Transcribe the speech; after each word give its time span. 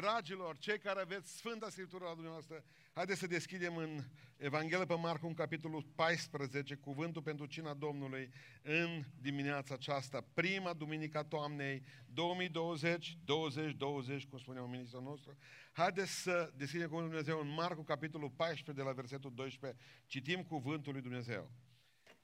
Dragilor, 0.00 0.58
cei 0.58 0.78
care 0.78 1.00
aveți 1.00 1.36
Sfânta 1.36 1.70
Scriptură 1.70 2.04
la 2.04 2.12
dumneavoastră, 2.12 2.64
haideți 2.92 3.18
să 3.18 3.26
deschidem 3.26 3.76
în 3.76 4.02
Evanghelia 4.36 4.86
pe 4.86 4.94
Marcu, 4.94 5.26
în 5.26 5.34
capitolul 5.34 5.82
14, 5.94 6.74
cuvântul 6.74 7.22
pentru 7.22 7.46
cina 7.46 7.74
Domnului 7.74 8.30
în 8.62 9.02
dimineața 9.20 9.74
aceasta, 9.74 10.26
prima 10.34 10.72
duminica 10.72 11.24
toamnei 11.24 11.82
2020, 12.06 13.18
2020, 13.24 14.26
cum 14.26 14.38
spunea 14.38 14.62
ministrul 14.62 15.02
nostru. 15.02 15.36
Haideți 15.72 16.22
să 16.22 16.52
deschidem 16.56 16.88
cuvântul 16.88 17.12
Lui 17.14 17.22
Dumnezeu 17.22 17.48
în 17.48 17.54
Marcu, 17.54 17.82
capitolul 17.82 18.30
14, 18.30 18.82
de 18.82 18.88
la 18.88 18.92
versetul 18.92 19.34
12, 19.34 19.80
citim 20.06 20.42
cuvântul 20.42 20.92
lui 20.92 21.02
Dumnezeu. 21.02 21.50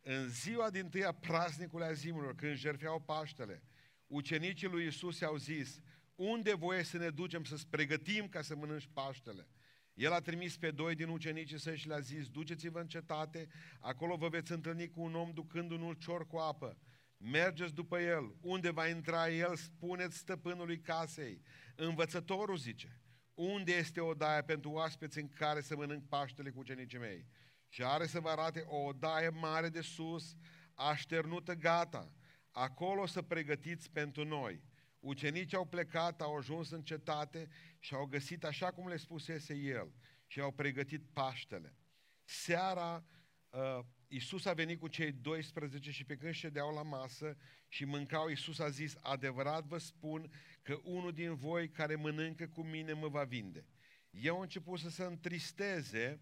În 0.03 0.29
ziua 0.29 0.71
din 0.71 0.89
tâia 0.89 1.13
praznicului 1.13 1.87
azimurilor, 1.87 2.35
când 2.35 2.55
jertfeau 2.55 3.01
Paștele, 3.01 3.63
ucenicii 4.07 4.69
lui 4.69 4.87
Isus 4.87 5.21
au 5.21 5.37
zis, 5.37 5.81
unde 6.15 6.55
voie 6.55 6.83
să 6.83 6.97
ne 6.97 7.11
ducem 7.11 7.45
să-ți 7.45 7.69
pregătim 7.69 8.29
ca 8.29 8.43
să 8.43 8.57
mănânci 8.57 8.89
Paștele? 8.93 9.49
El 9.95 10.13
a 10.13 10.21
trimis 10.21 10.57
pe 10.57 10.71
doi 10.71 10.95
din 10.95 11.09
ucenicii 11.09 11.61
săi 11.61 11.77
și 11.77 11.89
le-a 11.89 11.99
zis, 11.99 12.29
duceți-vă 12.29 12.81
în 12.81 12.87
cetate, 12.87 13.49
acolo 13.81 14.17
vă 14.17 14.29
veți 14.29 14.53
întâlni 14.53 14.91
cu 14.91 15.01
un 15.01 15.15
om 15.15 15.31
ducând 15.33 15.71
un 15.71 15.83
ulcior 15.83 16.27
cu 16.27 16.37
apă. 16.37 16.79
Mergeți 17.17 17.75
după 17.75 17.99
el. 17.99 18.37
Unde 18.41 18.71
va 18.71 18.89
intra 18.89 19.31
el, 19.31 19.57
spuneți 19.57 20.17
stăpânului 20.17 20.81
casei. 20.81 21.43
Învățătorul 21.75 22.57
zice, 22.57 23.01
unde 23.35 23.73
este 23.73 24.01
o 24.01 24.15
daie 24.15 24.43
pentru 24.43 24.71
oaspeți 24.71 25.19
în 25.19 25.29
care 25.29 25.61
să 25.61 25.77
mănânc 25.77 26.09
Paștele 26.09 26.51
cu 26.51 26.59
ucenicii 26.59 26.99
mei? 26.99 27.27
Și 27.69 27.83
are 27.83 28.07
să 28.07 28.21
vă 28.21 28.29
arate 28.29 28.65
o 28.67 28.77
odaie 28.77 29.29
mare 29.29 29.69
de 29.69 29.81
sus, 29.81 30.37
așternută 30.75 31.55
gata. 31.55 32.13
Acolo 32.51 33.07
să 33.07 33.23
pregătiți 33.23 33.91
pentru 33.91 34.25
noi. 34.25 34.63
Ucenicii 35.05 35.57
au 35.57 35.67
plecat, 35.67 36.21
au 36.21 36.37
ajuns 36.37 36.71
în 36.71 36.83
cetate 36.83 37.49
și 37.79 37.95
au 37.95 38.07
găsit 38.07 38.45
așa 38.45 38.73
cum 38.73 38.89
le 38.89 38.97
spusese 38.97 39.55
el 39.55 39.93
și 40.27 40.41
au 40.41 40.53
pregătit 40.53 41.03
Paștele. 41.13 41.77
Seara, 42.25 43.05
uh, 43.51 43.79
Iisus 44.09 44.45
a 44.45 44.53
venit 44.53 44.81
cu 44.81 44.89
cei 44.89 45.13
12 45.13 45.91
și 45.91 46.05
pe 46.05 46.17
când 46.17 46.33
ședeau 46.33 46.75
la 46.75 46.83
masă 46.83 47.37
și 47.69 47.85
mâncau, 47.85 48.29
Iisus 48.29 48.59
a 48.59 48.69
zis, 48.69 48.97
adevărat 49.01 49.65
vă 49.65 49.79
spun 49.79 50.31
că 50.63 50.81
unul 50.83 51.13
din 51.13 51.35
voi 51.35 51.71
care 51.71 51.95
mănâncă 51.95 52.47
cu 52.47 52.63
mine 52.63 52.93
mă 52.93 53.09
va 53.09 53.25
vinde. 53.25 53.67
Eu 54.11 54.35
am 54.35 54.41
început 54.41 54.79
să 54.79 54.91
se 54.91 55.05
întristeze 55.05 56.21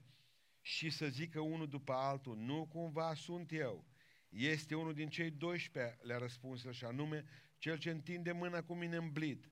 și 0.61 0.91
să 0.91 1.07
zică 1.07 1.41
unul 1.41 1.69
după 1.69 1.93
altul, 1.93 2.37
nu 2.37 2.67
cumva 2.67 3.15
sunt 3.15 3.53
eu. 3.53 3.87
Este 4.29 4.75
unul 4.75 4.95
din 4.95 5.09
cei 5.09 5.31
12, 5.31 5.99
le-a 6.03 6.19
răspuns 6.19 6.65
el 6.65 6.73
și 6.73 6.85
anume, 6.85 7.25
cel 7.63 7.77
ce 7.77 7.91
întinde 7.91 8.33
mâna 8.33 8.63
cu 8.63 8.75
mine 8.75 8.97
în 8.97 9.11
blid. 9.13 9.51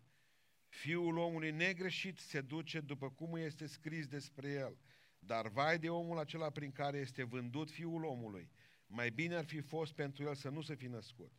Fiul 0.69 1.17
omului 1.17 1.51
negreșit 1.51 2.19
se 2.19 2.41
duce 2.41 2.81
după 2.81 3.11
cum 3.11 3.37
este 3.37 3.67
scris 3.67 4.07
despre 4.07 4.51
el. 4.51 4.79
Dar 5.19 5.49
vai 5.49 5.79
de 5.79 5.91
omul 5.91 6.19
acela 6.19 6.51
prin 6.51 6.73
care 6.73 6.99
este 6.99 7.23
vândut 7.23 7.71
fiul 7.71 8.05
omului. 8.05 8.51
Mai 8.87 9.11
bine 9.11 9.35
ar 9.35 9.45
fi 9.45 9.61
fost 9.61 9.93
pentru 9.93 10.25
el 10.25 10.35
să 10.35 10.49
nu 10.49 10.61
se 10.61 10.75
fi 10.75 10.87
născut. 10.87 11.33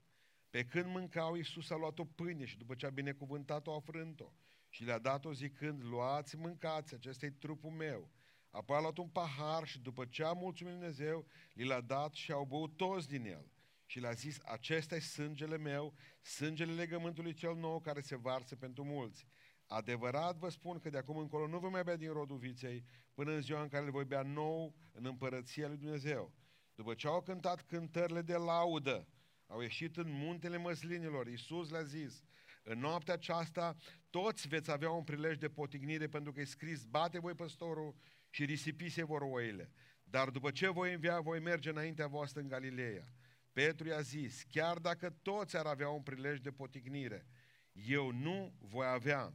Pe 0.50 0.66
când 0.66 0.86
mâncau, 0.86 1.36
Iisus 1.36 1.70
a 1.70 1.76
luat 1.76 2.00
o 2.00 2.06
pâine 2.06 2.46
și 2.46 2.58
după 2.58 2.76
ce 2.76 2.86
a 2.86 2.90
binecuvântat-o, 2.90 3.76
a 3.76 3.80
frânt-o 3.80 4.34
și 4.70 4.84
le-a 4.84 5.00
dat-o 5.00 5.34
zicând, 5.34 5.84
luați, 5.84 6.36
mâncați, 6.36 6.94
acesta 6.94 7.26
e 7.26 7.30
trupul 7.30 7.72
meu. 7.72 8.10
Apoi 8.50 8.78
a 8.78 8.80
luat 8.80 8.98
un 8.98 9.08
pahar 9.08 9.68
și 9.68 9.80
după 9.80 10.06
ce 10.06 10.24
a 10.24 10.32
mulțumit 10.32 10.74
Dumnezeu, 10.74 11.28
li 11.54 11.66
l-a 11.66 11.82
dat 11.82 12.14
și 12.14 12.32
au 12.32 12.46
băut 12.46 12.78
toți 12.78 13.08
din 13.08 13.26
el 13.26 13.51
și 13.92 14.00
le-a 14.00 14.12
zis, 14.12 14.38
acesta 14.46 14.96
e 14.96 15.00
sângele 15.00 15.58
meu, 15.58 15.94
sângele 16.22 16.74
legământului 16.74 17.34
cel 17.34 17.56
nou 17.56 17.80
care 17.80 18.02
se 18.02 18.16
varsă 18.16 18.56
pentru 18.56 18.84
mulți. 18.84 19.28
Adevărat 19.68 20.38
vă 20.38 20.50
spun 20.50 20.80
că 20.80 20.90
de 20.90 20.98
acum 20.98 21.18
încolo 21.18 21.48
nu 21.48 21.60
voi 21.60 21.70
mai 21.70 21.84
bea 21.84 21.96
din 21.96 22.12
rodul 22.12 22.38
viței 22.38 22.86
până 23.14 23.32
în 23.32 23.42
ziua 23.42 23.62
în 23.62 23.68
care 23.68 23.86
le 23.86 23.92
voi 23.92 24.06
bea 24.06 24.22
nou 24.22 24.76
în 24.92 25.06
împărăția 25.06 25.68
lui 25.68 25.78
Dumnezeu. 25.78 26.34
După 26.76 26.94
ce 26.94 27.08
au 27.08 27.22
cântat 27.22 27.62
cântările 27.62 28.22
de 28.22 28.36
laudă, 28.36 29.08
au 29.48 29.62
ieșit 29.62 29.98
în 29.98 30.12
muntele 30.12 30.58
măslinilor. 30.58 31.28
Iisus 31.28 31.70
le-a 31.70 31.84
zis, 31.84 32.24
în 32.64 32.80
noaptea 32.80 33.14
aceasta 33.14 33.76
toți 34.10 34.48
veți 34.48 34.72
avea 34.72 34.90
un 34.90 35.04
prilej 35.04 35.38
de 35.38 35.50
potignire 35.50 36.08
pentru 36.08 36.32
că 36.32 36.40
e 36.40 36.46
scris, 36.46 36.84
bate 36.84 37.20
voi 37.20 37.34
păstorul 37.34 37.96
și 38.30 38.46
risipise 38.46 39.04
vor 39.04 39.22
oile. 39.22 39.72
Dar 40.04 40.30
după 40.30 40.52
ce 40.52 40.70
voi 40.70 40.94
învia, 40.94 41.20
voi 41.20 41.40
merge 41.40 41.70
înaintea 41.70 42.08
voastră 42.08 42.42
în 42.42 42.48
Galileea. 42.48 43.14
Petru 43.52 43.88
i-a 43.88 44.02
zis, 44.02 44.44
chiar 44.50 44.78
dacă 44.78 45.10
toți 45.10 45.58
ar 45.58 45.66
avea 45.66 45.90
un 45.90 46.02
prilej 46.02 46.40
de 46.40 46.52
poticnire, 46.52 47.28
eu 47.72 48.12
nu 48.12 48.54
voi 48.60 48.88
avea. 48.88 49.34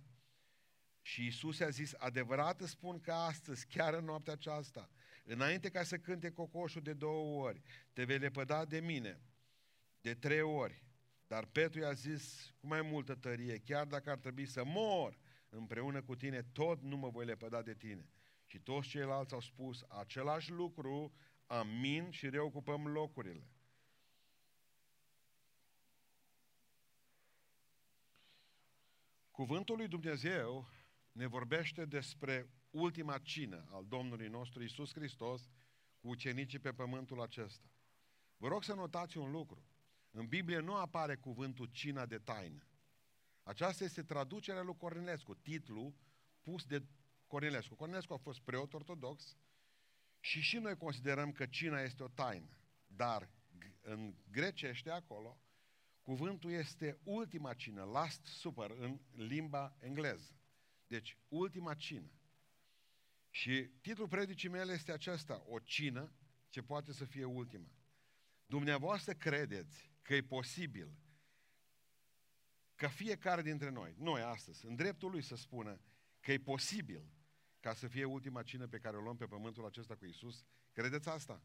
Și 1.02 1.26
Isus 1.26 1.60
a 1.60 1.68
zis, 1.68 1.94
adevărat 1.96 2.60
îți 2.60 2.70
spun 2.70 3.00
că 3.00 3.12
astăzi, 3.12 3.66
chiar 3.66 3.94
în 3.94 4.04
noaptea 4.04 4.32
aceasta, 4.32 4.90
înainte 5.24 5.68
ca 5.68 5.82
să 5.82 5.98
cânte 5.98 6.30
cocoșul 6.30 6.82
de 6.82 6.92
două 6.92 7.44
ori, 7.44 7.62
te 7.92 8.04
vei 8.04 8.18
lepăda 8.18 8.64
de 8.64 8.80
mine 8.80 9.20
de 10.00 10.14
trei 10.14 10.40
ori. 10.40 10.84
Dar 11.26 11.44
Petru 11.44 11.80
i-a 11.80 11.92
zis 11.92 12.54
cu 12.60 12.66
mai 12.66 12.82
multă 12.82 13.14
tărie, 13.14 13.58
chiar 13.58 13.86
dacă 13.86 14.10
ar 14.10 14.18
trebui 14.18 14.46
să 14.46 14.64
mor 14.64 15.18
împreună 15.48 16.02
cu 16.02 16.16
tine, 16.16 16.42
tot 16.42 16.82
nu 16.82 16.96
mă 16.96 17.08
voi 17.08 17.24
lepăda 17.24 17.62
de 17.62 17.74
tine. 17.74 18.10
Și 18.44 18.58
toți 18.58 18.88
ceilalți 18.88 19.34
au 19.34 19.40
spus 19.40 19.84
același 19.88 20.50
lucru, 20.50 21.12
amin, 21.46 22.10
și 22.10 22.28
reocupăm 22.28 22.86
locurile. 22.86 23.50
Cuvântul 29.36 29.76
lui 29.76 29.88
Dumnezeu 29.88 30.68
ne 31.12 31.26
vorbește 31.26 31.84
despre 31.84 32.50
ultima 32.70 33.18
cină 33.18 33.66
al 33.70 33.84
Domnului 33.86 34.28
nostru 34.28 34.62
Isus 34.62 34.92
Hristos 34.92 35.50
cu 35.98 36.08
ucenicii 36.08 36.58
pe 36.58 36.72
pământul 36.72 37.20
acesta. 37.20 37.70
Vă 38.36 38.48
rog 38.48 38.64
să 38.64 38.74
notați 38.74 39.18
un 39.18 39.30
lucru. 39.30 39.66
În 40.10 40.26
Biblie 40.26 40.58
nu 40.58 40.74
apare 40.74 41.16
cuvântul 41.16 41.66
cina 41.66 42.06
de 42.06 42.18
taină. 42.18 42.66
Aceasta 43.42 43.84
este 43.84 44.02
traducerea 44.02 44.62
lui 44.62 44.76
Cornelescu, 44.76 45.34
titlul 45.34 45.94
pus 46.42 46.64
de 46.64 46.86
Cornelescu. 47.26 47.74
Cornelescu 47.74 48.12
a 48.12 48.16
fost 48.16 48.40
preot 48.40 48.72
ortodox 48.72 49.36
și 50.20 50.40
și 50.40 50.58
noi 50.58 50.76
considerăm 50.76 51.32
că 51.32 51.46
cina 51.46 51.80
este 51.80 52.02
o 52.02 52.08
taină. 52.08 52.58
Dar 52.86 53.30
în 53.80 54.14
grecește 54.30 54.90
acolo 54.90 55.40
Cuvântul 56.06 56.50
este 56.50 56.98
ultima 57.02 57.54
cină, 57.54 57.84
last 57.84 58.24
supper 58.24 58.70
în 58.70 59.00
limba 59.12 59.76
engleză. 59.80 60.36
Deci, 60.86 61.18
ultima 61.28 61.74
cină. 61.74 62.10
Și 63.30 63.70
titlul 63.80 64.08
predicii 64.08 64.48
mele 64.48 64.72
este 64.72 64.92
acesta, 64.92 65.42
o 65.46 65.58
cină 65.58 66.12
ce 66.48 66.62
poate 66.62 66.92
să 66.92 67.04
fie 67.04 67.24
ultima. 67.24 67.70
Dumneavoastră 68.46 69.12
credeți 69.12 69.92
că 70.02 70.14
e 70.14 70.22
posibil 70.22 70.92
ca 72.74 72.88
fiecare 72.88 73.42
dintre 73.42 73.70
noi, 73.70 73.94
noi 73.98 74.20
astăzi, 74.20 74.66
în 74.66 74.74
dreptul 74.74 75.10
lui 75.10 75.22
să 75.22 75.36
spună 75.36 75.80
că 76.20 76.32
e 76.32 76.38
posibil 76.38 77.10
ca 77.60 77.74
să 77.74 77.88
fie 77.88 78.04
ultima 78.04 78.42
cină 78.42 78.66
pe 78.66 78.78
care 78.78 78.96
o 78.96 79.00
luăm 79.00 79.16
pe 79.16 79.26
pământul 79.26 79.64
acesta 79.64 79.96
cu 79.96 80.04
Isus? 80.04 80.44
Credeți 80.72 81.08
asta? 81.08 81.42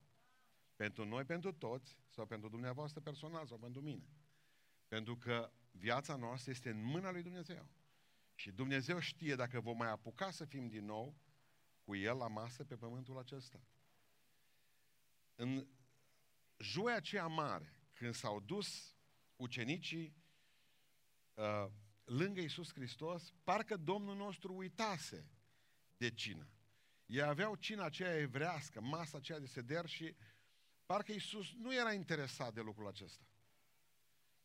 Pentru 0.75 1.05
noi, 1.05 1.23
pentru 1.23 1.51
toți, 1.51 1.99
sau 2.09 2.25
pentru 2.25 2.49
dumneavoastră 2.49 3.01
personal, 3.01 3.47
sau 3.47 3.57
pentru 3.57 3.81
mine. 3.81 4.03
Pentru 4.91 5.17
că 5.17 5.51
viața 5.71 6.15
noastră 6.15 6.51
este 6.51 6.69
în 6.69 6.83
mâna 6.83 7.11
lui 7.11 7.21
Dumnezeu. 7.21 7.69
Și 8.35 8.51
Dumnezeu 8.51 8.99
știe 8.99 9.35
dacă 9.35 9.59
vom 9.59 9.77
mai 9.77 9.89
apuca 9.89 10.31
să 10.31 10.45
fim 10.45 10.67
din 10.67 10.85
nou 10.85 11.15
cu 11.83 11.95
El 11.95 12.17
la 12.17 12.27
masă 12.27 12.63
pe 12.63 12.75
pământul 12.77 13.17
acesta. 13.17 13.67
În 15.35 15.67
joia 16.57 16.95
aceea 16.95 17.27
mare, 17.27 17.73
când 17.93 18.13
s-au 18.13 18.39
dus 18.39 18.95
ucenicii 19.35 20.15
uh, 21.33 21.67
lângă 22.03 22.41
Isus 22.41 22.73
Hristos, 22.73 23.33
parcă 23.43 23.77
Domnul 23.77 24.15
nostru 24.15 24.53
uitase 24.55 25.29
de 25.97 26.13
cină. 26.13 26.49
Ei 27.05 27.21
aveau 27.21 27.55
cina 27.55 27.83
aceea 27.83 28.17
evrească, 28.17 28.81
masa 28.81 29.17
aceea 29.17 29.39
de 29.39 29.45
seder 29.45 29.85
și 29.85 30.15
parcă 30.85 31.11
Isus 31.11 31.53
nu 31.53 31.73
era 31.73 31.93
interesat 31.93 32.53
de 32.53 32.61
lucrul 32.61 32.87
acesta. 32.87 33.25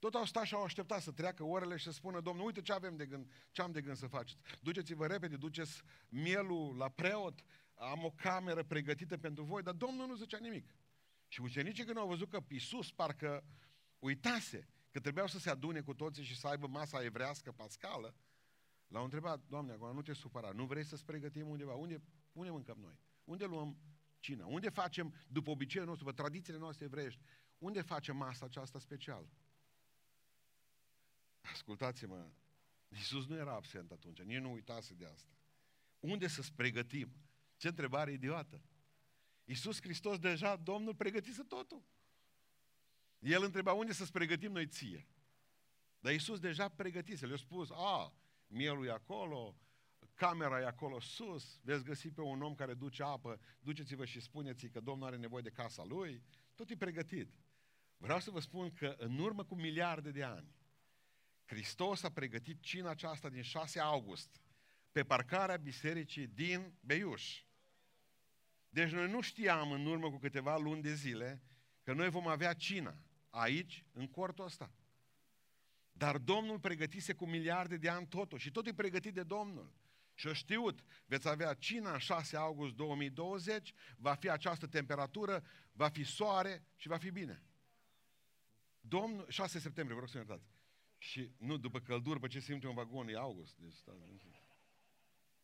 Tot 0.06 0.14
au 0.14 0.24
stat 0.24 0.44
și 0.44 0.54
au 0.54 0.62
așteptat 0.62 1.02
să 1.02 1.12
treacă 1.12 1.44
orele 1.44 1.76
și 1.76 1.84
să 1.84 1.90
spună, 1.90 2.20
Domnul, 2.20 2.46
uite 2.46 2.60
ce 2.60 2.72
avem 2.72 2.96
de 2.96 3.06
gând, 3.06 3.30
ce 3.50 3.62
am 3.62 3.72
de 3.72 3.80
gând 3.80 3.96
să 3.96 4.06
faceți. 4.06 4.40
Duceți-vă 4.60 5.06
repede, 5.06 5.36
duceți 5.36 5.82
mielul 6.08 6.76
la 6.76 6.88
preot, 6.88 7.40
am 7.74 8.04
o 8.04 8.10
cameră 8.10 8.62
pregătită 8.62 9.18
pentru 9.18 9.44
voi, 9.44 9.62
dar 9.62 9.74
Domnul 9.74 10.06
nu 10.06 10.14
zicea 10.14 10.38
nimic. 10.38 10.74
Și 11.28 11.40
ucenicii 11.40 11.84
când 11.84 11.96
au 11.96 12.08
văzut 12.08 12.30
că 12.30 12.40
Iisus 12.48 12.92
parcă 12.92 13.44
uitase 13.98 14.68
că 14.90 15.00
trebuiau 15.00 15.26
să 15.26 15.38
se 15.38 15.50
adune 15.50 15.80
cu 15.80 15.94
toții 15.94 16.24
și 16.24 16.36
să 16.36 16.46
aibă 16.46 16.66
masa 16.66 17.04
evrească 17.04 17.52
pascală, 17.52 18.14
l-au 18.86 19.04
întrebat, 19.04 19.40
Doamne, 19.48 19.72
acum 19.72 19.94
nu 19.94 20.02
te 20.02 20.12
supăra, 20.12 20.50
nu 20.50 20.64
vrei 20.64 20.84
să-ți 20.84 21.04
pregătim 21.04 21.48
undeva? 21.48 21.74
Unde, 21.74 22.02
unde 22.32 22.50
mâncăm 22.50 22.78
noi? 22.80 22.98
Unde 23.24 23.44
luăm 23.44 23.76
cina? 24.18 24.46
Unde 24.46 24.68
facem, 24.68 25.14
după 25.28 25.50
obiceiul 25.50 25.88
nostru, 25.88 26.04
după 26.04 26.22
tradițiile 26.22 26.58
noastre 26.58 26.84
evreiești, 26.84 27.20
unde 27.58 27.80
facem 27.80 28.16
masa 28.16 28.44
aceasta 28.44 28.78
specială? 28.78 29.28
Ascultați-mă, 31.52 32.28
Iisus 32.88 33.26
nu 33.26 33.36
era 33.36 33.52
absent 33.52 33.90
atunci, 33.90 34.22
nici 34.22 34.38
nu 34.38 34.52
uitase 34.52 34.94
de 34.94 35.06
asta. 35.06 35.32
Unde 36.00 36.26
să-ți 36.26 36.52
pregătim? 36.52 37.12
Ce 37.56 37.68
întrebare 37.68 38.12
idiotă! 38.12 38.62
Iisus 39.44 39.80
Hristos 39.80 40.18
deja, 40.18 40.56
Domnul, 40.56 40.94
pregătise 40.94 41.42
totul. 41.42 41.82
El 43.18 43.42
întreba 43.42 43.72
unde 43.72 43.92
să-ți 43.92 44.12
pregătim 44.12 44.52
noi 44.52 44.66
ție. 44.66 45.06
Dar 46.00 46.12
Iisus 46.12 46.40
deja 46.40 46.68
pregătise, 46.68 47.26
le-a 47.26 47.36
spus, 47.36 47.70
a, 47.70 48.14
mielul 48.46 48.86
e 48.86 48.90
acolo, 48.90 49.56
camera 50.14 50.60
e 50.60 50.66
acolo 50.66 51.00
sus, 51.00 51.58
veți 51.62 51.84
găsi 51.84 52.10
pe 52.10 52.20
un 52.20 52.42
om 52.42 52.54
care 52.54 52.74
duce 52.74 53.02
apă, 53.02 53.40
duceți-vă 53.60 54.04
și 54.04 54.20
spuneți 54.20 54.66
că 54.66 54.80
Domnul 54.80 55.06
are 55.06 55.16
nevoie 55.16 55.42
de 55.42 55.50
casa 55.50 55.84
lui, 55.84 56.22
tot 56.54 56.70
e 56.70 56.76
pregătit. 56.76 57.30
Vreau 57.96 58.20
să 58.20 58.30
vă 58.30 58.40
spun 58.40 58.72
că 58.72 58.94
în 58.98 59.18
urmă 59.18 59.44
cu 59.44 59.54
miliarde 59.54 60.10
de 60.10 60.22
ani, 60.22 60.54
Hristos 61.46 62.02
a 62.02 62.10
pregătit 62.10 62.60
cina 62.60 62.90
aceasta 62.90 63.28
din 63.28 63.42
6 63.42 63.80
august, 63.80 64.40
pe 64.92 65.04
parcarea 65.04 65.56
bisericii 65.56 66.26
din 66.26 66.74
Beiuș. 66.80 67.42
Deci 68.68 68.90
noi 68.90 69.10
nu 69.10 69.20
știam 69.20 69.70
în 69.70 69.86
urmă 69.86 70.10
cu 70.10 70.18
câteva 70.18 70.58
luni 70.58 70.82
de 70.82 70.94
zile 70.94 71.42
că 71.82 71.92
noi 71.92 72.08
vom 72.08 72.26
avea 72.28 72.52
cina 72.52 72.96
aici, 73.30 73.84
în 73.92 74.08
cortul 74.08 74.44
ăsta. 74.44 74.70
Dar 75.92 76.18
Domnul 76.18 76.60
pregătise 76.60 77.14
cu 77.14 77.26
miliarde 77.26 77.76
de 77.76 77.88
ani 77.88 78.06
totul 78.06 78.38
și 78.38 78.50
totul 78.50 78.70
e 78.70 78.74
pregătit 78.74 79.14
de 79.14 79.22
Domnul. 79.22 79.72
Și 80.14 80.34
știut, 80.34 80.80
veți 81.06 81.28
avea 81.28 81.54
cina 81.54 81.92
în 81.92 81.98
6 81.98 82.36
august 82.36 82.74
2020, 82.74 83.72
va 83.96 84.14
fi 84.14 84.30
această 84.30 84.66
temperatură, 84.66 85.44
va 85.72 85.88
fi 85.88 86.04
soare 86.04 86.64
și 86.76 86.88
va 86.88 86.96
fi 86.96 87.10
bine. 87.10 87.42
Domnul, 88.80 89.26
6 89.28 89.58
septembrie, 89.58 89.94
vă 89.94 90.00
rog 90.00 90.08
să 90.08 90.16
iertați. 90.16 90.55
Și 90.98 91.30
nu 91.38 91.56
după 91.56 91.80
căldură, 91.80 92.18
pe 92.18 92.26
ce 92.26 92.40
simte 92.40 92.66
un 92.66 92.74
vagon, 92.74 93.08
e 93.08 93.16
august. 93.16 93.56
Deci, 93.56 93.74
stai, 93.74 94.04
nu 94.10 94.16
știu. 94.16 94.30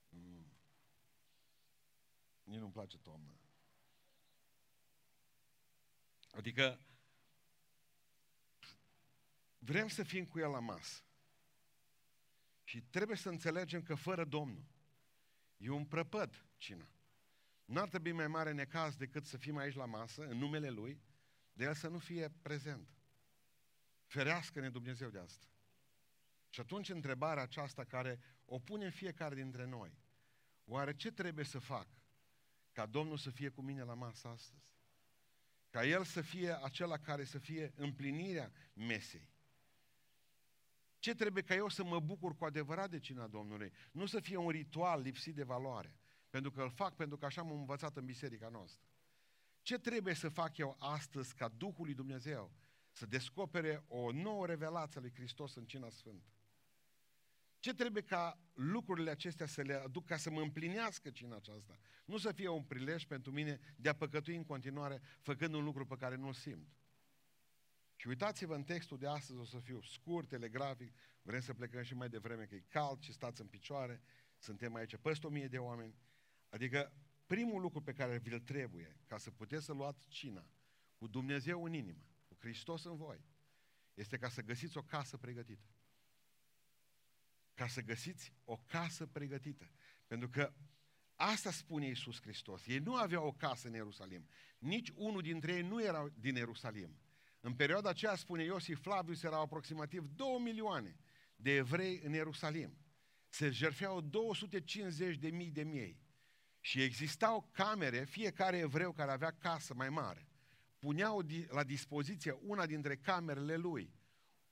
Mm. 0.09 0.53
Nici 2.43 2.59
nu-mi 2.59 2.73
place 2.73 2.99
toamna. 2.99 3.41
Adică 6.31 6.87
vrem 9.59 9.89
să 9.89 10.03
fim 10.03 10.27
cu 10.27 10.39
El 10.39 10.51
la 10.51 10.59
masă. 10.59 11.03
Și 12.65 12.81
trebuie 12.81 13.17
să 13.17 13.29
înțelegem 13.29 13.83
că 13.83 13.95
fără 13.95 14.25
Domnul 14.25 14.65
e 15.57 15.71
un 15.71 15.87
prăpăd 15.87 16.47
cina. 16.57 16.91
N-ar 17.65 17.89
trebui 17.89 18.13
mai 18.13 18.29
mare 18.29 18.53
necaz 18.53 18.97
decât 18.97 19.25
să 19.25 19.37
fim 19.37 19.57
aici 19.57 19.75
la 19.75 19.85
masă, 19.85 20.27
în 20.27 20.39
numele 20.39 20.71
Lui, 20.71 21.03
de 21.53 21.65
El 21.65 21.75
să 21.75 21.89
nu 21.89 21.99
fie 21.99 22.29
prezent. 22.43 23.02
Ferească-ne 24.13 24.71
Dumnezeu 24.71 25.09
de 25.09 25.19
asta. 25.19 25.47
Și 26.49 26.61
atunci 26.61 26.89
întrebarea 26.89 27.43
aceasta 27.43 27.85
care 27.85 28.21
o 28.45 28.59
pune 28.59 28.91
fiecare 28.91 29.35
dintre 29.35 29.65
noi, 29.65 29.99
oare 30.65 30.97
ce 30.97 31.13
trebuie 31.13 31.45
să 31.45 31.59
fac 31.59 31.87
ca 32.73 32.87
Domnul 32.87 33.17
să 33.17 33.31
fie 33.31 33.49
cu 33.49 33.63
mine 33.63 33.83
la 33.83 33.95
masă 33.95 34.29
astăzi? 34.29 34.65
Ca 35.71 35.87
El 35.87 36.05
să 36.05 36.21
fie 36.21 36.65
acela 36.65 36.99
care 36.99 37.25
să 37.25 37.39
fie 37.39 37.73
împlinirea 37.75 38.53
mesei. 38.75 39.31
Ce 40.99 41.15
trebuie 41.15 41.43
ca 41.43 41.55
eu 41.55 41.69
să 41.69 41.85
mă 41.85 42.01
bucur 42.01 42.37
cu 42.37 42.45
adevărat 42.45 42.91
de 42.91 42.99
cina 42.99 43.27
Domnului? 43.27 43.73
Nu 43.93 44.07
să 44.07 44.21
fie 44.21 44.37
un 44.37 44.49
ritual 44.49 45.01
lipsit 45.01 45.35
de 45.35 45.43
valoare. 45.43 45.97
Pentru 46.31 46.51
că 46.51 46.63
îl 46.63 46.71
fac 46.71 46.97
pentru 46.97 47.17
că 47.17 47.25
așa 47.25 47.41
am 47.41 47.51
învățat 47.51 47.97
în 47.97 48.05
biserica 48.05 48.49
noastră. 48.49 48.87
Ce 49.63 49.79
trebuie 49.79 50.15
să 50.15 50.29
fac 50.29 50.57
eu 50.57 50.77
astăzi 50.79 51.35
ca 51.35 51.49
Duhul 51.49 51.85
lui 51.85 51.95
Dumnezeu 51.95 52.53
să 52.93 53.07
descopere 53.07 53.85
o 53.89 54.13
nouă 54.13 54.47
revelație 54.47 54.99
a 54.99 55.03
lui 55.03 55.13
Hristos 55.13 55.55
în 55.55 55.65
cina 55.65 55.89
sfântă? 55.89 56.33
Ce 57.59 57.75
trebuie 57.75 58.03
ca 58.03 58.39
lucrurile 58.53 59.11
acestea 59.11 59.47
să 59.47 59.63
le 59.63 59.75
aduc 59.75 60.07
ca 60.07 60.17
să 60.17 60.31
mă 60.31 60.41
împlinească 60.41 61.11
cina 61.11 61.37
aceasta? 61.37 61.79
Nu 62.05 62.17
să 62.17 62.33
fie 62.33 62.49
un 62.49 62.63
prilej 62.63 63.05
pentru 63.05 63.33
mine 63.33 63.61
de 63.77 63.89
a 63.89 63.95
păcătui 63.95 64.37
în 64.37 64.45
continuare 64.45 65.01
făcând 65.21 65.55
un 65.55 65.65
lucru 65.65 65.87
pe 65.87 65.97
care 65.97 66.17
nu-l 66.17 66.33
simt. 66.33 66.69
Și 67.97 68.09
uitați-vă 68.09 68.55
în 68.55 68.63
textul 68.63 68.99
de 68.99 69.07
astăzi, 69.07 69.39
o 69.39 69.45
să 69.45 69.59
fiu 69.59 69.83
scurt, 69.83 70.29
telegrafic, 70.29 70.93
vrem 71.23 71.41
să 71.41 71.55
plecăm 71.55 71.83
și 71.83 71.95
mai 71.95 72.09
devreme 72.09 72.45
că 72.45 72.55
e 72.55 72.65
cald 72.69 73.01
și 73.01 73.13
stați 73.13 73.41
în 73.41 73.47
picioare, 73.47 74.01
suntem 74.39 74.75
aici 74.75 74.97
peste 74.97 75.27
o 75.27 75.31
mie 75.31 75.49
de 75.49 75.59
oameni. 75.59 75.95
Adică 76.49 76.93
primul 77.27 77.61
lucru 77.61 77.81
pe 77.81 77.93
care 77.93 78.19
vi-l 78.19 78.41
trebuie 78.41 78.97
ca 79.07 79.19
să 79.19 79.31
puteți 79.31 79.65
să 79.65 79.73
luați 79.73 80.09
cina 80.09 80.47
cu 80.97 81.07
Dumnezeu 81.07 81.65
în 81.65 81.73
inimă, 81.73 82.07
cu 82.07 82.12
Hristos 82.43 82.85
în 82.85 82.97
voi, 82.97 83.25
este 83.95 84.19
ca 84.19 84.29
să 84.29 84.43
găsiți 84.43 84.77
o 84.77 84.83
casă 84.83 85.17
pregătită. 85.17 85.67
Ca 87.55 87.67
să 87.67 87.81
găsiți 87.83 88.33
o 88.45 88.57
casă 88.57 89.07
pregătită. 89.07 89.71
Pentru 90.07 90.29
că 90.29 90.53
asta 91.17 91.51
spune 91.51 91.87
Iisus 91.87 92.21
Hristos. 92.21 92.67
Ei 92.67 92.79
nu 92.79 92.95
aveau 92.95 93.27
o 93.27 93.33
casă 93.33 93.69
în 93.69 93.75
Ierusalim. 93.75 94.29
Nici 94.59 94.91
unul 94.95 95.23
dintre 95.23 95.53
ei 95.53 95.63
nu 95.63 95.83
era 95.83 96.09
din 96.15 96.35
Ierusalim. 96.35 97.01
În 97.41 97.55
perioada 97.55 97.89
aceea, 97.89 98.17
spune 98.17 98.45
Iosif 98.45 98.81
Flavius, 98.81 99.23
erau 99.23 99.43
aproximativ 99.43 100.07
2 100.07 100.39
milioane 100.43 100.97
de 101.37 101.51
evrei 101.51 102.01
în 102.05 102.13
Ierusalim. 102.13 102.77
Se 103.29 103.51
jerfeau 103.51 104.01
250 104.01 105.17
de 105.17 105.31
mii 105.31 105.51
de 105.51 105.63
miei. 105.63 106.01
Și 106.61 106.83
existau 106.83 107.49
camere, 107.53 108.05
fiecare 108.05 108.59
evreu 108.59 108.93
care 108.93 109.11
avea 109.11 109.31
casă 109.31 109.75
mai 109.75 109.89
mare, 109.89 110.29
puneau 110.83 111.23
la 111.49 111.63
dispoziție 111.63 112.39
una 112.41 112.67
dintre 112.67 112.97
camerele 112.97 113.57
lui, 113.57 113.95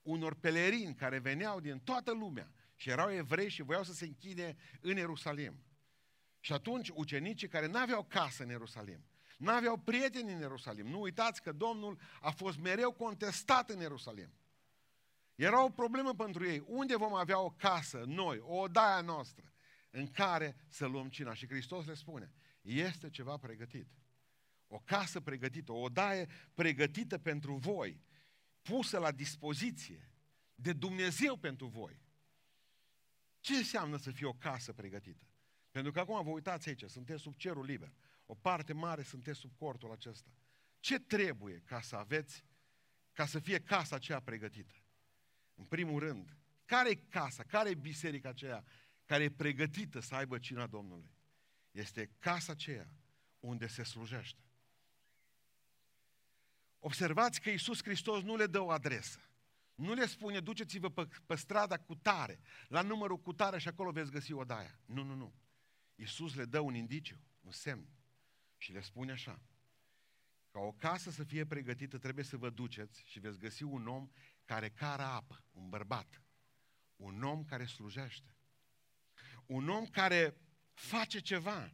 unor 0.01 0.33
pelerini 0.33 0.95
care 0.95 1.19
veneau 1.19 1.59
din 1.59 1.79
toată 1.79 2.11
lumea 2.11 2.51
și 2.75 2.89
erau 2.89 3.11
evrei 3.11 3.49
și 3.49 3.61
voiau 3.61 3.83
să 3.83 3.93
se 3.93 4.05
închide 4.05 4.57
în 4.81 4.97
Ierusalim. 4.97 5.63
Și 6.39 6.53
atunci 6.53 6.89
ucenicii 6.89 7.47
care 7.47 7.67
n-aveau 7.67 8.03
casă 8.03 8.43
în 8.43 8.49
Ierusalim, 8.49 9.05
N-aveau 9.37 9.77
prieteni 9.77 10.33
în 10.33 10.39
Ierusalim. 10.39 10.87
Nu 10.87 11.01
uitați 11.01 11.41
că 11.41 11.51
Domnul 11.51 11.99
a 12.21 12.29
fost 12.29 12.57
mereu 12.57 12.91
contestat 12.91 13.69
în 13.69 13.79
Ierusalim. 13.79 14.33
Era 15.35 15.63
o 15.63 15.69
problemă 15.69 16.13
pentru 16.13 16.45
ei. 16.45 16.63
Unde 16.65 16.95
vom 16.95 17.13
avea 17.13 17.39
o 17.39 17.49
casă, 17.49 18.03
noi, 18.05 18.39
o 18.39 18.55
odaia 18.55 19.01
noastră, 19.01 19.53
în 19.89 20.07
care 20.07 20.55
să 20.67 20.85
luăm 20.85 21.09
cina? 21.09 21.33
Și 21.33 21.47
Hristos 21.47 21.85
le 21.85 21.93
spune, 21.93 22.33
este 22.61 23.09
ceva 23.09 23.37
pregătit. 23.37 23.87
O 24.73 24.79
casă 24.79 25.19
pregătită, 25.19 25.71
o 25.71 25.79
odaie 25.79 26.27
pregătită 26.53 27.17
pentru 27.17 27.55
voi, 27.55 28.01
pusă 28.61 28.99
la 28.99 29.11
dispoziție 29.11 30.11
de 30.55 30.73
Dumnezeu 30.73 31.35
pentru 31.35 31.67
voi. 31.67 32.01
Ce 33.39 33.55
înseamnă 33.55 33.97
să 33.97 34.11
fie 34.11 34.25
o 34.25 34.33
casă 34.33 34.73
pregătită? 34.73 35.25
Pentru 35.71 35.91
că 35.91 35.99
acum 35.99 36.23
vă 36.23 36.29
uitați 36.29 36.69
aici, 36.69 36.83
sunteți 36.83 37.21
sub 37.21 37.35
cerul 37.35 37.65
liber 37.65 37.93
o 38.31 38.35
parte 38.35 38.73
mare 38.73 39.03
sunteți 39.03 39.39
sub 39.39 39.55
cortul 39.55 39.91
acesta. 39.91 40.29
Ce 40.79 40.99
trebuie 40.99 41.61
ca 41.65 41.81
să 41.81 41.95
aveți, 41.95 42.45
ca 43.11 43.25
să 43.25 43.39
fie 43.39 43.59
casa 43.59 43.95
aceea 43.95 44.19
pregătită? 44.19 44.75
În 45.55 45.65
primul 45.65 45.99
rând, 45.99 46.37
care 46.65 46.89
e 46.89 46.95
casa, 46.95 47.43
care 47.43 47.69
e 47.69 47.75
biserica 47.75 48.29
aceea 48.29 48.63
care 49.05 49.23
e 49.23 49.29
pregătită 49.29 49.99
să 49.99 50.15
aibă 50.15 50.39
cina 50.39 50.67
Domnului? 50.67 51.11
Este 51.71 52.09
casa 52.19 52.51
aceea 52.51 52.93
unde 53.39 53.67
se 53.67 53.83
slujește. 53.83 54.50
Observați 56.83 57.41
că 57.41 57.49
Iisus 57.49 57.83
Hristos 57.83 58.23
nu 58.23 58.35
le 58.35 58.45
dă 58.45 58.59
o 58.59 58.69
adresă. 58.69 59.19
Nu 59.75 59.93
le 59.93 60.05
spune, 60.05 60.39
duceți-vă 60.39 60.89
pe, 60.89 61.07
pe 61.25 61.35
strada 61.35 61.77
cu 61.77 61.95
tare, 61.95 62.39
la 62.67 62.81
numărul 62.81 63.19
cu 63.19 63.33
tare 63.33 63.59
și 63.59 63.67
acolo 63.67 63.91
veți 63.91 64.11
găsi 64.11 64.33
odaia. 64.33 64.79
Nu, 64.85 65.03
nu, 65.03 65.15
nu. 65.15 65.33
Iisus 65.95 66.35
le 66.35 66.45
dă 66.45 66.59
un 66.59 66.75
indiciu, 66.75 67.19
un 67.41 67.51
semn. 67.51 67.87
Și 68.57 68.71
le 68.71 68.81
spune 68.81 69.11
așa, 69.11 69.41
ca 70.51 70.59
o 70.59 70.71
casă 70.71 71.11
să 71.11 71.23
fie 71.23 71.45
pregătită, 71.45 71.97
trebuie 71.97 72.25
să 72.25 72.37
vă 72.37 72.49
duceți 72.49 73.03
și 73.05 73.19
veți 73.19 73.39
găsi 73.39 73.63
un 73.63 73.87
om 73.87 74.09
care 74.45 74.69
cară 74.69 75.03
apă, 75.03 75.43
un 75.51 75.69
bărbat, 75.69 76.21
un 76.95 77.23
om 77.23 77.43
care 77.43 77.65
slujește, 77.65 78.35
un 79.45 79.69
om 79.69 79.85
care 79.85 80.37
face 80.73 81.19
ceva. 81.19 81.73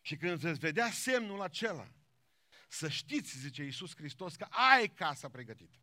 Și 0.00 0.16
când 0.16 0.38
veți 0.38 0.58
vedea 0.58 0.90
semnul 0.90 1.40
acela, 1.40 1.92
să 2.72 2.88
știți, 2.88 3.38
zice 3.38 3.62
Iisus 3.62 3.94
Hristos, 3.94 4.36
că 4.36 4.46
ai 4.50 4.88
casa 4.88 5.28
pregătită. 5.28 5.78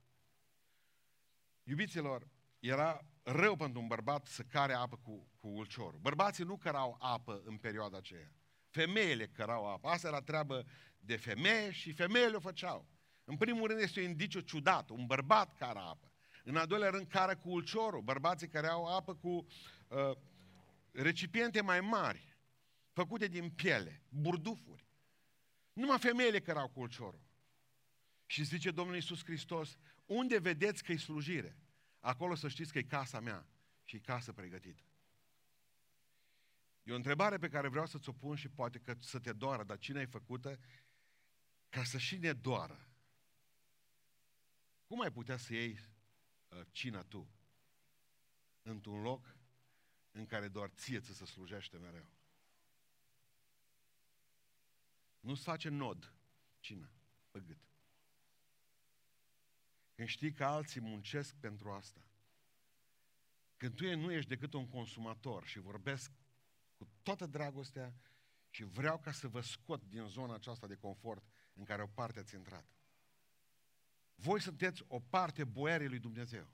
Iubiților, 1.64 2.28
era 2.60 3.06
rău 3.24 3.56
pentru 3.56 3.80
un 3.82 3.88
bărbat 3.88 4.26
să 4.26 4.44
care 4.44 4.74
apă 4.74 4.98
cu, 4.98 5.28
cu 5.40 5.48
ulciorul. 5.48 6.00
Bărbații 6.00 6.44
nu 6.44 6.58
cărau 6.58 6.98
apă 7.00 7.42
în 7.46 7.58
perioada 7.58 7.98
aceea. 7.98 8.32
Femeile 8.70 9.28
cărau 9.28 9.72
apă. 9.72 9.88
Asta 9.88 10.08
era 10.08 10.22
treabă 10.22 10.66
de 11.00 11.16
femeie 11.16 11.72
și 11.72 11.92
femeile 11.92 12.36
o 12.36 12.40
făceau. 12.40 12.88
În 13.24 13.38
primul 13.38 13.68
rând 13.68 13.80
este 13.80 14.00
un 14.00 14.06
indiciu 14.06 14.40
ciudat, 14.40 14.90
un 14.90 15.06
bărbat 15.06 15.58
care 15.58 15.80
apă. 15.80 16.12
În 16.44 16.56
al 16.56 16.68
doilea 16.68 16.90
rând 16.90 17.08
care 17.08 17.36
cu 17.36 17.50
ulciorul, 17.50 18.02
bărbații 18.02 18.48
care 18.48 18.68
au 18.68 18.96
apă 18.96 19.16
cu 19.16 19.28
uh, 19.28 20.18
recipiente 20.92 21.62
mai 21.62 21.82
mari, 21.82 22.38
făcute 22.92 23.28
din 23.28 23.50
piele, 23.50 24.02
burdufuri. 24.10 24.87
Numai 25.78 26.00
femeile 26.00 26.40
care 26.40 26.60
au 26.60 26.70
cu 26.70 26.80
ulciorul. 26.80 27.22
Și 28.26 28.44
zice 28.44 28.72
Domnul 28.72 28.96
Iisus 28.96 29.24
Hristos, 29.24 29.78
unde 30.06 30.40
vedeți 30.40 30.84
că 30.84 30.92
e 30.92 30.98
slujire? 30.98 31.58
Acolo 32.00 32.36
să 32.36 32.48
știți 32.48 32.72
că 32.72 32.78
e 32.78 32.84
casa 32.84 33.20
mea 33.20 33.48
și 33.84 34.00
casă 34.00 34.34
pregătită. 34.34 34.84
E 36.84 36.92
o 36.92 36.96
întrebare 36.96 37.38
pe 37.38 37.50
care 37.50 37.68
vreau 37.68 37.86
să 37.86 37.98
ți-o 37.98 38.12
pun 38.12 38.36
și 38.36 38.50
poate 38.50 38.80
că 38.80 38.96
să 39.00 39.20
te 39.20 39.34
doară, 39.34 39.64
dar 39.64 39.78
cine 39.78 40.00
ai 40.00 40.06
făcută 40.06 40.60
ca 41.70 41.84
să 41.84 41.98
și 41.98 42.18
ne 42.18 42.34
doară? 42.34 42.88
Cum 44.86 45.02
ai 45.02 45.12
putea 45.12 45.38
să 45.38 45.54
iei 45.54 45.80
uh, 46.48 46.62
cina 46.72 47.04
tu 47.04 47.30
într-un 48.62 49.02
loc 49.02 49.36
în 50.12 50.26
care 50.26 50.48
doar 50.48 50.70
ție 50.70 51.00
ți 51.00 51.16
se 51.16 51.26
slujește 51.26 51.78
mereu? 51.78 52.17
Nu-ți 55.28 55.44
face 55.44 55.70
nod 55.70 56.14
cina 56.60 56.90
pe 57.32 57.40
gât. 57.40 57.58
Când 59.96 60.08
știi 60.08 60.34
că 60.34 60.46
alții 60.46 60.82
muncesc 60.82 61.36
pentru 61.36 61.72
asta. 61.72 62.02
Când 63.58 63.76
tu 63.76 63.96
nu 63.96 64.12
ești 64.12 64.30
decât 64.30 64.54
un 64.54 64.68
consumator 64.68 65.46
și 65.46 65.60
vorbesc 65.60 66.12
cu 66.78 66.88
toată 67.04 67.26
dragostea 67.26 67.94
și 68.50 68.64
vreau 68.64 69.00
ca 69.00 69.12
să 69.12 69.28
vă 69.28 69.42
scot 69.42 69.84
din 69.84 70.08
zona 70.08 70.34
aceasta 70.34 70.68
de 70.68 70.76
confort 70.76 71.24
în 71.54 71.64
care 71.64 71.82
o 71.82 71.88
parte 71.88 72.20
ați 72.20 72.36
intrat. 72.36 72.66
Voi 74.16 74.42
sunteți 74.42 74.84
o 74.88 75.00
parte 75.00 75.44
boierii 75.44 75.88
lui 75.88 76.00
Dumnezeu. 76.00 76.48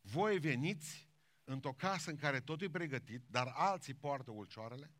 Voi 0.00 0.38
veniți 0.38 1.08
într-o 1.44 1.74
casă 1.74 2.10
în 2.10 2.16
care 2.16 2.40
totul 2.40 2.66
e 2.66 2.70
pregătit, 2.70 3.24
dar 3.26 3.46
alții 3.46 3.94
poartă 3.94 4.30
ulcioarele, 4.30 4.90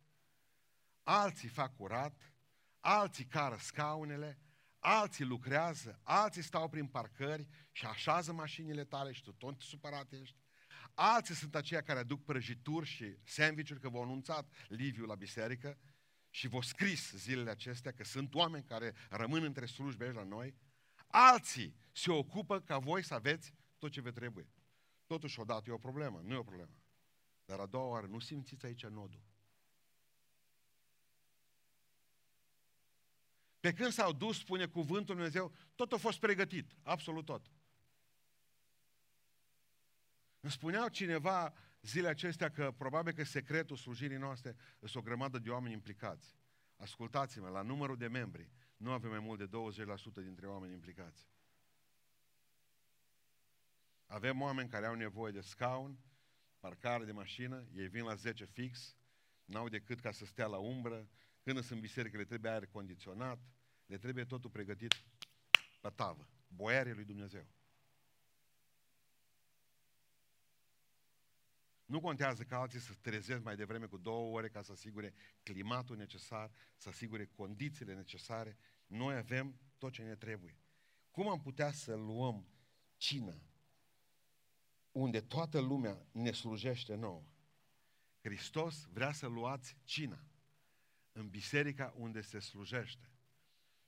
alții 1.03 1.49
fac 1.49 1.77
curat, 1.77 2.33
alții 2.81 3.25
cară 3.25 3.57
scaunele, 3.57 4.39
alții 4.79 5.25
lucrează, 5.25 6.01
alții 6.03 6.43
stau 6.43 6.69
prin 6.69 6.87
parcări 6.87 7.49
și 7.73 7.87
așează 7.87 8.33
mașinile 8.33 8.85
tale 8.85 9.13
și 9.13 9.23
tu 9.23 9.33
tot 9.33 9.61
supărat 9.61 10.13
ești. 10.13 10.37
Alții 10.95 11.35
sunt 11.35 11.55
aceia 11.55 11.83
care 11.83 11.99
aduc 11.99 12.25
prăjituri 12.25 12.87
și 12.87 13.17
sandvișuri, 13.25 13.81
că 13.81 13.89
v-au 13.89 14.03
anunțat 14.03 14.53
Liviu 14.69 15.05
la 15.05 15.15
biserică 15.15 15.79
și 16.31 16.49
v-au 16.49 16.61
scris 16.61 17.13
zilele 17.13 17.51
acestea 17.51 17.93
că 17.93 18.05
sunt 18.05 18.35
oameni 18.35 18.65
care 18.65 18.95
rămân 19.11 19.43
între 19.43 19.67
slujbe 19.67 20.05
aici 20.05 20.15
la 20.15 20.25
noi. 20.25 20.55
Alții 21.07 21.77
se 21.93 22.11
ocupă 22.11 22.61
ca 22.61 22.79
voi 22.79 23.05
să 23.05 23.15
aveți 23.15 23.55
tot 23.79 23.91
ce 23.91 24.01
vă 24.01 24.11
trebuie. 24.11 24.53
Totuși, 25.07 25.41
odată 25.41 25.71
e 25.71 25.73
o 25.73 25.79
problemă, 25.79 26.21
nu 26.25 26.35
e 26.35 26.37
o 26.37 26.43
problemă. 26.43 26.83
Dar 27.45 27.59
a 27.59 27.67
doua 27.67 27.87
oară, 27.87 28.07
nu 28.07 28.19
simțiți 28.19 28.67
aici 28.67 28.87
nodul. 28.87 29.30
Pe 33.61 33.73
când 33.73 33.93
s-au 33.93 34.13
dus, 34.13 34.39
spune 34.39 34.67
cuvântul 34.67 35.17
Lui 35.17 35.31
Dumnezeu, 35.31 35.53
tot 35.75 35.93
a 35.93 35.97
fost 35.97 36.19
pregătit, 36.19 36.77
absolut 36.83 37.25
tot. 37.25 37.51
Îmi 40.41 40.53
spuneau 40.53 40.89
cineva 40.89 41.53
zilele 41.83 42.09
acestea 42.09 42.51
că 42.51 42.75
probabil 42.77 43.13
că 43.13 43.25
secretul 43.25 43.77
slujirii 43.77 44.17
noastre 44.17 44.57
sunt 44.79 44.95
o 44.95 45.01
grămadă 45.01 45.39
de 45.39 45.51
oameni 45.51 45.73
implicați. 45.73 46.39
Ascultați-mă, 46.77 47.49
la 47.49 47.63
numărul 47.63 47.97
de 47.97 48.07
membri 48.07 48.51
nu 48.77 48.91
avem 48.91 49.11
mai 49.11 49.19
mult 49.19 49.39
de 49.39 49.49
20% 50.21 50.23
dintre 50.23 50.47
oameni 50.47 50.73
implicați. 50.73 51.29
Avem 54.07 54.41
oameni 54.41 54.69
care 54.69 54.87
au 54.87 54.95
nevoie 54.95 55.33
de 55.33 55.41
scaun, 55.41 55.99
parcare 56.59 57.05
de 57.05 57.13
mașină, 57.13 57.67
ei 57.75 57.89
vin 57.89 58.05
la 58.05 58.15
10 58.15 58.45
fix, 58.45 58.97
n-au 59.45 59.69
decât 59.69 60.01
ca 60.01 60.11
să 60.11 60.25
stea 60.25 60.47
la 60.47 60.57
umbră, 60.57 61.09
când 61.53 61.65
sunt 61.65 61.81
biserică, 61.81 62.17
le 62.17 62.25
trebuie 62.25 62.51
aer 62.51 62.67
condiționat, 62.67 63.39
le 63.87 63.99
trebuie 63.99 64.25
totul 64.25 64.51
pregătit 64.51 64.93
pe 65.81 65.91
tavă. 65.95 66.29
Boiarii 66.49 66.93
lui 66.93 67.05
Dumnezeu. 67.05 67.47
Nu 71.85 72.01
contează 72.01 72.43
că 72.43 72.55
alții 72.55 72.79
să 72.81 72.93
trezesc 73.01 73.43
mai 73.43 73.57
devreme 73.57 73.87
cu 73.87 73.97
două 73.97 74.37
ore 74.37 74.49
ca 74.49 74.63
să 74.63 74.73
asigure 74.73 75.15
climatul 75.43 75.97
necesar, 75.97 76.51
să 76.77 76.89
asigure 76.89 77.27
condițiile 77.27 77.95
necesare. 77.95 78.57
Noi 78.87 79.17
avem 79.17 79.61
tot 79.79 79.93
ce 79.93 80.03
ne 80.03 80.17
trebuie. 80.17 80.59
Cum 81.11 81.29
am 81.29 81.41
putea 81.41 81.73
să 81.73 81.95
luăm 81.95 82.47
cină 82.97 83.43
unde 84.93 85.21
toată 85.21 85.59
lumea 85.59 86.07
ne 86.13 86.33
slujește 86.33 86.95
nouă? 86.95 87.25
Hristos 88.21 88.89
vrea 88.93 89.13
să 89.13 89.27
luați 89.27 89.77
cina 89.85 90.30
în 91.21 91.29
biserica 91.29 91.95
unde 91.97 92.21
se 92.21 92.39
slujește. 92.39 93.11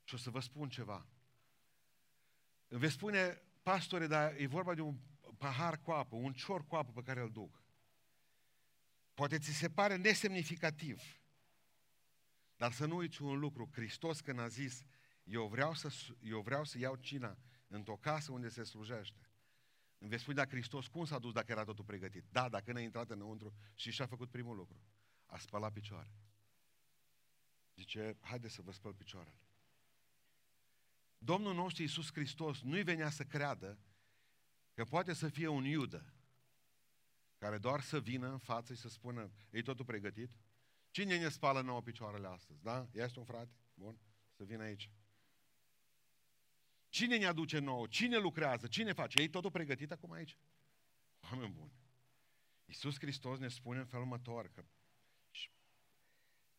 Și 0.04 0.14
o 0.14 0.16
să 0.16 0.30
vă 0.30 0.40
spun 0.40 0.68
ceva. 0.68 1.06
Îmi 2.68 2.80
veți 2.80 2.92
spune, 2.92 3.42
pastore, 3.62 4.06
dar 4.06 4.34
e 4.36 4.46
vorba 4.46 4.74
de 4.74 4.80
un 4.80 4.96
pahar 5.38 5.80
cu 5.80 5.90
apă, 5.90 6.16
un 6.16 6.32
cior 6.32 6.66
cu 6.66 6.76
apă 6.76 6.92
pe 6.92 7.02
care 7.02 7.20
îl 7.20 7.30
duc. 7.30 7.62
Poate 9.14 9.38
ți 9.38 9.50
se 9.52 9.70
pare 9.70 9.96
nesemnificativ. 9.96 11.20
Dar 12.56 12.72
să 12.72 12.86
nu 12.86 12.96
uiți 12.96 13.22
un 13.22 13.38
lucru. 13.38 13.70
Hristos 13.72 14.20
când 14.20 14.38
a 14.38 14.48
zis, 14.48 14.84
eu 15.24 15.46
vreau 15.48 15.74
să, 15.74 15.92
eu 16.20 16.40
vreau 16.40 16.64
să 16.64 16.78
iau 16.78 16.96
cina 16.96 17.38
într-o 17.66 17.96
casă 17.96 18.32
unde 18.32 18.48
se 18.48 18.62
slujește. 18.62 19.30
Îmi 19.98 20.10
veți 20.10 20.22
spune, 20.22 20.36
dar 20.36 20.48
Hristos 20.48 20.86
cum 20.86 21.04
s-a 21.04 21.18
dus 21.18 21.32
dacă 21.32 21.52
era 21.52 21.64
totul 21.64 21.84
pregătit? 21.84 22.24
Da, 22.30 22.48
dacă 22.48 22.72
n-a 22.72 22.80
intrat 22.80 23.10
înăuntru 23.10 23.54
și 23.74 23.90
și-a 23.90 24.06
făcut 24.06 24.30
primul 24.30 24.56
lucru. 24.56 24.80
A 25.26 25.38
spălat 25.38 25.72
picioare. 25.72 26.12
Zice, 27.82 28.16
haide 28.20 28.48
să 28.48 28.62
vă 28.62 28.72
spăl 28.72 28.94
picioarele. 28.94 29.40
Domnul 31.18 31.54
nostru 31.54 31.82
Iisus 31.82 32.12
Hristos 32.12 32.60
nu-i 32.60 32.82
venea 32.82 33.10
să 33.10 33.24
creadă 33.24 33.78
că 34.74 34.84
poate 34.84 35.12
să 35.12 35.28
fie 35.28 35.46
un 35.46 35.64
iudă 35.64 36.14
care 37.38 37.58
doar 37.58 37.80
să 37.80 38.00
vină 38.00 38.30
în 38.30 38.38
față 38.38 38.74
și 38.74 38.80
să 38.80 38.88
spună, 38.88 39.30
e 39.50 39.62
totul 39.62 39.84
pregătit? 39.84 40.30
Cine 40.90 41.18
ne 41.18 41.28
spală 41.28 41.60
nouă 41.60 41.82
picioarele 41.82 42.26
astăzi? 42.26 42.62
Da? 42.62 42.88
Ești 42.92 43.18
un 43.18 43.24
frate? 43.24 43.52
Bun. 43.74 43.98
Să 44.36 44.44
vină 44.44 44.62
aici. 44.62 44.90
Cine 46.88 47.16
ne 47.16 47.26
aduce 47.26 47.58
nouă? 47.58 47.86
Cine 47.86 48.16
lucrează? 48.18 48.66
Cine 48.66 48.92
face? 48.92 49.20
Ei 49.20 49.28
totul 49.28 49.50
pregătit 49.50 49.90
acum 49.90 50.12
aici? 50.12 50.38
Oameni 51.20 51.52
buni. 51.52 51.72
Iisus 52.64 52.98
Hristos 52.98 53.38
ne 53.38 53.48
spune 53.48 53.78
în 53.78 53.86
felul 53.86 54.04
următor 54.04 54.48
că 54.48 54.64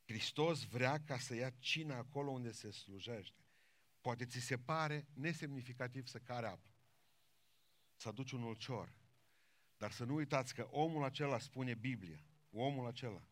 Hristos 0.06 0.64
vrea 0.64 1.04
ca 1.04 1.18
să 1.18 1.36
ia 1.36 1.50
cina 1.50 1.98
acolo 1.98 2.32
unde 2.32 2.52
se 2.52 2.72
slujește. 2.72 3.46
Poate 4.02 4.26
ți 4.26 4.40
se 4.40 4.58
pare 4.58 5.08
nesemnificativ 5.14 6.08
să 6.08 6.20
care 6.20 6.48
apă. 6.48 6.70
Să 7.96 8.08
aduci 8.08 8.32
un 8.32 8.42
ulcior. 8.42 8.94
Dar 9.78 9.92
să 9.92 10.04
nu 10.04 10.14
uitați 10.14 10.54
că 10.54 10.68
omul 10.72 11.04
acela, 11.04 11.40
spune 11.40 11.74
Biblia, 11.74 12.26
omul 12.52 12.88
acela, 12.88 13.28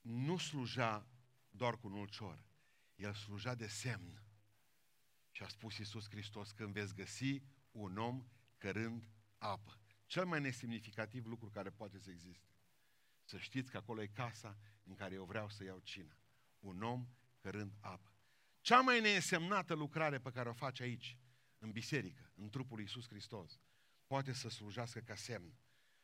nu 0.00 0.36
sluja 0.36 1.06
doar 1.50 1.76
cu 1.78 1.86
un 1.86 1.92
ulcior. 1.92 2.44
El 2.96 3.14
sluja 3.14 3.54
de 3.54 3.66
semn. 3.66 4.22
Și 5.30 5.42
a 5.42 5.48
spus 5.48 5.78
Iisus 5.78 6.08
Hristos, 6.08 6.52
când 6.52 6.72
veți 6.72 6.94
găsi 6.94 7.42
un 7.70 7.98
om 7.98 8.26
cărând 8.58 9.08
apă. 9.38 9.78
Cel 10.06 10.26
mai 10.26 10.40
nesemnificativ 10.40 11.26
lucru 11.26 11.48
care 11.48 11.70
poate 11.70 11.98
să 11.98 12.10
existe. 12.10 12.49
Să 13.30 13.38
știți 13.38 13.70
că 13.70 13.76
acolo 13.76 14.02
e 14.02 14.06
casa 14.06 14.56
în 14.84 14.94
care 14.94 15.14
eu 15.14 15.24
vreau 15.24 15.48
să 15.48 15.64
iau 15.64 15.78
cina. 15.78 16.16
Un 16.58 16.82
om 16.82 17.08
cărând 17.38 17.72
apă. 17.80 18.12
Cea 18.60 18.80
mai 18.80 19.00
neînsemnată 19.00 19.74
lucrare 19.74 20.18
pe 20.18 20.30
care 20.30 20.48
o 20.48 20.52
faci 20.52 20.80
aici, 20.80 21.16
în 21.58 21.70
biserică, 21.70 22.32
în 22.34 22.48
trupul 22.48 22.74
lui 22.76 22.84
Iisus 22.84 23.08
Hristos, 23.08 23.60
poate 24.06 24.32
să 24.32 24.48
slujească 24.48 25.00
ca 25.00 25.14
semn. 25.14 25.54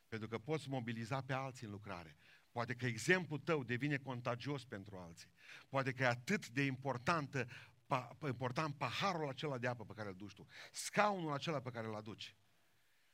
Pentru 0.09 0.29
că 0.29 0.39
poți 0.39 0.69
mobiliza 0.69 1.21
pe 1.23 1.33
alții 1.33 1.67
în 1.67 1.73
lucrare. 1.73 2.17
Poate 2.51 2.75
că 2.75 2.87
exemplul 2.87 3.39
tău 3.39 3.65
devine 3.65 3.97
contagios 3.97 4.65
pentru 4.65 4.97
alții. 4.97 5.31
Poate 5.69 5.93
că 5.93 6.03
e 6.03 6.07
atât 6.07 6.49
de 6.49 6.63
importantă, 6.63 7.49
pa, 7.87 8.17
important 8.27 8.75
paharul 8.75 9.29
acela 9.29 9.59
de 9.59 9.67
apă 9.67 9.85
pe 9.85 9.93
care 9.93 10.09
îl 10.09 10.15
duci 10.15 10.33
tu. 10.35 10.47
Scaunul 10.73 11.33
acela 11.33 11.61
pe 11.61 11.71
care 11.71 11.87
îl 11.87 11.95
aduci. 11.95 12.35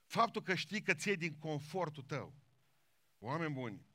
Faptul 0.04 0.42
că 0.42 0.54
știi 0.54 0.83
că 0.83 0.95
ți 0.95 1.12
din 1.12 1.38
confortul 1.38 2.02
tău. 2.02 2.35
Oameni 3.19 3.52
buni, 3.54 3.90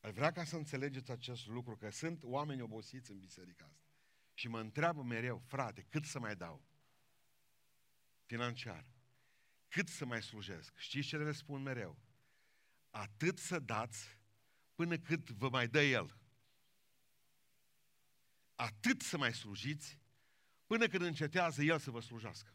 ar 0.00 0.10
vrea 0.10 0.32
ca 0.32 0.44
să 0.44 0.56
înțelegeți 0.56 1.10
acest 1.10 1.46
lucru, 1.46 1.76
că 1.76 1.90
sunt 1.90 2.22
oameni 2.22 2.60
obosiți 2.60 3.10
în 3.10 3.18
biserica 3.18 3.64
asta. 3.64 3.92
Și 4.34 4.48
mă 4.48 4.60
întreabă 4.60 5.02
mereu, 5.02 5.38
frate, 5.38 5.86
cât 5.88 6.04
să 6.04 6.18
mai 6.18 6.36
dau? 6.36 6.64
Financiar. 8.24 8.86
Cât 9.68 9.88
să 9.88 10.04
mai 10.04 10.22
slujesc? 10.22 10.76
Știți 10.76 11.08
ce 11.08 11.16
le 11.16 11.32
spun 11.32 11.62
mereu? 11.62 11.98
Atât 12.90 13.38
să 13.38 13.58
dați 13.58 14.18
până 14.74 14.98
cât 14.98 15.30
vă 15.30 15.48
mai 15.48 15.68
dă 15.68 15.82
El. 15.82 16.16
Atât 18.54 19.00
să 19.00 19.18
mai 19.18 19.34
slujiți 19.34 19.98
până 20.66 20.86
când 20.86 21.02
încetează 21.02 21.62
El 21.62 21.78
să 21.78 21.90
vă 21.90 22.00
slujească. 22.00 22.52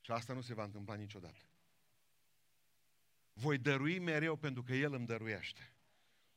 Și 0.00 0.10
asta 0.10 0.32
nu 0.32 0.40
se 0.40 0.54
va 0.54 0.64
întâmpla 0.64 0.94
niciodată. 0.94 1.44
Voi 3.32 3.58
dărui 3.58 3.98
mereu 3.98 4.36
pentru 4.36 4.62
că 4.62 4.74
El 4.74 4.94
îmi 4.94 5.06
dăruiește 5.06 5.74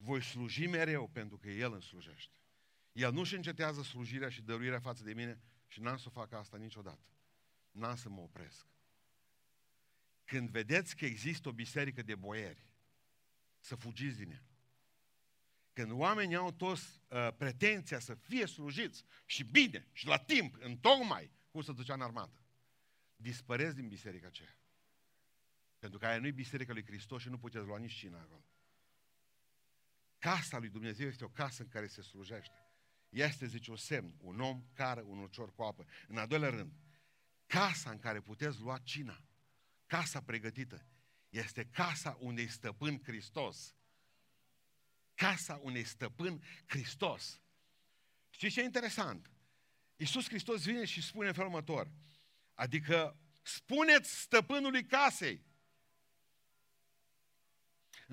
voi 0.04 0.22
sluji 0.22 0.68
mereu 0.68 1.08
pentru 1.08 1.38
că 1.38 1.50
El 1.50 1.72
îmi 1.72 1.82
slujește. 1.82 2.38
El 2.92 3.14
nu-și 3.14 3.36
încetează 3.36 3.82
slujirea 3.82 4.30
și 4.30 4.42
dăruirea 4.42 4.80
față 4.80 5.04
de 5.04 5.14
mine 5.14 5.42
și 5.68 5.82
n-am 5.82 5.98
să 5.98 6.10
fac 6.10 6.34
asta 6.34 6.58
niciodată. 6.58 7.08
N-am 7.72 7.96
să 7.96 8.10
mă 8.10 8.22
opresc. 8.22 8.68
când 10.26 10.50
vedeți 10.50 10.96
că 10.96 11.06
există 11.06 11.50
o 11.50 11.52
biserică 11.52 12.02
de 12.02 12.16
boieri, 12.16 12.68
să 13.60 13.76
fugiți 13.76 14.18
din 14.18 14.32
ea. 14.32 14.44
Când 15.74 15.92
oamenii 15.92 16.36
au 16.36 16.52
toți 16.52 17.02
uh, 17.08 17.28
pretenția 17.38 18.00
să 18.00 18.14
fie 18.14 18.46
slujiți 18.46 19.04
și 19.26 19.44
bine 19.44 19.88
și 19.92 20.06
la 20.06 20.18
timp, 20.18 20.56
în 20.60 20.78
tocmai, 20.78 21.32
cum 21.52 21.62
să 21.62 21.72
ducea 21.72 21.94
în 21.94 22.02
armată, 22.02 22.40
dispăreți 23.16 23.76
din 23.76 23.88
biserica 23.88 24.28
aceea. 24.28 24.58
Pentru 25.80 26.00
că 26.00 26.06
aia 26.06 26.20
nu 26.20 26.28
e 26.28 26.32
biserica 26.32 26.74
lui 26.74 26.86
Hristos 26.86 27.22
și 27.22 27.30
nu 27.30 27.38
puteți 27.38 27.66
lua 27.66 27.78
nici 27.78 27.94
cina 27.94 28.20
acolo. 28.20 28.46
Casa 30.24 30.58
lui 30.58 30.70
Dumnezeu 30.70 31.08
este 31.08 31.24
o 31.24 31.28
casă 31.28 31.62
în 31.62 31.68
care 31.68 31.88
se 31.88 32.02
slujește. 32.02 32.66
Este, 33.10 33.46
zice, 33.46 33.72
un 33.72 33.78
semn, 33.78 34.16
un 34.18 34.40
om 34.40 34.64
care 34.74 35.02
un 35.02 35.20
ucior 35.20 35.54
cu 35.54 35.64
apă. 35.64 35.86
În 36.08 36.18
al 36.18 36.28
doilea 36.28 36.50
rând, 36.50 36.74
casa 37.46 37.90
în 37.90 38.00
care 38.00 38.22
puteți 38.22 38.60
lua 38.60 38.78
cina, 38.78 39.24
casa 39.86 40.22
pregătită, 40.22 40.88
este 41.30 41.66
casa 41.66 42.18
unei 42.20 42.48
stăpân 42.48 43.02
Hristos. 43.04 43.76
Casa 45.14 45.60
unei 45.64 45.84
stăpân 45.84 46.44
Hristos. 46.66 47.42
Știți 48.30 48.54
ce 48.54 48.62
e 48.62 48.64
interesant? 48.64 49.32
Iisus 49.96 50.28
Hristos 50.28 50.64
vine 50.64 50.86
și 50.86 51.02
spune 51.02 51.28
în 51.28 51.34
felul 51.34 51.50
următor. 51.50 51.92
Adică, 52.54 53.20
spuneți 53.42 54.22
stăpânului 54.22 54.86
casei. 54.86 55.44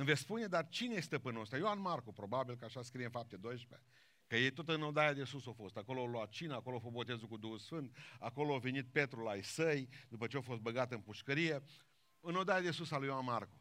Îmi 0.00 0.08
veți 0.08 0.20
spune, 0.20 0.46
dar 0.46 0.68
cine 0.68 0.94
este 0.94 1.06
stăpânul 1.06 1.40
ăsta? 1.40 1.56
Ioan 1.56 1.80
Marcu, 1.80 2.12
probabil 2.12 2.56
că 2.56 2.64
așa 2.64 2.82
scrie 2.82 3.04
în 3.04 3.10
fapte 3.10 3.36
12. 3.36 3.88
Că 4.26 4.36
ei 4.36 4.50
tot 4.50 4.68
în 4.68 4.82
odaia 4.82 5.12
de 5.12 5.24
sus 5.24 5.46
au 5.46 5.52
fost. 5.52 5.76
Acolo 5.76 6.00
au 6.00 6.06
luat 6.06 6.28
cina, 6.28 6.54
acolo 6.54 6.76
a 6.76 6.78
fost 6.78 6.94
botezul 6.94 7.28
cu 7.28 7.36
Duhul 7.36 7.58
Sfânt, 7.58 7.96
acolo 8.18 8.54
a 8.54 8.58
venit 8.58 8.86
Petru 8.92 9.22
la 9.22 9.34
ei 9.34 9.44
săi, 9.44 9.88
după 10.08 10.26
ce 10.26 10.36
a 10.36 10.40
fost 10.40 10.60
băgat 10.60 10.92
în 10.92 11.00
pușcărie, 11.00 11.62
în 12.20 12.34
odaia 12.34 12.60
de 12.60 12.70
sus 12.70 12.90
al 12.90 13.00
lui 13.00 13.08
Ioan 13.08 13.24
Marcu. 13.24 13.60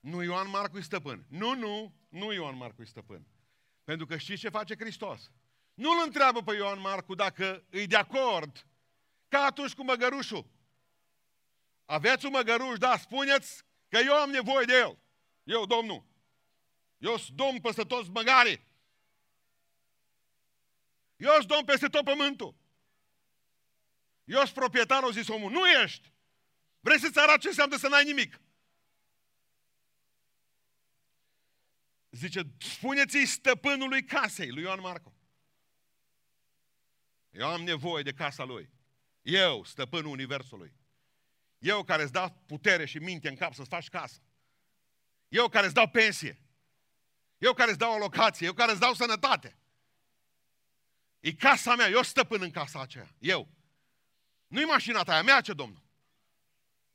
Nu 0.00 0.22
Ioan 0.22 0.50
Marcu 0.50 0.78
e 0.78 0.80
stăpân. 0.80 1.24
Nu, 1.28 1.54
nu, 1.54 1.94
nu 2.08 2.32
Ioan 2.32 2.56
Marcu 2.56 2.82
e 2.82 2.84
stăpân. 2.84 3.26
Pentru 3.84 4.06
că 4.06 4.16
știți 4.16 4.40
ce 4.40 4.48
face 4.48 4.74
Hristos? 4.78 5.30
Nu 5.74 5.90
îl 5.90 6.02
întreabă 6.04 6.42
pe 6.42 6.54
Ioan 6.54 6.80
Marcu 6.80 7.14
dacă 7.14 7.64
îi 7.70 7.86
de 7.86 7.96
acord, 7.96 8.66
ca 9.28 9.38
atunci 9.38 9.74
cu 9.74 9.84
măgărușul. 9.84 10.50
Aveți 11.84 12.26
un 12.26 12.32
măgăruș, 12.32 12.78
da, 12.78 12.96
spuneți 12.96 13.64
că 13.88 13.98
eu 14.04 14.14
am 14.14 14.30
nevoie 14.30 14.64
de 14.64 14.72
el. 14.72 14.98
Eu, 15.48 15.66
Domnul. 15.66 16.04
Eu 16.98 17.16
sunt 17.16 17.36
domn 17.36 17.60
peste 17.60 17.84
toți 17.84 18.10
măgarii. 18.10 18.66
Eu 21.16 21.32
sunt 21.32 21.46
domn 21.46 21.64
peste 21.64 21.86
tot 21.86 22.04
pământul. 22.04 22.54
Eu 24.24 24.40
sunt 24.40 24.52
proprietarul, 24.52 25.12
zis 25.12 25.28
omul. 25.28 25.50
Nu 25.50 25.68
ești. 25.68 26.12
Vrei 26.80 27.00
să-ți 27.00 27.18
arăt 27.18 27.40
ce 27.40 27.48
înseamnă 27.48 27.76
să 27.76 27.88
n-ai 27.88 28.04
nimic? 28.04 28.40
Zice, 32.10 32.42
spuneți-i 32.58 33.26
stăpânului 33.26 34.04
casei, 34.04 34.50
lui 34.50 34.62
Ioan 34.62 34.80
Marco. 34.80 35.14
Eu 37.30 37.46
am 37.46 37.62
nevoie 37.62 38.02
de 38.02 38.12
casa 38.12 38.44
lui. 38.44 38.70
Eu, 39.22 39.64
stăpânul 39.64 40.10
universului. 40.10 40.74
Eu 41.58 41.84
care 41.84 42.02
îți 42.02 42.12
dau 42.12 42.42
putere 42.46 42.84
și 42.84 42.98
minte 42.98 43.28
în 43.28 43.36
cap 43.36 43.54
să-ți 43.54 43.68
faci 43.68 43.88
casă. 43.88 44.22
Eu 45.28 45.48
care 45.48 45.64
îți 45.66 45.74
dau 45.74 45.88
pensie. 45.88 46.40
Eu 47.38 47.54
care 47.54 47.70
îți 47.70 47.78
dau 47.78 47.94
o 47.94 47.98
locație. 47.98 48.46
Eu 48.46 48.52
care 48.52 48.70
îți 48.70 48.80
dau 48.80 48.94
sănătate. 48.94 49.58
E 51.20 51.32
casa 51.32 51.74
mea. 51.74 51.88
Eu 51.88 52.02
stăpân 52.02 52.42
în 52.42 52.50
casa 52.50 52.80
aceea. 52.80 53.14
Eu. 53.18 53.48
Nu-i 54.46 54.64
mașina 54.64 55.02
ta, 55.02 55.18
e 55.18 55.22
mea 55.22 55.40
ce, 55.40 55.52
Domnul. 55.52 55.82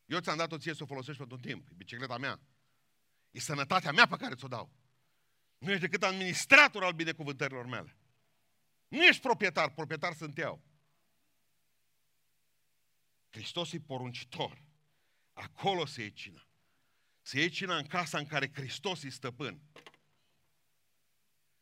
Eu 0.06 0.20
ți-am 0.20 0.38
dat-o 0.38 0.58
ție 0.58 0.74
să 0.74 0.84
o 0.84 0.86
folosești 0.86 1.18
pentru 1.18 1.36
un 1.36 1.42
timp. 1.42 1.68
E 1.68 1.74
bicicleta 1.76 2.18
mea. 2.18 2.40
E 3.32 3.40
sănătatea 3.40 3.92
mea 3.92 4.08
pe 4.08 4.16
care 4.16 4.36
ți-o 4.36 4.48
dau. 4.48 4.72
Nu 5.58 5.70
ești 5.70 5.82
decât 5.82 6.04
administrator 6.04 6.84
al 6.84 6.94
binecuvântărilor 6.94 7.66
mele. 7.66 7.98
Nu 8.88 9.06
ești 9.06 9.22
proprietar, 9.22 9.70
proprietar 9.70 10.14
sunt 10.14 10.38
eu. 10.38 10.62
Hristos 13.30 13.72
e 13.72 13.80
poruncitor. 13.80 14.62
Acolo 15.34 15.86
se 15.86 16.02
iei 16.02 16.14
cina. 16.14 16.48
Se 17.24 17.40
iei 17.40 17.50
cina 17.50 17.78
în 17.78 17.86
casa 17.86 18.18
în 18.18 18.26
care 18.26 18.52
Hristos 18.54 19.04
e 19.04 19.10
stăpân. 19.10 19.62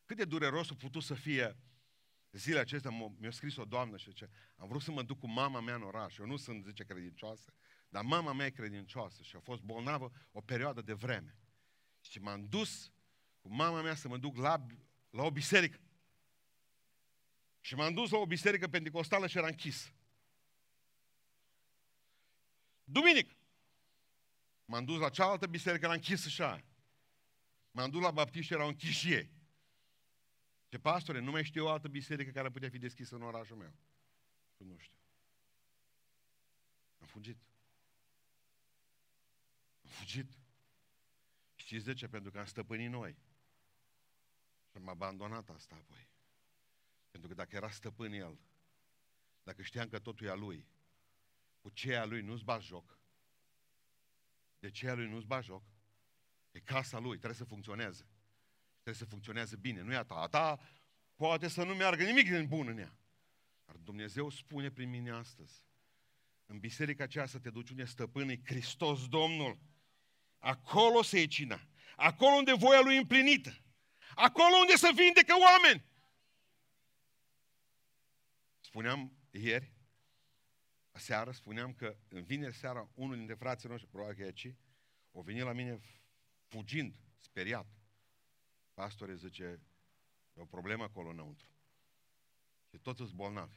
Cât 0.06 0.17
de 0.17 0.26
dureros 0.26 0.69
a 0.69 0.76
putut 0.76 1.04
să 1.04 1.13
fie 1.13 1.58
zilele 2.32 2.62
acestea, 2.62 2.91
mi-a 3.17 3.32
scris 3.32 3.56
o 3.56 3.65
doamnă 3.65 3.97
și 3.97 4.10
zice, 4.10 4.30
am 4.56 4.67
vrut 4.67 4.82
să 4.82 4.91
mă 4.91 5.04
duc 5.04 5.19
cu 5.19 5.28
mama 5.28 5.60
mea 5.60 5.76
în 5.76 5.82
oraș. 5.82 6.17
Eu 6.17 6.26
nu 6.26 6.38
sunt, 6.38 6.65
zice, 6.65 6.84
credincioasă, 6.84 7.54
dar 7.89 8.04
mama 8.04 8.34
mea 8.34 8.45
e 8.45 8.50
credincioasă 8.50 9.24
și 9.24 9.36
a 9.36 9.39
fost 9.39 9.62
bolnavă 9.62 10.12
o 10.32 10.41
perioadă 10.41 10.82
de 10.82 10.93
vreme. 10.93 11.36
Și 12.02 12.19
m-am 12.19 12.45
dus 12.45 12.91
cu 13.41 13.54
mama 13.54 13.82
mea 13.82 13.95
să 13.95 14.08
mă 14.08 14.17
duc 14.17 14.38
la, 14.38 14.65
la 15.10 15.24
o 15.24 15.32
biserică. 15.32 15.80
Și 17.60 17.76
m-am 17.76 17.93
dus 17.93 18.10
la 18.10 18.17
o 18.17 18.26
biserică 18.26 18.67
pentecostală 18.67 19.28
și 19.28 19.38
era 19.38 19.47
închis. 19.47 19.93
Duminic. 22.84 23.36
M-am 24.71 24.86
dus 24.86 24.99
la 24.99 25.10
cealaltă 25.10 25.47
biserică, 25.47 25.86
era 25.86 25.93
închisă 25.93 26.29
și 26.29 26.41
aia. 26.41 26.63
M-am 27.71 27.89
dus 27.89 28.01
la 28.01 28.12
baptiști 28.12 28.47
și 28.47 28.53
erau 28.53 28.67
închiși 28.67 28.99
și 28.99 29.13
ei. 29.13 29.31
Ce 30.67 30.77
pastore, 30.77 31.19
nu 31.19 31.31
mai 31.31 31.43
știu 31.43 31.65
o 31.65 31.69
altă 31.69 31.88
biserică 31.88 32.31
care 32.31 32.49
putea 32.49 32.69
fi 32.69 32.77
deschisă 32.77 33.15
în 33.15 33.21
orașul 33.21 33.57
meu. 33.57 33.73
Nu 34.57 34.77
știu. 34.77 34.97
Am 36.99 37.07
fugit. 37.07 37.38
Am 39.84 39.89
fugit. 39.89 40.38
Știți 41.55 41.86
de 41.86 41.93
ce? 41.93 42.07
Pentru 42.07 42.31
că 42.31 42.39
am 42.39 42.45
stăpânit 42.45 42.89
noi. 42.89 43.15
Și 44.69 44.77
am 44.77 44.88
abandonat 44.88 45.49
asta 45.49 45.75
apoi. 45.75 46.10
Pentru 47.10 47.29
că 47.29 47.36
dacă 47.36 47.55
era 47.55 47.69
stăpân 47.69 48.13
el, 48.13 48.39
dacă 49.43 49.62
știam 49.62 49.89
că 49.89 49.99
totul 49.99 50.27
e 50.27 50.29
a 50.29 50.36
lui, 50.36 50.65
cu 51.62 51.69
ce 51.69 51.95
a 51.95 52.05
lui 52.05 52.21
nu-ți 52.21 52.43
bagi 52.43 52.67
joc. 52.67 53.01
De 54.62 54.69
ce 54.69 54.89
a 54.89 54.93
lui 54.93 55.08
nu-ți 55.08 55.26
bagi 55.26 55.45
joc? 55.45 55.63
E 56.52 56.60
casa 56.60 57.00
lui, 57.00 57.17
trebuie 57.17 57.38
să 57.38 57.43
funcționeze. 57.43 58.08
Trebuie 58.74 59.04
să 59.04 59.06
funcționeze 59.06 59.56
bine, 59.56 59.82
nu 59.82 59.91
e 59.91 59.95
a 59.95 60.04
ta. 60.04 60.15
A 60.15 60.28
ta 60.28 60.60
poate 61.15 61.47
să 61.47 61.63
nu 61.63 61.76
meargă 61.76 62.04
nimic 62.04 62.30
din 62.30 62.47
bun 62.47 62.67
în 62.67 62.78
ea. 62.78 62.97
Dar 63.65 63.76
Dumnezeu 63.76 64.30
spune 64.30 64.71
prin 64.71 64.89
mine 64.89 65.12
astăzi, 65.12 65.63
în 66.45 66.60
biserica 66.60 67.04
aceea 67.04 67.26
să 67.26 67.39
te 67.39 67.50
duci 67.50 67.69
unde 67.69 67.86
stăpânii 67.86 68.41
Hristos 68.45 69.08
Domnul. 69.08 69.60
Acolo 70.38 71.02
se 71.02 71.19
e 71.19 71.26
cina. 71.26 71.67
Acolo 71.95 72.36
unde 72.36 72.54
voia 72.54 72.82
lui 72.82 72.97
împlinită. 72.97 73.63
Acolo 74.15 74.56
unde 74.60 74.76
să 74.76 74.91
vindecă 74.95 75.34
oameni. 75.39 75.86
Spuneam 78.60 79.12
ieri, 79.32 79.71
seară, 81.02 81.32
spuneam 81.32 81.74
că 81.74 81.98
în 82.08 82.24
vineri 82.24 82.56
seara, 82.56 82.90
unul 82.94 83.16
dintre 83.16 83.36
frații 83.36 83.70
noștri, 83.70 83.90
probabil 83.90 84.16
că 84.16 84.22
e 84.22 84.26
aici, 84.26 84.56
o 85.12 85.22
venit 85.22 85.44
la 85.44 85.54
mine 85.54 85.80
fugind, 86.48 86.96
speriat. 87.18 87.68
Pastore 88.74 89.16
zice, 89.16 89.60
e 90.34 90.42
o 90.42 90.46
problemă 90.46 90.84
acolo 90.84 91.10
înăuntru. 91.10 91.48
Și 92.70 92.78
toți 92.78 92.98
sunt 92.98 93.14
bolnavi. 93.14 93.56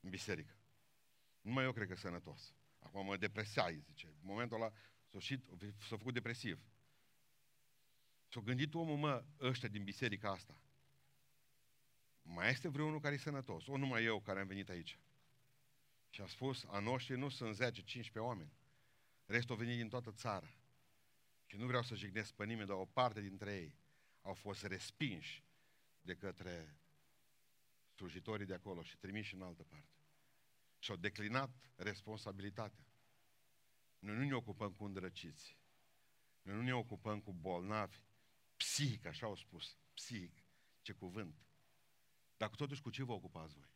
În 0.00 0.10
biserică. 0.10 0.56
Numai 1.40 1.64
eu 1.64 1.72
cred 1.72 1.88
că 1.88 1.94
sănătos. 1.94 2.54
Acum 2.78 3.04
mă 3.04 3.16
depresai, 3.16 3.82
zice. 3.86 4.06
În 4.06 4.20
momentul 4.20 4.56
ăla 4.56 4.72
s-a, 5.06 5.18
și, 5.18 5.40
s-a 5.88 5.96
făcut 5.96 6.14
depresiv. 6.14 6.60
Și-a 8.28 8.40
gândit 8.40 8.74
omul, 8.74 8.96
mă, 8.96 9.24
ăștia 9.40 9.68
din 9.68 9.84
biserica 9.84 10.30
asta. 10.30 10.62
Mai 12.22 12.50
este 12.50 12.68
vreunul 12.68 13.00
care 13.00 13.14
e 13.14 13.18
sănătos? 13.18 13.66
O, 13.66 13.76
numai 13.76 14.04
eu 14.04 14.20
care 14.20 14.40
am 14.40 14.46
venit 14.46 14.68
aici. 14.68 14.98
Și 16.10 16.20
a 16.20 16.26
spus, 16.26 16.64
a 16.64 16.78
noștri 16.78 17.16
nu 17.16 17.28
sunt 17.28 17.72
10-15 18.10 18.12
oameni. 18.14 18.52
Restul 19.26 19.54
au 19.54 19.60
venit 19.60 19.76
din 19.76 19.88
toată 19.88 20.12
țara. 20.12 20.54
Și 21.46 21.56
nu 21.56 21.66
vreau 21.66 21.82
să 21.82 21.94
jignesc 21.94 22.32
pe 22.32 22.44
nimeni, 22.44 22.68
dar 22.68 22.76
o 22.76 22.84
parte 22.84 23.20
dintre 23.20 23.54
ei 23.54 23.78
au 24.22 24.34
fost 24.34 24.64
respinși 24.64 25.44
de 26.00 26.14
către 26.14 26.78
slujitorii 27.94 28.46
de 28.46 28.54
acolo 28.54 28.82
și 28.82 28.96
trimiși 28.96 29.34
în 29.34 29.42
altă 29.42 29.62
parte. 29.62 29.96
Și 30.78 30.90
au 30.90 30.96
declinat 30.96 31.50
responsabilitatea. 31.76 32.86
Noi 33.98 34.16
nu 34.16 34.24
ne 34.24 34.34
ocupăm 34.34 34.72
cu 34.72 34.84
îndrăciți. 34.84 35.58
Noi 36.42 36.54
nu 36.54 36.62
ne 36.62 36.74
ocupăm 36.74 37.20
cu 37.20 37.32
bolnavi 37.32 37.96
psihic, 38.56 39.06
așa 39.06 39.26
au 39.26 39.34
spus, 39.34 39.76
psihic, 39.94 40.44
ce 40.82 40.92
cuvânt. 40.92 41.46
Dar 42.36 42.48
totuși 42.48 42.82
cu 42.82 42.90
ce 42.90 43.02
vă 43.02 43.12
ocupați 43.12 43.54
voi? 43.54 43.68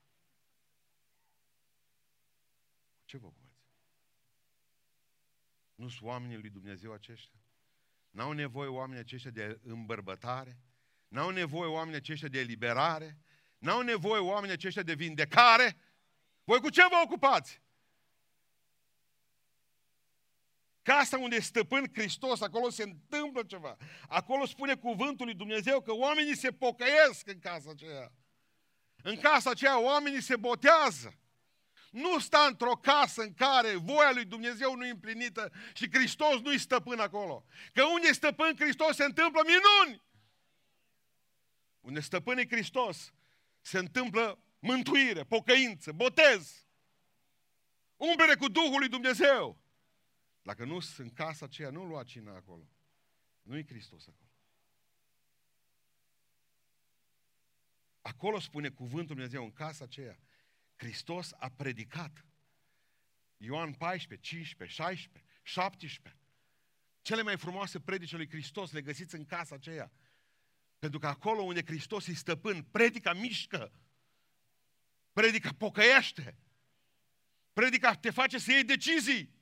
Cu 2.96 3.01
ce 3.12 3.18
vă 3.18 3.26
ocupați? 3.26 3.66
Nu 5.74 5.88
sunt 5.88 6.08
oamenii 6.08 6.36
lui 6.36 6.50
Dumnezeu 6.50 6.92
aceștia? 6.92 7.40
N-au 8.10 8.32
nevoie 8.32 8.68
oamenii 8.68 9.02
aceștia 9.02 9.30
de 9.30 9.60
îmbărbătare? 9.62 10.58
N-au 11.08 11.30
nevoie 11.30 11.70
oamenii 11.70 11.96
aceștia 11.96 12.28
de 12.28 12.38
eliberare? 12.38 13.18
N-au 13.58 13.80
nevoie 13.80 14.20
oamenii 14.20 14.54
aceștia 14.54 14.82
de 14.82 14.94
vindecare? 14.94 15.76
Voi 16.44 16.60
cu 16.60 16.70
ce 16.70 16.82
vă 16.82 17.00
ocupați? 17.04 17.60
Casa 20.82 21.18
unde 21.18 21.36
e 21.36 21.40
stăpân 21.40 21.84
Hristos, 21.92 22.40
acolo 22.40 22.70
se 22.70 22.82
întâmplă 22.82 23.42
ceva. 23.42 23.76
Acolo 24.08 24.46
spune 24.46 24.76
cuvântul 24.76 25.26
lui 25.26 25.34
Dumnezeu 25.34 25.80
că 25.80 25.92
oamenii 25.92 26.36
se 26.36 26.52
pocăiesc 26.52 27.26
în 27.26 27.38
casa 27.38 27.70
aceea. 27.70 28.12
În 29.02 29.16
casa 29.16 29.50
aceea 29.50 29.80
oamenii 29.80 30.22
se 30.22 30.36
botează. 30.36 31.16
Nu 31.92 32.18
sta 32.18 32.46
într-o 32.48 32.72
casă 32.72 33.22
în 33.22 33.34
care 33.34 33.76
voia 33.76 34.12
lui 34.12 34.24
Dumnezeu 34.24 34.74
nu 34.76 34.86
e 34.86 34.90
împlinită 34.90 35.52
și 35.74 35.88
Hristos 35.92 36.40
nu-i 36.40 36.58
stăpân 36.58 37.00
acolo. 37.00 37.44
Că 37.72 37.84
unde 37.84 38.08
e 38.08 38.12
stăpân 38.12 38.54
Hristos 38.58 38.96
se 38.96 39.04
întâmplă 39.04 39.40
minuni. 39.44 40.02
Unde 41.80 42.00
stăpâne 42.00 42.46
Hristos 42.46 43.12
se 43.60 43.78
întâmplă 43.78 44.38
mântuire, 44.58 45.24
pocăință, 45.24 45.92
botez. 45.92 46.66
Umblere 47.96 48.34
cu 48.34 48.48
Duhul 48.48 48.78
lui 48.78 48.88
Dumnezeu. 48.88 49.58
Dacă 50.42 50.64
nu 50.64 50.80
sunt 50.80 51.06
în 51.06 51.14
casa 51.14 51.44
aceea, 51.44 51.70
nu 51.70 51.84
lua 51.84 52.04
cina 52.04 52.34
acolo. 52.34 52.68
Nu 53.42 53.56
e 53.56 53.64
Hristos 53.66 54.06
acolo. 54.06 54.30
Acolo 58.00 58.40
spune 58.40 58.68
cuvântul 58.68 59.14
Dumnezeu, 59.14 59.44
în 59.44 59.52
casa 59.52 59.84
aceea, 59.84 60.18
Hristos 60.82 61.32
a 61.38 61.48
predicat. 61.48 62.24
Ioan 63.36 63.72
14, 63.72 64.20
15, 64.20 64.82
16, 64.82 65.24
17. 65.42 66.20
Cele 67.02 67.22
mai 67.22 67.36
frumoase 67.36 67.80
predice 67.80 68.16
lui 68.16 68.28
Hristos 68.28 68.72
le 68.72 68.82
găsiți 68.82 69.14
în 69.14 69.24
casa 69.24 69.54
aceea. 69.54 69.92
Pentru 70.78 70.98
că 70.98 71.06
acolo 71.06 71.42
unde 71.42 71.62
Hristos 71.64 72.06
e 72.06 72.14
stăpân, 72.14 72.62
predica 72.62 73.12
mișcă. 73.12 73.72
Predica 75.12 75.52
pocăiește. 75.52 76.36
Predica 77.52 77.94
te 77.94 78.10
face 78.10 78.38
să 78.38 78.52
iei 78.52 78.64
decizii. 78.64 79.34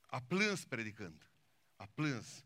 A 0.00 0.20
plâns 0.20 0.64
predicând. 0.64 1.30
A 1.76 1.86
plâns. 1.94 2.44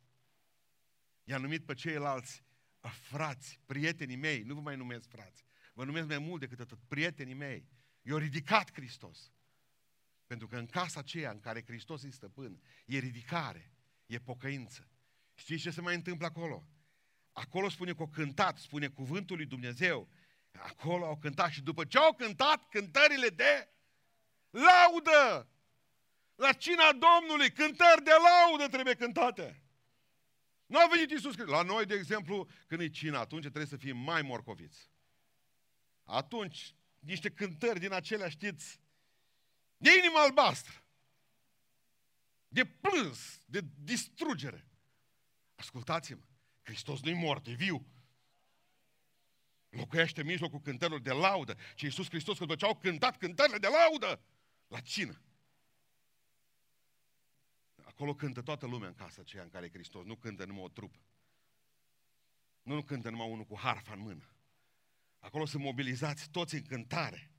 I-a 1.24 1.38
numit 1.38 1.64
pe 1.64 1.74
ceilalți 1.74 2.42
frați, 2.90 3.60
prietenii 3.66 4.16
mei, 4.16 4.42
nu 4.42 4.54
vă 4.54 4.60
mai 4.60 4.76
numesc 4.76 5.08
frați, 5.08 5.44
vă 5.74 5.84
numesc 5.84 6.06
mai 6.06 6.18
mult 6.18 6.40
decât 6.40 6.60
atât, 6.60 6.78
prietenii 6.88 7.34
mei. 7.34 7.68
I-a 8.02 8.18
ridicat 8.18 8.72
Hristos. 8.72 9.32
Pentru 10.26 10.46
că 10.46 10.56
în 10.56 10.66
casa 10.66 11.00
aceea 11.00 11.30
în 11.30 11.40
care 11.40 11.64
Hristos 11.66 12.02
e 12.02 12.10
stăpân, 12.10 12.62
e 12.86 12.98
ridicare, 12.98 13.72
e 14.06 14.18
pocăință. 14.18 14.88
Știți 15.34 15.62
ce 15.62 15.70
se 15.70 15.80
mai 15.80 15.94
întâmplă 15.94 16.26
acolo? 16.26 16.68
Acolo 17.32 17.68
spune 17.68 17.92
că 17.92 18.00
au 18.00 18.08
cântat, 18.08 18.58
spune 18.58 18.88
cuvântul 18.88 19.36
lui 19.36 19.46
Dumnezeu. 19.46 20.08
Acolo 20.52 21.06
au 21.06 21.18
cântat 21.18 21.50
și 21.50 21.62
după 21.62 21.84
ce 21.84 21.98
au 21.98 22.14
cântat 22.14 22.68
cântările 22.68 23.28
de 23.28 23.68
laudă, 24.50 25.48
la 26.34 26.52
cina 26.52 26.92
Domnului, 26.92 27.52
cântări 27.52 28.04
de 28.04 28.10
laudă 28.10 28.68
trebuie 28.68 28.94
cântate. 28.94 29.62
Nu 30.66 30.78
a 30.78 30.88
venit 30.90 31.10
Iisus 31.10 31.32
Hristos. 31.32 31.54
La 31.54 31.62
noi, 31.62 31.86
de 31.86 31.94
exemplu, 31.94 32.48
când 32.66 32.80
e 32.80 32.88
cina, 32.88 33.18
atunci 33.18 33.42
trebuie 33.42 33.66
să 33.66 33.76
fim 33.76 33.96
mai 33.96 34.22
morcoviți. 34.22 34.90
Atunci, 36.04 36.74
niște 36.98 37.30
cântări 37.30 37.78
din 37.78 37.92
acelea, 37.92 38.28
știți, 38.28 38.80
de 39.76 39.90
inimă 39.98 40.18
albastră, 40.18 40.84
de 42.48 42.64
plâns, 42.64 43.40
de 43.46 43.64
distrugere. 43.74 44.66
Ascultați-mă, 45.54 46.22
Hristos 46.62 47.00
nu-i 47.00 47.14
mort, 47.14 47.46
e 47.46 47.52
viu. 47.52 47.86
Locuiește 49.68 50.20
în 50.20 50.26
mijlocul 50.26 50.60
cântărilor 50.60 51.00
de 51.00 51.12
laudă. 51.12 51.56
Și 51.74 51.84
Iisus 51.84 52.08
Hristos, 52.08 52.38
când 52.38 52.62
au 52.62 52.76
cântat 52.76 53.18
cântările 53.18 53.58
de 53.58 53.66
laudă, 53.66 54.22
la 54.66 54.80
cină. 54.80 55.22
Acolo 57.84 58.14
cântă 58.14 58.42
toată 58.42 58.66
lumea 58.66 58.88
în 58.88 58.94
casa 58.94 59.20
aceea 59.20 59.42
în 59.42 59.48
care 59.48 59.66
e 59.66 59.70
Hristos. 59.70 60.04
Nu 60.04 60.16
cântă 60.16 60.44
numai 60.44 60.62
o 60.62 60.68
trupă. 60.68 60.98
Nu, 62.62 62.74
nu 62.74 62.82
cântă 62.82 63.10
numai 63.10 63.30
unul 63.30 63.44
cu 63.44 63.58
harfa 63.58 63.92
în 63.92 64.00
mână. 64.00 64.33
Acolo 65.24 65.46
sunt 65.46 65.62
mobilizați 65.62 66.30
toți 66.30 66.54
în 66.54 66.62
cântare. 66.62 67.30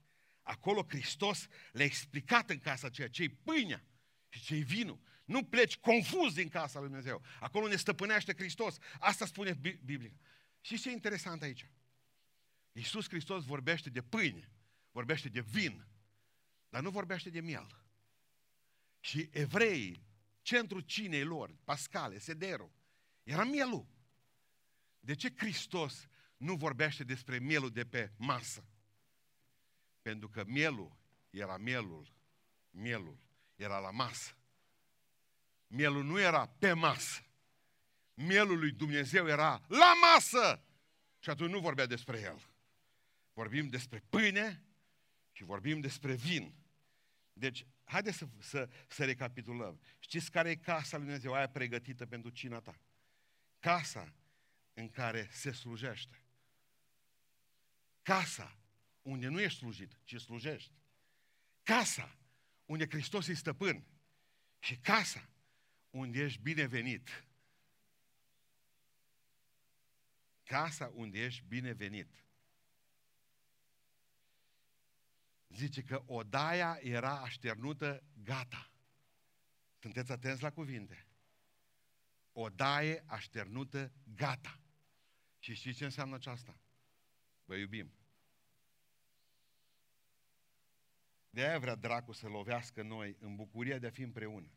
Acolo 0.42 0.86
Hristos 0.88 1.48
le-a 1.72 1.86
explicat 1.86 2.50
în 2.50 2.60
casa 2.60 2.88
aceea 2.88 3.10
ce-i 3.10 3.30
pâinea 3.30 3.86
și 4.30 4.42
ce-i 4.42 4.64
vinul. 4.64 5.00
Nu 5.26 5.44
pleci 5.44 5.78
confuz 5.78 6.34
din 6.34 6.50
casa 6.50 6.80
lui 6.80 6.88
Dumnezeu. 6.88 7.22
Acolo 7.40 7.68
ne 7.68 7.76
stăpânește 7.76 8.34
Hristos. 8.34 8.78
Asta 9.00 9.26
spune 9.26 9.54
Biblia. 9.84 10.14
Și 10.62 10.80
ce 10.80 10.90
e 10.90 10.92
interesant 10.92 11.42
aici? 11.42 11.70
Iisus 12.72 13.08
Hristos 13.10 13.44
vorbește 13.44 13.90
de 13.90 14.02
pâine, 14.02 14.50
vorbește 14.92 15.30
de 15.30 15.42
vin, 15.42 15.86
dar 16.70 16.82
nu 16.82 16.90
vorbește 16.90 17.30
de 17.30 17.42
miel. 17.42 17.84
Și 19.00 19.30
evreii 19.32 20.04
centrul 20.42 20.82
cinei 20.82 21.24
lor, 21.24 21.56
Pascale, 21.64 22.20
Sedero, 22.20 22.72
era 23.24 23.44
mielul. 23.44 23.88
De 25.00 25.16
ce 25.16 25.34
Hristos 25.36 26.08
nu 26.46 26.56
vorbește 26.56 27.04
despre 27.04 27.40
mielul 27.40 27.72
de 27.72 27.86
pe 27.86 28.12
masă? 28.18 28.66
Pentru 30.02 30.30
că 30.30 30.44
mielul 30.48 30.98
era 31.30 31.58
mielul, 31.58 32.14
mielul 32.70 33.18
era 33.56 33.80
la 33.80 33.92
masă. 33.92 34.38
Mielul 35.68 36.04
nu 36.04 36.20
era 36.20 36.48
pe 36.48 36.74
masă. 36.74 37.24
Mielul 38.14 38.60
lui 38.60 38.72
Dumnezeu 38.72 39.28
era 39.28 39.62
la 39.68 39.94
masă. 40.14 40.64
Și 41.20 41.30
atunci 41.30 41.52
nu 41.52 41.60
vorbea 41.60 41.86
despre 41.86 42.20
el. 42.20 42.50
Vorbim 43.34 43.68
despre 43.68 44.04
pâine 44.10 44.64
și 45.32 45.44
vorbim 45.44 45.80
despre 45.80 46.14
vin. 46.14 46.56
Deci 47.34 47.66
Haideți 47.86 48.18
să, 48.18 48.28
să, 48.40 48.70
să 48.88 49.06
recapitulăm. 49.06 49.80
Știți 50.00 50.32
care 50.32 50.50
e 50.50 50.56
casa 50.56 50.98
lui 50.98 51.06
Dumnezeu, 51.06 51.34
aia 51.34 51.50
pregătită 51.50 52.06
pentru 52.06 52.30
cina 52.30 52.60
ta? 52.60 52.80
Casa 53.60 54.14
în 54.74 54.90
care 54.90 55.28
se 55.32 55.52
slujește. 55.52 56.25
Casa 58.06 58.58
unde 59.02 59.28
nu 59.28 59.40
ești 59.40 59.60
slujit, 59.60 60.00
ci 60.04 60.22
slujești. 60.22 60.72
Casa 61.64 62.18
unde 62.66 62.86
Hristos 62.88 63.28
e 63.28 63.34
stăpân. 63.34 63.86
Și 64.60 64.78
casa 64.78 65.30
unde 65.90 66.20
ești 66.20 66.42
binevenit. 66.42 67.26
Casa 70.44 70.92
unde 70.94 71.20
ești 71.20 71.44
binevenit. 71.48 72.26
zice 75.56 75.82
că 75.82 76.04
odaia 76.06 76.78
era 76.82 77.22
așternută 77.22 78.04
gata. 78.24 78.72
Sunteți 79.80 80.12
atenți 80.12 80.42
la 80.42 80.52
cuvinte. 80.52 81.06
Odaie 82.32 83.04
așternută 83.06 83.92
gata. 84.16 84.60
Și 85.40 85.54
știți 85.54 85.78
ce 85.78 85.84
înseamnă 85.84 86.16
aceasta? 86.16 86.60
Vă 87.46 87.56
iubim. 87.56 87.92
De 91.30 91.42
aia 91.42 91.60
vrea 91.60 91.76
dracu 91.76 92.12
să 92.12 92.28
lovească 92.28 92.82
noi 92.82 93.18
în 93.20 93.36
bucuria 93.36 93.78
de 93.78 93.88
a 93.88 93.92
fi 93.92 94.02
împreună. 94.02 94.52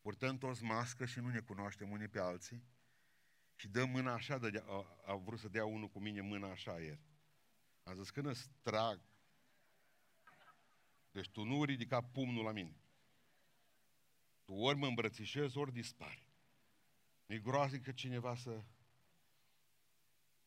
Purtăm 0.00 0.38
toți 0.38 0.62
mască 0.62 1.04
și 1.04 1.18
nu 1.18 1.28
ne 1.28 1.40
cunoaștem 1.40 1.90
unii 1.90 2.08
pe 2.08 2.20
alții 2.20 2.62
și 3.54 3.68
dăm 3.68 3.90
mâna 3.90 4.12
așa, 4.12 4.38
de, 4.38 4.64
a, 4.66 4.86
a 5.06 5.14
vrut 5.14 5.38
să 5.38 5.48
dea 5.48 5.64
unul 5.64 5.88
cu 5.88 6.00
mine 6.00 6.20
mâna 6.20 6.50
așa 6.50 6.80
ieri. 6.80 7.00
A 7.82 7.94
zis, 7.94 8.10
când 8.10 8.26
îți 8.26 8.50
trag 8.62 9.00
deci 11.18 11.28
tu 11.28 11.44
nu 11.44 11.64
ridica 11.64 12.00
pumnul 12.02 12.44
la 12.44 12.52
mine. 12.52 12.76
Tu 14.44 14.52
ori 14.52 14.78
mă 14.78 14.86
îmbrățișezi, 14.86 15.58
ori 15.58 15.72
dispari. 15.72 16.26
E 17.26 17.38
groaznic 17.38 17.82
că 17.82 17.92
cineva 17.92 18.34
să... 18.34 18.62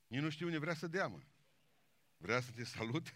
Nici 0.08 0.22
nu 0.22 0.30
știu 0.30 0.46
unde 0.46 0.58
vrea 0.58 0.74
să 0.74 0.88
dea, 0.88 1.08
mă. 1.08 1.22
Vrea 2.22 2.40
să 2.40 2.52
te 2.52 2.64
salut? 2.64 3.14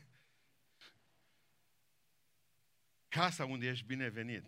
Casa 3.07 3.45
unde 3.45 3.67
ești 3.67 3.85
binevenit. 3.85 4.45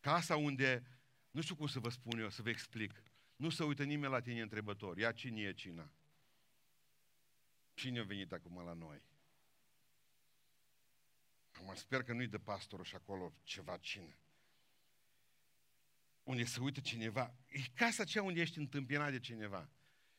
Casa 0.00 0.36
unde, 0.36 0.86
nu 1.30 1.40
știu 1.40 1.54
cum 1.56 1.66
să 1.66 1.78
vă 1.78 1.88
spun 1.88 2.18
eu, 2.18 2.30
să 2.30 2.42
vă 2.42 2.48
explic. 2.48 3.02
Nu 3.36 3.50
se 3.50 3.64
uită 3.64 3.84
nimeni 3.84 4.12
la 4.12 4.20
tine 4.20 4.40
întrebător. 4.40 4.98
Ia 4.98 5.12
cine 5.12 5.40
e 5.40 5.52
cina? 5.52 5.90
Cine 7.74 7.98
a 7.98 8.02
venit 8.02 8.32
acum 8.32 8.64
la 8.64 8.72
noi? 8.72 9.02
Acum 11.52 11.74
sper 11.74 12.02
că 12.02 12.12
nu-i 12.12 12.26
de 12.26 12.38
pastorul 12.38 12.84
și 12.84 12.94
acolo 12.94 13.34
ceva 13.42 13.76
cină. 13.76 14.16
Unde 16.22 16.44
se 16.44 16.60
uită 16.60 16.80
cineva. 16.80 17.34
E 17.46 17.60
casa 17.74 18.02
aceea 18.02 18.24
unde 18.24 18.40
ești 18.40 18.58
întâmpinat 18.58 19.10
de 19.10 19.20
cineva. 19.20 19.68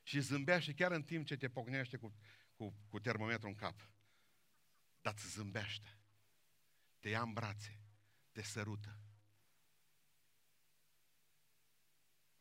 Și 0.03 0.19
zâmbește 0.19 0.73
chiar 0.73 0.91
în 0.91 1.03
timp 1.03 1.25
ce 1.25 1.35
te 1.35 1.49
pocnește 1.49 1.97
cu, 1.97 2.13
cu, 2.59 2.73
cu 2.89 2.99
termometru 2.99 3.47
în 3.47 3.55
cap. 3.55 3.89
Dar 5.01 5.13
îți 5.13 5.29
zâmbește. 5.29 5.97
Te 6.99 7.09
ia 7.09 7.21
în 7.21 7.33
brațe. 7.33 7.79
Te 8.31 8.41
sărută. 8.41 8.99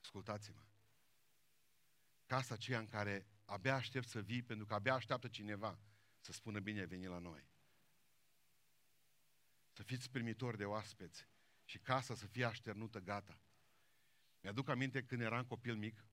Ascultați-mă. 0.00 0.62
Casa 2.26 2.54
aceea 2.54 2.78
în 2.78 2.86
care 2.86 3.26
abia 3.44 3.74
aștept 3.74 4.08
să 4.08 4.20
vii, 4.20 4.42
pentru 4.42 4.66
că 4.66 4.74
abia 4.74 4.94
așteaptă 4.94 5.28
cineva 5.28 5.78
să 6.20 6.32
spună 6.32 6.60
bine 6.60 6.84
veni 6.84 7.06
la 7.06 7.18
noi. 7.18 7.48
Să 9.72 9.82
fiți 9.82 10.10
primitori 10.10 10.56
de 10.56 10.64
oaspeți 10.64 11.28
și 11.64 11.78
casa 11.78 12.14
să 12.14 12.26
fie 12.26 12.44
așternută 12.44 12.98
gata. 12.98 13.40
Mi-aduc 14.40 14.68
aminte 14.68 15.04
când 15.04 15.20
eram 15.20 15.44
copil 15.44 15.76
mic, 15.76 16.04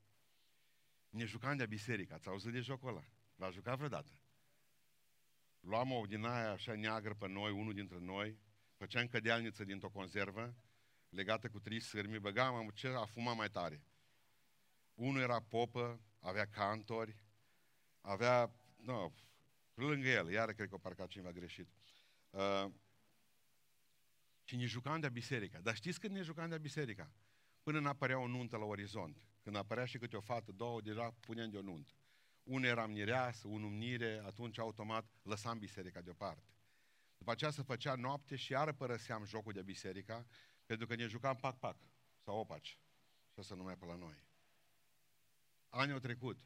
ne 1.09 1.25
jucam 1.25 1.57
de 1.57 1.65
biserică. 1.65 2.13
Ați 2.13 2.27
auzit 2.27 2.51
de 2.51 2.59
jocul 2.59 2.89
ăla? 2.89 3.05
V-a 3.35 3.49
jucat 3.49 3.75
vreodată? 3.75 4.19
Luam 5.59 5.91
o 5.91 6.05
din 6.05 6.23
aia 6.23 6.51
așa 6.51 6.75
neagră 6.75 7.13
pe 7.13 7.27
noi, 7.27 7.51
unul 7.51 7.73
dintre 7.73 7.99
noi, 7.99 8.37
făceam 8.75 9.07
cădealniță 9.07 9.63
dintr-o 9.63 9.89
conservă, 9.89 10.55
legată 11.09 11.49
cu 11.49 11.59
trei 11.59 11.79
sârmi, 11.79 12.19
băgam 12.19 12.69
ce 12.73 12.87
a 12.87 13.05
fumat 13.05 13.35
mai 13.35 13.49
tare. 13.49 13.83
Unul 14.93 15.21
era 15.21 15.41
popă, 15.41 16.01
avea 16.19 16.45
cantori, 16.45 17.15
avea, 18.01 18.51
nu, 18.75 19.13
lângă 19.73 20.07
el, 20.07 20.29
iară 20.29 20.51
cred 20.51 20.69
că 20.69 20.75
o 20.75 20.77
parcat 20.77 21.07
cineva 21.07 21.31
greșit. 21.31 21.69
Uh, 22.29 22.71
și 24.43 24.55
ne 24.55 24.65
jucam 24.65 24.99
de 24.99 25.09
biserica. 25.09 25.59
Dar 25.59 25.75
știți 25.75 25.99
când 25.99 26.13
ne 26.13 26.21
jucam 26.21 26.49
de 26.49 26.57
biserica? 26.57 27.11
Până 27.63 27.79
nu 27.79 27.87
apărea 27.87 28.19
o 28.19 28.27
nuntă 28.27 28.57
la 28.57 28.65
orizont. 28.65 29.17
Când 29.41 29.55
apărea 29.55 29.85
și 29.85 29.97
câte 29.97 30.15
o 30.15 30.21
fată, 30.21 30.51
două, 30.51 30.81
deja 30.81 31.11
puneam 31.19 31.49
de 31.49 31.57
o 31.57 31.61
nuntă. 31.61 31.91
Unul 32.45 32.65
era 32.65 32.85
mireasă, 32.85 33.47
unul 33.47 33.69
mnire, 33.69 34.21
atunci 34.25 34.57
automat 34.57 35.05
lăsam 35.21 35.57
biserica 35.57 36.01
deoparte. 36.01 36.49
După 37.17 37.31
aceea 37.31 37.51
se 37.51 37.61
făcea 37.61 37.95
noapte 37.95 38.35
și 38.35 38.51
iară 38.51 38.73
părăseam 38.73 39.25
jocul 39.25 39.53
de 39.53 39.61
biserica, 39.61 40.25
pentru 40.65 40.87
că 40.87 40.95
ne 40.95 41.07
jucam 41.07 41.35
pac-pac 41.35 41.77
sau 42.23 42.37
opaci. 42.39 42.79
Și 43.33 43.43
să 43.43 43.55
numai 43.55 43.77
pe 43.77 43.85
la 43.85 43.95
noi. 43.95 44.23
Anii 45.69 45.93
au 45.93 45.99
trecut. 45.99 46.39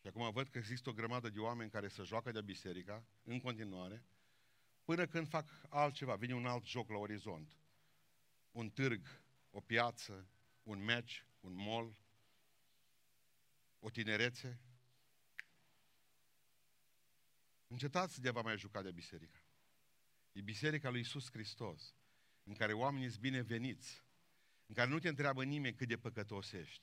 Și 0.00 0.06
acum 0.06 0.30
văd 0.30 0.48
că 0.48 0.58
există 0.58 0.88
o 0.88 0.92
grămadă 0.92 1.30
de 1.30 1.38
oameni 1.40 1.70
care 1.70 1.88
se 1.88 2.02
joacă 2.02 2.30
de 2.30 2.42
biserica, 2.42 3.04
în 3.22 3.40
continuare, 3.40 4.04
până 4.84 5.06
când 5.06 5.28
fac 5.28 5.48
altceva. 5.68 6.14
Vine 6.14 6.34
un 6.34 6.46
alt 6.46 6.64
joc 6.64 6.90
la 6.90 6.96
orizont. 6.96 7.56
Un 8.52 8.70
târg, 8.70 9.22
o 9.50 9.60
piață, 9.60 10.28
un 10.62 10.84
meci, 10.84 11.26
un 11.40 11.54
mall, 11.54 11.96
o 13.78 13.90
tinerețe. 13.90 14.60
Încetați 17.66 18.20
de 18.20 18.28
a 18.28 18.32
vă 18.32 18.42
mai 18.42 18.58
juca 18.58 18.82
de 18.82 18.90
biserică. 18.90 19.38
E 20.32 20.40
biserica 20.40 20.90
lui 20.90 21.00
Isus 21.00 21.30
Hristos, 21.30 21.94
în 22.42 22.54
care 22.54 22.72
oamenii 22.72 23.08
sunt 23.08 23.20
bineveniți, 23.20 24.04
în 24.66 24.74
care 24.74 24.90
nu 24.90 24.98
te 24.98 25.08
întreabă 25.08 25.44
nimeni 25.44 25.74
cât 25.74 25.88
de 25.88 25.96
păcătos 25.96 26.52
ești, 26.52 26.82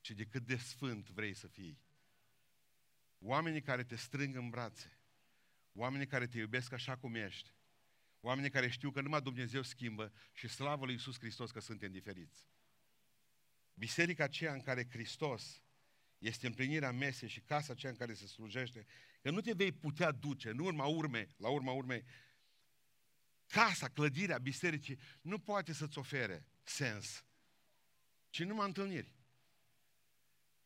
ci 0.00 0.10
de 0.10 0.24
cât 0.24 0.42
de 0.42 0.56
sfânt 0.56 1.08
vrei 1.08 1.34
să 1.34 1.46
fii. 1.46 1.80
Oamenii 3.18 3.62
care 3.62 3.84
te 3.84 3.96
strâng 3.96 4.34
în 4.36 4.50
brațe, 4.50 5.00
oamenii 5.72 6.06
care 6.06 6.26
te 6.26 6.38
iubesc 6.38 6.72
așa 6.72 6.96
cum 6.96 7.14
ești, 7.14 7.54
oamenii 8.20 8.50
care 8.50 8.68
știu 8.68 8.90
că 8.90 9.00
numai 9.00 9.22
Dumnezeu 9.22 9.62
schimbă 9.62 10.12
și 10.32 10.48
slavă 10.48 10.84
lui 10.84 10.94
Isus 10.94 11.18
Hristos 11.18 11.50
că 11.50 11.60
suntem 11.60 11.92
diferiți. 11.92 12.46
Biserica 13.74 14.24
aceea 14.24 14.52
în 14.52 14.60
care 14.60 14.88
Hristos 14.90 15.62
este 16.18 16.46
împlinirea 16.46 16.92
mesei 16.92 17.28
și 17.28 17.40
casa 17.40 17.72
aceea 17.72 17.92
în 17.92 17.98
care 17.98 18.14
se 18.14 18.26
slujește, 18.26 18.86
că 19.20 19.30
nu 19.30 19.40
te 19.40 19.52
vei 19.52 19.72
putea 19.72 20.12
duce 20.12 20.48
în 20.48 20.58
urma 20.58 20.84
urmei, 20.84 21.28
la 21.36 21.48
urma 21.48 21.72
urmei, 21.72 22.04
casa, 23.46 23.88
clădirea 23.88 24.38
bisericii 24.38 24.98
nu 25.20 25.38
poate 25.38 25.72
să-ți 25.72 25.98
ofere 25.98 26.46
sens, 26.62 27.24
ci 28.30 28.42
numai 28.42 28.66
întâlniri. 28.66 29.14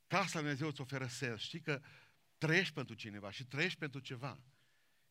Casa 0.06 0.32
Lui 0.32 0.40
Dumnezeu 0.40 0.68
îți 0.68 0.80
oferă 0.80 1.06
sens. 1.06 1.40
Știi 1.40 1.60
că 1.60 1.82
trăiești 2.38 2.74
pentru 2.74 2.94
cineva 2.94 3.30
și 3.30 3.44
trăiești 3.44 3.78
pentru 3.78 4.00
ceva. 4.00 4.40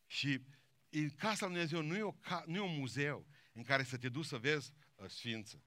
Și 0.06 0.42
în 0.90 1.10
casa 1.10 1.46
Lui 1.46 1.56
Dumnezeu 1.56 1.82
nu 1.82 1.96
e, 1.96 2.02
o, 2.02 2.16
nu 2.46 2.56
e 2.56 2.60
un 2.60 2.78
muzeu 2.78 3.28
în 3.54 3.64
care 3.64 3.84
să 3.84 3.98
te 3.98 4.10
duci 4.10 4.26
să 4.26 4.38
vezi 4.38 4.74
uh, 4.96 5.10
sfință. 5.10 5.64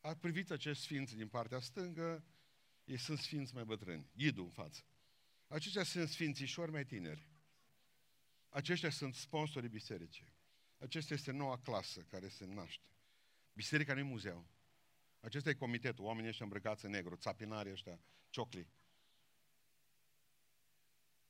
A 0.00 0.14
privit 0.14 0.50
acești 0.50 0.82
sfinți 0.82 1.16
din 1.16 1.28
partea 1.28 1.60
stângă, 1.60 2.24
ei 2.84 2.96
sunt 2.96 3.18
sfinți 3.18 3.54
mai 3.54 3.64
bătrâni, 3.64 4.10
ghidul 4.16 4.44
în 4.44 4.50
față. 4.50 4.84
Aceștia 5.48 5.82
sunt 5.82 6.08
sfințișori 6.08 6.70
mai 6.70 6.84
tineri. 6.84 7.28
Aceștia 8.48 8.90
sunt 8.90 9.14
sponsorii 9.14 9.68
bisericii. 9.68 10.32
Acesta 10.78 11.14
este 11.14 11.30
noua 11.30 11.58
clasă 11.58 12.00
care 12.00 12.28
se 12.28 12.44
naște. 12.44 12.86
Biserica 13.52 13.92
nu 13.92 13.98
e 13.98 14.02
muzeu. 14.02 14.46
Acesta 15.20 15.50
e 15.50 15.54
comitetul, 15.54 16.04
oamenii 16.04 16.28
ăștia 16.28 16.44
îmbrăcați 16.44 16.84
în 16.84 16.90
negru, 16.90 17.16
țapinarii 17.16 17.72
ăștia, 17.72 18.00
ciocli. 18.30 18.68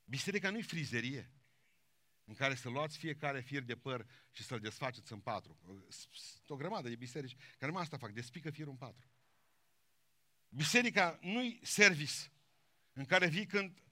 Biserica 0.05 0.49
nu 0.49 0.57
e 0.57 0.61
frizerie 0.61 1.31
în 2.23 2.33
care 2.33 2.55
să 2.55 2.69
luați 2.69 2.97
fiecare 2.97 3.41
fir 3.41 3.63
de 3.63 3.75
păr 3.75 4.07
și 4.31 4.43
să-l 4.43 4.59
desfaceți 4.59 5.11
în 5.11 5.19
patru. 5.19 5.85
Sunt 5.89 6.49
o 6.49 6.55
grămadă 6.55 6.89
de 6.89 6.95
biserici 6.95 7.35
care 7.35 7.65
numai 7.65 7.81
asta 7.81 7.97
fac, 7.97 8.11
despică 8.11 8.49
firul 8.49 8.71
în 8.71 8.77
patru. 8.77 9.09
Biserica 10.55 11.19
nu-i 11.21 11.59
service 11.63 12.31
în 12.93 13.05
care 13.05 13.27
vii 13.27 13.45
când 13.45 13.83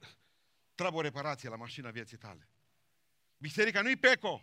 trebuie 0.75 0.99
o 0.99 1.03
reparație 1.03 1.49
la 1.49 1.55
mașina 1.55 1.91
vieții 1.91 2.17
tale. 2.17 2.49
Biserica 3.37 3.81
nu-i 3.81 3.97
peco 3.97 4.41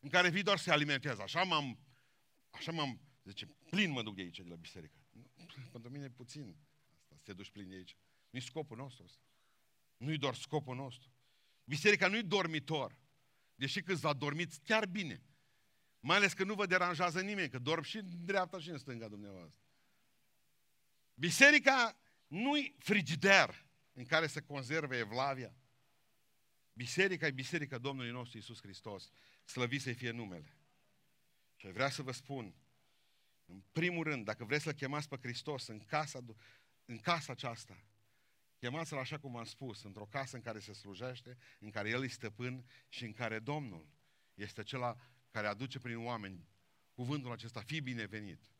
în 0.00 0.08
care 0.08 0.28
vii 0.28 0.42
doar 0.42 0.56
să 0.56 0.62
se 0.62 0.70
alimentezi. 0.70 1.20
Așa 1.20 1.42
m-am, 1.42 1.78
așa 2.50 2.72
m-am, 2.72 3.00
zice, 3.24 3.46
plin 3.46 3.90
mă 3.90 4.02
duc 4.02 4.14
de 4.14 4.22
aici, 4.22 4.40
de 4.40 4.48
la 4.48 4.56
biserică. 4.56 4.98
Pentru 5.72 5.90
mine 5.90 6.04
e 6.04 6.10
puțin 6.10 6.56
asta, 7.00 7.14
să 7.14 7.20
te 7.22 7.32
duci 7.32 7.50
plin 7.50 7.68
de 7.68 7.74
aici. 7.74 7.96
Nu-i 8.30 8.42
scopul 8.42 8.76
nostru 8.76 9.04
ăsta. 9.04 9.22
Nu-i 9.96 10.18
doar 10.18 10.34
scopul 10.34 10.76
nostru. 10.76 11.10
Biserica 11.64 12.08
nu-i 12.08 12.22
dormitor. 12.22 12.96
Deși 13.54 13.80
câțiva 13.80 14.12
dormiți 14.12 14.60
chiar 14.60 14.86
bine. 14.86 15.22
Mai 16.00 16.16
ales 16.16 16.32
că 16.32 16.44
nu 16.44 16.54
vă 16.54 16.66
deranjează 16.66 17.20
nimeni, 17.20 17.50
că 17.50 17.58
dorm 17.58 17.82
și 17.82 17.96
în 17.96 18.24
dreapta 18.24 18.58
și 18.58 18.68
în 18.68 18.78
stânga 18.78 19.08
dumneavoastră. 19.08 19.60
Biserica 21.20 21.96
nu-i 22.26 22.74
frigider 22.78 23.66
în 23.92 24.04
care 24.04 24.26
se 24.26 24.40
conservă 24.40 24.96
evlavia. 24.96 25.54
Biserica 26.72 27.26
e 27.26 27.30
biserica 27.30 27.78
Domnului 27.78 28.10
nostru 28.10 28.38
Isus 28.38 28.60
Hristos. 28.60 29.10
Slăvit 29.44 29.80
să 29.80 29.92
fie 29.92 30.10
numele. 30.10 30.56
Și 31.56 31.66
vreau 31.66 31.88
să 31.88 32.02
vă 32.02 32.12
spun, 32.12 32.54
în 33.44 33.62
primul 33.72 34.04
rând, 34.04 34.24
dacă 34.24 34.44
vreți 34.44 34.62
să 34.62 34.72
chemați 34.72 35.08
pe 35.08 35.16
Hristos 35.22 35.66
în 35.66 35.78
casa, 35.78 36.24
în 36.84 36.98
casa 36.98 37.32
aceasta, 37.32 37.84
chemați-l 38.58 38.98
așa 38.98 39.18
cum 39.18 39.36
am 39.36 39.44
spus, 39.44 39.82
într-o 39.82 40.06
casă 40.06 40.36
în 40.36 40.42
care 40.42 40.58
se 40.58 40.72
slujește, 40.72 41.36
în 41.58 41.70
care 41.70 41.88
El 41.88 42.04
e 42.04 42.06
stăpân 42.06 42.64
și 42.88 43.04
în 43.04 43.12
care 43.12 43.38
Domnul 43.38 43.88
este 44.34 44.60
acela 44.60 44.96
care 45.30 45.46
aduce 45.46 45.78
prin 45.78 46.04
oameni 46.04 46.48
cuvântul 46.92 47.32
acesta, 47.32 47.60
fii 47.60 47.80
binevenit. 47.80 48.50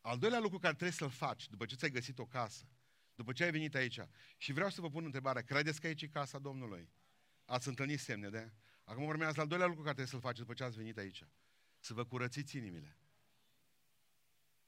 Al 0.00 0.18
doilea 0.18 0.38
lucru 0.38 0.58
care 0.58 0.74
trebuie 0.74 0.96
să-l 0.96 1.10
faci 1.10 1.48
după 1.48 1.66
ce 1.66 1.74
ți-ai 1.74 1.90
găsit 1.90 2.18
o 2.18 2.26
casă, 2.26 2.68
după 3.14 3.32
ce 3.32 3.44
ai 3.44 3.50
venit 3.50 3.74
aici, 3.74 4.00
și 4.36 4.52
vreau 4.52 4.70
să 4.70 4.80
vă 4.80 4.90
pun 4.90 5.04
întrebarea, 5.04 5.42
credeți 5.42 5.80
că 5.80 5.86
aici 5.86 6.02
e 6.02 6.08
casa 6.08 6.38
Domnului? 6.38 6.92
Ați 7.44 7.68
întâlnit 7.68 8.00
semne 8.00 8.28
de? 8.28 8.52
Acum 8.84 9.04
urmează 9.04 9.40
al 9.40 9.46
doilea 9.46 9.66
lucru 9.66 9.82
care 9.82 9.94
trebuie 9.94 10.12
să-l 10.12 10.20
faceți 10.20 10.40
după 10.40 10.54
ce 10.54 10.64
ați 10.64 10.76
venit 10.76 10.98
aici. 10.98 11.24
Să 11.78 11.94
vă 11.94 12.04
curățiți 12.04 12.56
inimile. 12.56 12.98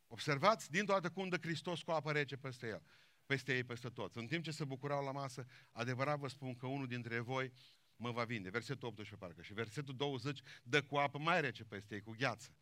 Observați 0.07 0.71
din 0.71 0.85
toată 0.85 1.11
cum 1.11 1.29
dă 1.29 1.37
Hristos 1.40 1.83
cu 1.83 1.90
apă 1.90 2.12
rece 2.12 2.37
peste 2.37 2.66
el, 2.66 2.83
peste 3.27 3.55
ei, 3.55 3.64
peste 3.64 3.88
toți. 3.88 4.19
În 4.19 4.27
timp 4.27 4.45
ce 4.45 4.51
se 4.51 4.64
bucurau 4.64 5.05
la 5.05 5.12
masă, 5.12 5.47
adevărat 5.73 6.19
vă 6.19 6.29
spun 6.29 6.57
că 6.57 6.66
unul 6.66 6.87
dintre 6.87 7.19
voi 7.19 7.53
mă 7.97 8.11
va 8.11 8.25
vinde. 8.25 8.51
Versetul 8.51 8.88
18 8.88 9.16
parcă. 9.16 9.43
Și 9.43 9.53
versetul 9.53 9.97
20 9.97 10.40
dă 10.62 10.83
cu 10.83 10.97
apă 10.97 11.19
mai 11.19 11.40
rece 11.40 11.64
peste 11.64 11.95
ei, 11.95 12.03
cu 12.03 12.14
gheață. 12.19 12.57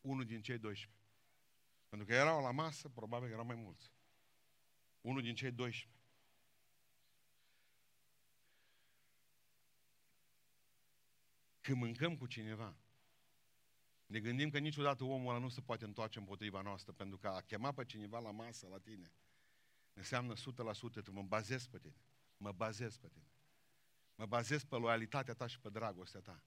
Unul 0.00 0.24
din 0.24 0.42
cei 0.42 0.58
12. 0.58 1.03
Pentru 1.94 2.12
că 2.12 2.20
erau 2.20 2.42
la 2.42 2.50
masă, 2.50 2.88
probabil 2.88 3.26
că 3.26 3.32
erau 3.32 3.46
mai 3.46 3.56
mulți. 3.56 3.92
Unul 5.00 5.22
din 5.22 5.34
cei 5.34 5.50
12. 5.50 6.00
Când 11.60 11.78
mâncăm 11.78 12.16
cu 12.16 12.26
cineva, 12.26 12.76
ne 14.06 14.20
gândim 14.20 14.50
că 14.50 14.58
niciodată 14.58 15.04
omul 15.04 15.30
ăla 15.30 15.38
nu 15.38 15.48
se 15.48 15.60
poate 15.60 15.84
întoarce 15.84 16.18
împotriva 16.18 16.60
noastră, 16.60 16.92
pentru 16.92 17.18
că 17.18 17.28
a 17.28 17.40
chema 17.40 17.72
pe 17.72 17.84
cineva 17.84 18.18
la 18.18 18.30
masă, 18.30 18.66
la 18.68 18.78
tine, 18.78 19.12
înseamnă 19.92 20.34
100% 20.34 21.02
tu 21.02 21.12
mă 21.12 21.22
bazez 21.22 21.66
pe 21.66 21.78
tine. 21.78 22.04
Mă 22.36 22.52
bazez 22.52 22.96
pe 22.96 23.08
tine. 23.08 23.32
Mă 24.14 24.26
bazez 24.26 24.64
pe 24.64 24.76
loialitatea 24.76 25.34
ta 25.34 25.46
și 25.46 25.60
pe 25.60 25.68
dragostea 25.68 26.20
ta. 26.20 26.44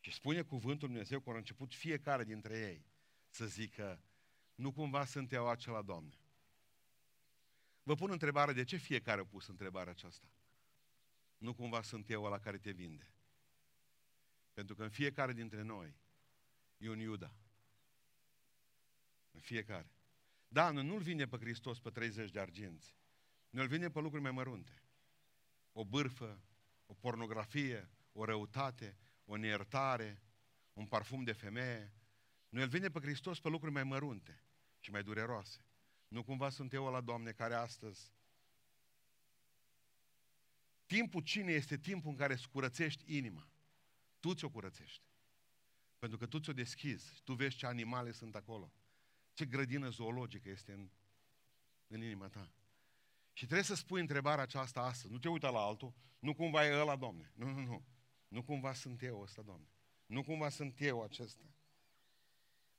Și 0.00 0.12
spune 0.12 0.42
cuvântul 0.42 0.88
Dumnezeu 0.88 1.20
că 1.20 1.30
a 1.30 1.36
început 1.36 1.74
fiecare 1.74 2.24
dintre 2.24 2.58
ei 2.58 2.86
să 3.28 3.46
zică, 3.46 4.04
nu 4.60 4.72
cumva 4.72 5.04
sunt 5.04 5.32
eu 5.32 5.48
acela, 5.48 5.82
Doamne. 5.82 6.18
Vă 7.82 7.94
pun 7.94 8.10
întrebarea, 8.10 8.54
de 8.54 8.64
ce 8.64 8.76
fiecare 8.76 9.20
a 9.20 9.24
pus 9.24 9.46
întrebarea 9.46 9.92
aceasta? 9.92 10.26
Nu 11.38 11.54
cumva 11.54 11.82
sunt 11.82 12.10
eu 12.10 12.22
la 12.22 12.38
care 12.38 12.58
te 12.58 12.70
vinde. 12.70 13.14
Pentru 14.52 14.74
că 14.74 14.82
în 14.82 14.88
fiecare 14.88 15.32
dintre 15.32 15.62
noi 15.62 15.96
e 16.76 16.88
un 16.88 16.98
Iuda. 16.98 17.34
În 19.30 19.40
fiecare. 19.40 19.90
Da, 20.48 20.70
nu, 20.70 20.82
nu-L 20.82 21.00
vine 21.00 21.26
pe 21.26 21.36
Hristos 21.36 21.80
pe 21.80 21.90
30 21.90 22.30
de 22.30 22.40
arginți. 22.40 22.96
Nu-L 23.50 23.66
vine 23.66 23.90
pe 23.90 24.00
lucruri 24.00 24.22
mai 24.22 24.32
mărunte. 24.32 24.82
O 25.72 25.84
bârfă, 25.84 26.40
o 26.86 26.94
pornografie, 26.94 27.90
o 28.12 28.24
răutate, 28.24 28.96
o 29.24 29.36
neiertare, 29.36 30.22
un 30.72 30.86
parfum 30.86 31.24
de 31.24 31.32
femeie. 31.32 31.92
Nu, 32.48 32.60
El 32.60 32.68
vine 32.68 32.90
pe 32.90 33.00
Hristos 33.00 33.40
pe 33.40 33.48
lucruri 33.48 33.72
mai 33.72 33.84
mărunte 33.84 34.44
și 34.80 34.90
mai 34.90 35.02
dureroase. 35.02 35.64
Nu 36.08 36.22
cumva 36.22 36.50
sunt 36.50 36.72
eu 36.72 36.90
la 36.90 37.00
Doamne, 37.00 37.32
care 37.32 37.54
astăzi 37.54 38.12
Timpul 40.96 41.22
cine 41.22 41.52
este 41.52 41.78
timpul 41.78 42.10
în 42.10 42.16
care 42.16 42.32
îți 42.32 42.48
curățești 42.48 43.16
inima. 43.16 43.48
Tu 44.20 44.34
ți-o 44.34 44.50
curățești. 44.50 45.02
Pentru 45.98 46.18
că 46.18 46.26
tu 46.26 46.38
ți-o 46.38 46.52
deschizi. 46.52 47.20
Tu 47.24 47.34
vezi 47.34 47.56
ce 47.56 47.66
animale 47.66 48.12
sunt 48.12 48.34
acolo. 48.34 48.72
Ce 49.32 49.44
grădină 49.44 49.88
zoologică 49.88 50.48
este 50.48 50.72
în, 50.72 50.90
în 51.86 52.02
inima 52.02 52.28
ta. 52.28 52.52
Și 53.32 53.44
trebuie 53.44 53.64
să 53.64 53.74
spui 53.74 54.00
întrebarea 54.00 54.42
aceasta 54.42 54.80
astăzi. 54.80 55.12
Nu 55.12 55.18
te 55.18 55.28
uita 55.28 55.50
la 55.50 55.60
altul. 55.60 55.94
Nu 56.18 56.34
cumva 56.34 56.66
e 56.66 56.80
ăla, 56.80 56.96
Doamne. 56.96 57.32
Nu, 57.34 57.50
nu, 57.50 57.60
nu. 57.60 57.84
Nu 58.28 58.42
cumva 58.42 58.72
sunt 58.72 59.02
eu 59.02 59.20
ăsta, 59.20 59.42
Doamne. 59.42 59.68
Nu 60.06 60.22
cumva 60.22 60.48
sunt 60.48 60.80
eu 60.80 61.02
acesta. 61.02 61.44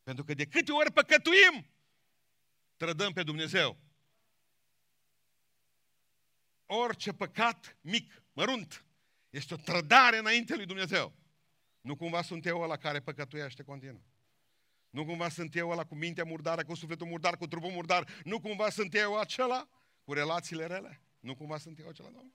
Pentru 0.04 0.24
că 0.24 0.34
de 0.34 0.46
câte 0.46 0.72
ori 0.72 0.92
păcătuim, 0.92 1.66
trădăm 2.82 3.14
pe 3.14 3.24
Dumnezeu. 3.24 3.78
Orice 6.66 7.14
păcat 7.14 7.78
mic, 7.82 8.24
mărunt, 8.34 8.86
este 9.30 9.54
o 9.54 9.58
trădare 9.58 10.18
înainte 10.18 10.56
lui 10.56 10.66
Dumnezeu. 10.66 11.14
Nu 11.82 11.96
cumva 11.96 12.22
sunt 12.22 12.46
eu 12.46 12.62
ăla 12.62 12.78
care 12.78 13.00
păcătuiește 13.00 13.64
continuu. 13.64 14.04
Nu 14.90 15.06
cumva 15.06 15.30
sunt 15.30 15.56
eu 15.56 15.70
ăla 15.70 15.84
cu 15.84 15.96
mintea 15.96 16.24
murdară, 16.24 16.64
cu 16.64 16.74
sufletul 16.74 17.08
murdar, 17.08 17.38
cu 17.38 17.48
trupul 17.48 17.72
murdar. 17.72 18.08
Nu 18.24 18.40
cumva 18.40 18.70
sunt 18.70 18.96
eu 18.96 19.18
acela 19.18 19.70
cu 20.04 20.14
relațiile 20.14 20.66
rele. 20.66 21.02
Nu 21.20 21.36
cumva 21.36 21.58
sunt 21.58 21.80
eu 21.80 21.88
acela, 21.88 22.10
Doamne? 22.10 22.34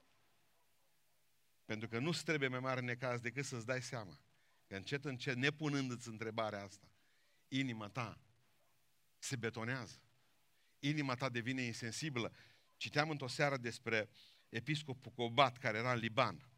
Pentru 1.65 1.89
că 1.89 1.99
nu-ți 1.99 2.25
trebuie 2.25 2.49
mai 2.49 2.61
mare 2.61 2.81
necaz 2.81 3.21
decât 3.21 3.45
să-ți 3.45 3.67
dai 3.67 3.83
seama 3.83 4.21
că 4.67 4.77
încet, 4.77 5.05
încet, 5.05 5.37
nepunându-ți 5.37 6.09
întrebarea 6.09 6.63
asta, 6.63 6.87
inima 7.49 7.89
ta 7.89 8.21
se 9.19 9.37
betonează. 9.37 10.01
Inima 10.89 11.15
ta 11.15 11.29
devine 11.29 11.63
insensibilă. 11.63 12.33
Citeam 12.77 13.11
într-o 13.11 13.27
seară 13.27 13.57
despre 13.57 14.09
episcopul 14.49 15.13
Cobat, 15.13 15.57
care 15.57 15.79
era 15.79 15.93
în 15.93 15.99
Liban, 15.99 16.51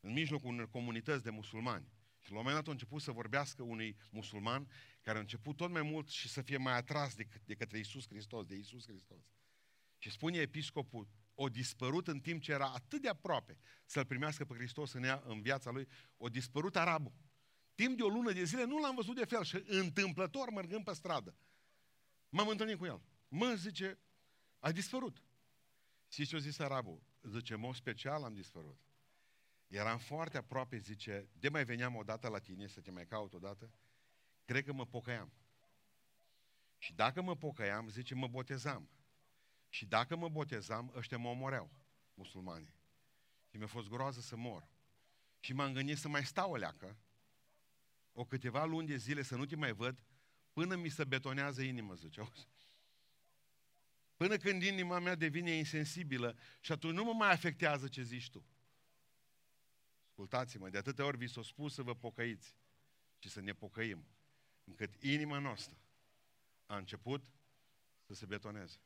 în 0.00 0.12
mijlocul 0.12 0.48
unor 0.48 0.68
comunități 0.70 1.22
de 1.22 1.30
musulmani. 1.30 1.92
Și 2.20 2.30
la 2.30 2.36
un 2.36 2.42
moment 2.42 2.54
dat 2.54 2.68
a 2.68 2.70
început 2.70 3.02
să 3.02 3.10
vorbească 3.10 3.62
unui 3.62 3.96
musulman 4.10 4.70
care 5.00 5.18
a 5.18 5.20
început 5.20 5.56
tot 5.56 5.70
mai 5.70 5.82
mult 5.82 6.08
și 6.08 6.28
să 6.28 6.42
fie 6.42 6.56
mai 6.56 6.76
atras 6.76 7.14
de, 7.14 7.28
de 7.44 7.54
către 7.54 7.78
Isus 7.78 8.06
Hristos, 8.08 8.46
de 8.46 8.54
Isus 8.54 8.86
Hristos. 8.86 9.22
Și 9.98 10.10
spune 10.10 10.38
episcopul, 10.38 11.08
o 11.34 11.48
dispărut 11.48 12.08
în 12.08 12.20
timp 12.20 12.42
ce 12.42 12.52
era 12.52 12.72
atât 12.72 13.02
de 13.02 13.08
aproape 13.08 13.58
să-L 13.84 14.06
primească 14.06 14.44
pe 14.44 14.54
Hristos 14.54 14.92
în, 14.92 15.02
ea, 15.02 15.22
în 15.26 15.40
viața 15.40 15.70
lui, 15.70 15.88
o 16.16 16.28
dispărut 16.28 16.76
arabul. 16.76 17.12
Timp 17.74 17.96
de 17.96 18.02
o 18.02 18.08
lună 18.08 18.32
de 18.32 18.44
zile 18.44 18.64
nu 18.64 18.78
l-am 18.78 18.94
văzut 18.94 19.16
de 19.16 19.24
fel 19.24 19.44
și 19.44 19.62
întâmplător 19.66 20.50
mergând 20.50 20.84
pe 20.84 20.92
stradă. 20.92 21.36
M-am 22.28 22.48
întâlnit 22.48 22.78
cu 22.78 22.84
el. 22.84 23.02
Mă, 23.36 23.54
zice, 23.54 23.98
ai 24.58 24.72
dispărut. 24.72 25.22
Și 26.08 26.26
ce 26.26 26.36
a 26.36 26.38
zis 26.38 26.58
arabul? 26.58 27.02
Zice, 27.22 27.54
mod 27.54 27.74
special 27.74 28.24
am 28.24 28.34
dispărut. 28.34 28.78
Eram 29.66 29.98
foarte 29.98 30.36
aproape, 30.36 30.78
zice, 30.78 31.28
de 31.32 31.48
mai 31.48 31.64
veneam 31.64 31.96
odată 31.96 32.28
la 32.28 32.38
tine 32.38 32.66
să 32.66 32.80
te 32.80 32.90
mai 32.90 33.06
caut 33.06 33.34
odată, 33.34 33.70
cred 34.44 34.64
că 34.64 34.72
mă 34.72 34.86
pocăiam. 34.86 35.32
Și 36.78 36.92
dacă 36.92 37.22
mă 37.22 37.36
pocăiam, 37.36 37.88
zice, 37.88 38.14
mă 38.14 38.26
botezam. 38.26 38.88
Și 39.68 39.86
dacă 39.86 40.16
mă 40.16 40.28
botezam, 40.28 40.92
ăștia 40.94 41.18
mă 41.18 41.28
omoreau, 41.28 41.70
musulmanii. 42.14 42.74
Și 43.50 43.56
mi-a 43.56 43.66
fost 43.66 43.88
groază 43.88 44.20
să 44.20 44.36
mor. 44.36 44.68
Și 45.40 45.52
m-am 45.52 45.72
gândit 45.72 45.98
să 45.98 46.08
mai 46.08 46.24
stau 46.24 46.50
o 46.50 46.56
leacă, 46.56 46.96
o 48.12 48.24
câteva 48.24 48.64
luni 48.64 48.86
de 48.86 48.96
zile 48.96 49.22
să 49.22 49.36
nu 49.36 49.46
te 49.46 49.56
mai 49.56 49.72
văd, 49.72 50.02
până 50.52 50.76
mi 50.76 50.88
se 50.88 51.04
betonează 51.04 51.62
inima, 51.62 51.94
zice. 51.94 52.30
Până 54.16 54.36
când 54.36 54.62
inima 54.62 54.98
mea 54.98 55.14
devine 55.14 55.50
insensibilă 55.50 56.36
și 56.60 56.72
atunci 56.72 56.94
nu 56.94 57.04
mă 57.04 57.12
mai 57.12 57.30
afectează 57.30 57.88
ce 57.88 58.02
zici 58.02 58.30
tu. 58.30 58.44
Ascultați-mă, 60.08 60.68
de 60.68 60.78
atâtea 60.78 61.04
ori 61.04 61.16
vi 61.16 61.26
s-a 61.26 61.42
spus 61.42 61.74
să 61.74 61.82
vă 61.82 61.94
pocăiți 61.94 62.56
și 63.18 63.28
să 63.28 63.40
ne 63.40 63.52
pocăim, 63.52 64.06
încât 64.64 65.02
inima 65.02 65.38
noastră 65.38 65.76
a 66.66 66.76
început 66.76 67.24
să 68.06 68.14
se 68.14 68.26
betoneze. 68.26 68.78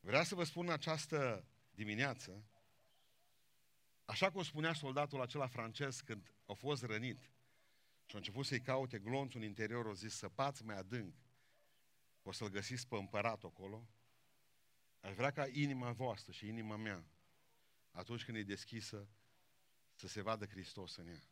Vreau 0.00 0.24
să 0.24 0.34
vă 0.34 0.44
spun 0.44 0.68
această 0.68 1.46
dimineață, 1.70 2.44
așa 4.04 4.30
cum 4.30 4.42
spunea 4.42 4.72
soldatul 4.72 5.20
acela 5.20 5.46
francez 5.46 6.00
când 6.00 6.34
a 6.46 6.52
fost 6.52 6.82
rănit 6.82 7.22
și 8.06 8.14
a 8.14 8.18
început 8.18 8.46
să-i 8.46 8.60
caute 8.60 8.98
glonțul 8.98 9.40
în 9.40 9.46
interior, 9.46 9.86
o 9.86 9.94
zis, 9.94 10.14
săpați 10.14 10.64
mai 10.64 10.76
adânc, 10.76 11.14
o 12.22 12.32
să-l 12.32 12.48
găsiți 12.48 12.88
pe 12.88 12.96
împărat 12.96 13.44
acolo, 13.44 13.88
aș 15.00 15.14
vrea 15.14 15.30
ca 15.30 15.46
inima 15.48 15.92
voastră 15.92 16.32
și 16.32 16.46
inima 16.46 16.76
mea, 16.76 17.04
atunci 17.90 18.24
când 18.24 18.36
e 18.36 18.42
deschisă, 18.42 19.08
să 19.94 20.06
se 20.06 20.22
vadă 20.22 20.46
Hristos 20.46 20.96
în 20.96 21.08
ea. 21.08 21.22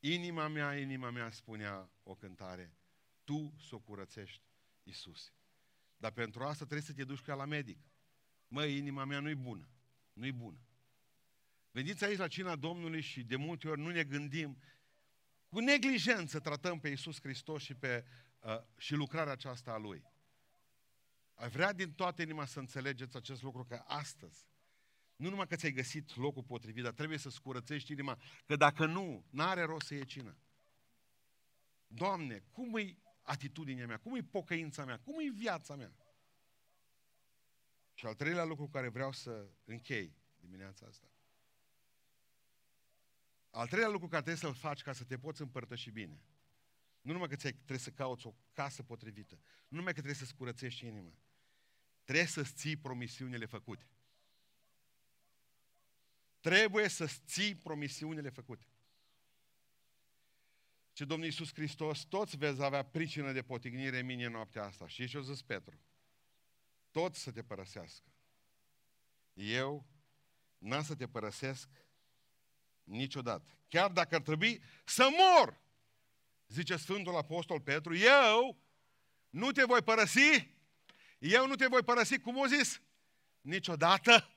Inima 0.00 0.48
mea, 0.48 0.78
inima 0.78 1.10
mea, 1.10 1.30
spunea 1.30 1.90
o 2.02 2.14
cântare, 2.14 2.76
tu 3.24 3.54
să 3.68 3.74
o 3.74 3.78
curățești, 3.78 4.42
Iisus. 4.82 5.32
Dar 5.96 6.12
pentru 6.12 6.42
asta 6.42 6.64
trebuie 6.64 6.86
să 6.86 6.92
te 6.92 7.04
duci 7.04 7.20
cu 7.20 7.30
ea 7.30 7.36
la 7.36 7.44
medic. 7.44 7.78
Măi, 8.48 8.76
inima 8.76 9.04
mea 9.04 9.20
nu-i 9.20 9.34
bună. 9.34 9.68
Nu-i 10.12 10.32
bună. 10.32 10.58
Veniți 11.70 12.04
aici 12.04 12.18
la 12.18 12.28
cina 12.28 12.56
Domnului 12.56 13.00
și 13.00 13.22
de 13.22 13.36
multe 13.36 13.68
ori 13.68 13.80
nu 13.80 13.90
ne 13.90 14.04
gândim, 14.04 14.58
cu 15.48 15.58
neglijență 15.58 16.40
tratăm 16.40 16.80
pe 16.80 16.88
Iisus 16.88 17.20
Hristos 17.20 17.62
și, 17.62 17.74
pe, 17.74 18.04
uh, 18.46 18.62
și 18.76 18.94
lucrarea 18.94 19.32
aceasta 19.32 19.72
a 19.72 19.76
Lui. 19.76 20.04
Ai 21.34 21.48
vrea 21.48 21.72
din 21.72 21.92
toată 21.92 22.22
inima 22.22 22.44
să 22.44 22.58
înțelegeți 22.58 23.16
acest 23.16 23.42
lucru, 23.42 23.64
că 23.64 23.82
astăzi, 23.86 24.46
nu 25.16 25.28
numai 25.28 25.46
că 25.46 25.56
ți-ai 25.56 25.72
găsit 25.72 26.16
locul 26.16 26.42
potrivit, 26.42 26.82
dar 26.82 26.92
trebuie 26.92 27.18
să 27.18 27.30
scurățești 27.30 27.92
inima, 27.92 28.18
că 28.46 28.56
dacă 28.56 28.86
nu, 28.86 29.24
n-are 29.30 29.62
rost 29.62 29.86
să 29.86 29.94
iei 29.94 30.04
cină. 30.04 30.36
Doamne, 31.86 32.44
cum 32.50 32.76
e 32.76 32.98
atitudinea 33.22 33.86
mea? 33.86 33.98
Cum 33.98 34.14
e 34.16 34.22
pocăința 34.22 34.84
mea? 34.84 34.98
Cum 34.98 35.14
e 35.18 35.30
viața 35.30 35.76
mea? 35.76 35.92
Și 37.94 38.06
al 38.06 38.14
treilea 38.14 38.44
lucru 38.44 38.68
care 38.68 38.88
vreau 38.88 39.12
să 39.12 39.48
închei 39.64 40.16
dimineața 40.36 40.86
asta. 40.86 41.06
Al 43.50 43.66
treilea 43.66 43.90
lucru 43.90 44.08
care 44.08 44.22
trebuie 44.22 44.42
să-l 44.52 44.60
faci 44.60 44.82
ca 44.82 44.92
să 44.92 45.04
te 45.04 45.18
poți 45.18 45.40
împărtăși 45.40 45.90
bine. 45.90 46.20
Nu 47.06 47.12
numai 47.12 47.28
că 47.28 47.36
trebuie 47.36 47.78
să 47.78 47.90
cauți 47.90 48.26
o 48.26 48.34
casă 48.52 48.82
potrivită, 48.82 49.34
nu 49.68 49.76
numai 49.76 49.92
că 49.92 50.00
trebuie 50.00 50.14
să-ți 50.14 50.34
curățești 50.34 50.86
inima, 50.86 51.18
trebuie 52.04 52.26
să-ți 52.26 52.54
ții 52.54 52.76
promisiunile 52.76 53.46
făcute. 53.46 53.86
Trebuie 56.40 56.88
să-ți 56.88 57.20
ții 57.26 57.54
promisiunile 57.54 58.28
făcute. 58.28 58.66
Ce 60.92 61.04
Domnul 61.04 61.26
Iisus 61.26 61.52
Hristos, 61.52 62.04
toți 62.04 62.36
veți 62.36 62.62
avea 62.62 62.82
pricină 62.82 63.32
de 63.32 63.42
potignire 63.42 63.98
în 63.98 64.06
mine 64.06 64.26
noaptea 64.26 64.64
asta. 64.64 64.88
Și 64.88 65.08
ce 65.08 65.18
a 65.18 65.20
zis 65.20 65.42
Petru? 65.42 65.80
Toți 66.90 67.20
să 67.20 67.32
te 67.32 67.42
părăsească. 67.42 68.12
Eu 69.32 69.86
n-am 70.58 70.82
să 70.82 70.94
te 70.94 71.08
părăsesc 71.08 71.68
niciodată. 72.82 73.58
Chiar 73.68 73.90
dacă 73.90 74.14
ar 74.14 74.22
trebui 74.22 74.62
să 74.84 75.08
mor, 75.10 75.64
zice 76.46 76.76
Sfântul 76.76 77.16
Apostol 77.16 77.60
Petru, 77.60 77.96
eu 77.96 78.60
nu 79.30 79.52
te 79.52 79.64
voi 79.64 79.82
părăsi, 79.82 80.54
eu 81.18 81.46
nu 81.46 81.54
te 81.54 81.66
voi 81.66 81.82
părăsi, 81.82 82.18
cum 82.18 82.36
o 82.36 82.46
zis? 82.46 82.80
Niciodată. 83.40 84.30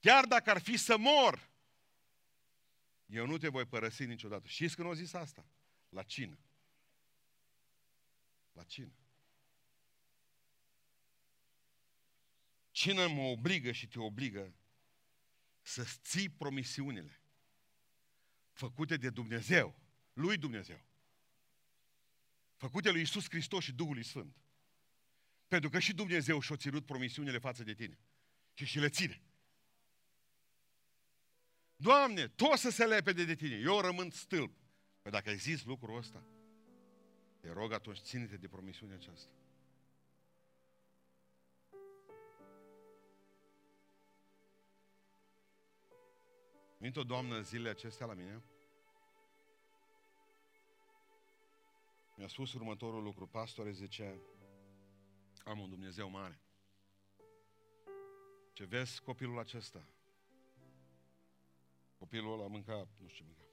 Chiar 0.00 0.24
dacă 0.24 0.50
ar 0.50 0.60
fi 0.60 0.76
să 0.76 0.96
mor, 0.96 1.50
eu 3.06 3.26
nu 3.26 3.38
te 3.38 3.48
voi 3.48 3.64
părăsi 3.64 4.04
niciodată. 4.04 4.46
Știți 4.46 4.74
când 4.76 4.88
o 4.88 4.94
zis 4.94 5.12
asta? 5.12 5.46
La 5.88 6.02
cină. 6.02 6.38
La 8.52 8.62
cină. 8.62 8.92
Cine 12.70 13.06
mă 13.06 13.22
obligă 13.22 13.72
și 13.72 13.88
te 13.88 13.98
obligă 13.98 14.54
să 15.60 15.84
ții 16.02 16.28
promisiunile 16.28 17.21
făcute 18.52 18.96
de 18.96 19.10
Dumnezeu, 19.10 19.74
lui 20.12 20.36
Dumnezeu, 20.36 20.84
făcute 22.56 22.90
lui 22.90 23.00
Isus 23.00 23.28
Hristos 23.28 23.64
și 23.64 23.72
Duhului 23.72 24.04
Sfânt. 24.04 24.36
Pentru 25.48 25.70
că 25.70 25.78
și 25.78 25.94
Dumnezeu 25.94 26.40
și-a 26.40 26.56
ținut 26.56 26.86
promisiunile 26.86 27.38
față 27.38 27.62
de 27.62 27.74
tine. 27.74 27.98
Și 28.54 28.64
și 28.64 28.78
le 28.78 28.88
ține. 28.88 29.22
Doamne, 31.76 32.28
tot 32.28 32.58
să 32.58 32.70
se 32.70 32.86
lepede 32.86 33.24
de 33.24 33.34
tine. 33.34 33.56
Eu 33.56 33.80
rămân 33.80 34.10
stâlp. 34.10 34.56
Păi 35.02 35.10
dacă 35.10 35.28
ai 35.28 35.36
zis 35.36 35.64
lucrul 35.64 35.96
ăsta, 35.96 36.24
te 37.40 37.52
rog 37.52 37.72
atunci, 37.72 37.98
ține-te 37.98 38.36
de 38.36 38.48
promisiunea 38.48 38.96
aceasta. 38.96 39.30
Venit 46.82 46.96
o 46.96 47.04
doamnă 47.04 47.40
zilele 47.40 47.68
acestea 47.68 48.06
la 48.06 48.14
mine. 48.14 48.42
Mi-a 52.16 52.28
spus 52.28 52.52
următorul 52.52 53.02
lucru. 53.02 53.26
Pastore, 53.26 53.70
zice, 53.70 54.20
am 55.44 55.58
un 55.58 55.68
Dumnezeu 55.68 56.08
mare. 56.08 56.40
Ce 58.52 58.64
vezi 58.64 59.02
copilul 59.02 59.38
acesta? 59.38 59.84
Copilul 61.98 62.32
ăla 62.32 62.46
mânca, 62.46 62.88
nu 62.98 63.08
știu 63.08 63.24
ce 63.24 63.24
mânca. 63.24 63.44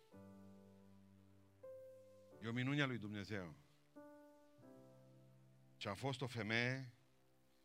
E 2.41 2.47
o 2.47 2.51
minune 2.51 2.81
a 2.81 2.85
lui 2.85 2.97
Dumnezeu. 2.97 3.55
Ce 5.77 5.89
a 5.89 5.93
fost 5.93 6.21
o 6.21 6.27
femeie 6.27 6.93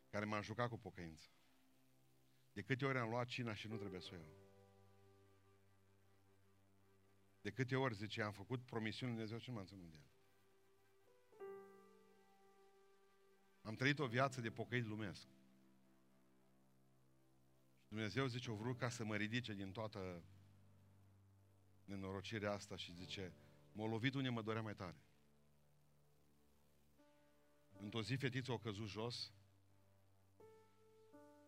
care 0.09 0.25
m-a 0.25 0.41
jucat 0.41 0.69
cu 0.69 0.77
pocăință. 0.77 1.29
De 2.53 2.61
câte 2.61 2.85
ori 2.85 2.97
am 2.97 3.09
luat 3.09 3.27
cina 3.27 3.53
și 3.53 3.67
nu 3.67 3.77
trebuie 3.77 4.01
să 4.01 4.09
o 4.13 4.15
iau. 4.15 4.44
De 7.45 7.51
câte 7.51 7.75
ori, 7.75 7.95
zice, 7.95 8.21
am 8.21 8.31
făcut 8.31 8.61
promisiuni 8.61 9.11
lui 9.11 9.21
Dumnezeu 9.21 9.43
și 9.43 9.49
nu 9.49 9.55
m-am 9.55 9.65
ținut 9.65 9.83
de 9.83 9.97
el. 9.97 10.03
Am 13.61 13.75
trăit 13.75 13.99
o 13.99 14.07
viață 14.07 14.41
de 14.41 14.51
pocăit 14.51 14.85
lumesc. 14.85 15.27
Și 17.81 17.87
Dumnezeu, 17.87 18.25
zice, 18.25 18.51
o 18.51 18.55
vrut 18.55 18.77
ca 18.77 18.89
să 18.89 19.03
mă 19.03 19.15
ridice 19.15 19.53
din 19.53 19.71
toată 19.71 20.23
nenorocirea 21.83 22.51
asta 22.51 22.75
și 22.75 22.93
zice, 22.93 23.33
m-a 23.71 23.87
lovit 23.87 24.13
unde 24.13 24.29
mă 24.29 24.41
dorea 24.41 24.61
mai 24.61 24.75
tare. 24.75 25.01
Într-o 27.79 28.01
zi 28.01 28.15
fetița 28.15 28.53
a 28.53 28.59
căzut 28.59 28.87
jos, 28.87 29.33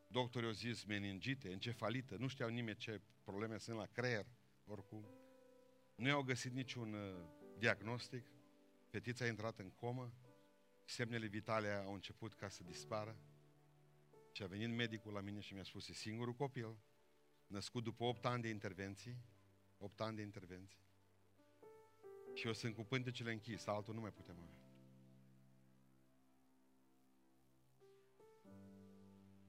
doctorii 0.08 0.48
au 0.48 0.54
zis 0.54 0.84
meningite, 0.84 1.50
encefalită, 1.50 2.16
nu 2.16 2.28
știau 2.28 2.50
nimeni 2.50 2.78
ce 2.78 3.02
probleme 3.24 3.58
sunt 3.58 3.78
la 3.78 3.86
creier, 3.86 4.26
oricum. 4.66 5.26
Nu 5.98 6.08
i-au 6.08 6.24
găsit 6.24 6.52
niciun 6.52 6.94
uh, 6.94 7.26
diagnostic, 7.58 8.26
fetița 8.90 9.26
a 9.26 9.28
intrat 9.28 9.60
în 9.60 9.70
comă, 9.70 10.14
semnele 10.86 11.28
vitale 11.28 11.72
au 11.72 11.94
început 11.94 12.34
ca 12.34 12.50
să 12.50 12.64
dispară. 12.64 13.16
Și 14.32 14.44
a 14.44 14.48
venit 14.48 14.70
medicul 14.70 15.14
la 15.14 15.22
mine 15.22 15.40
și 15.40 15.54
mi-a 15.54 15.64
spus, 15.64 15.88
e 15.88 15.94
singurul 15.94 16.34
copil, 16.34 16.78
născut 17.48 17.84
după 17.84 18.04
8 18.04 18.26
ani 18.26 18.42
de 18.42 18.50
intervenții, 18.50 19.18
8 19.78 20.02
ani 20.02 20.16
de 20.16 20.22
intervenții, 20.22 20.88
și 22.34 22.46
eu 22.46 22.54
sunt 22.54 22.76
cu 22.76 22.84
pântecele 22.84 23.32
închis, 23.32 23.66
altul 23.66 23.94
nu 23.94 24.02
mai 24.02 24.12
putem 24.12 24.36
avea. 24.40 24.60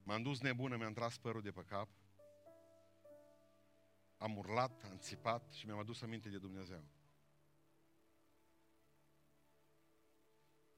M-am 0.02 0.22
dus 0.22 0.40
nebună, 0.40 0.76
mi-am 0.76 0.92
tras 0.92 1.18
părul 1.18 1.42
de 1.42 1.50
pe 1.50 1.64
cap, 1.64 1.88
am 4.18 4.36
urlat, 4.36 4.82
am 4.84 4.98
țipat 4.98 5.52
și 5.52 5.66
mi-am 5.66 5.78
adus 5.78 6.02
aminte 6.02 6.28
de 6.28 6.38
Dumnezeu. 6.38 6.84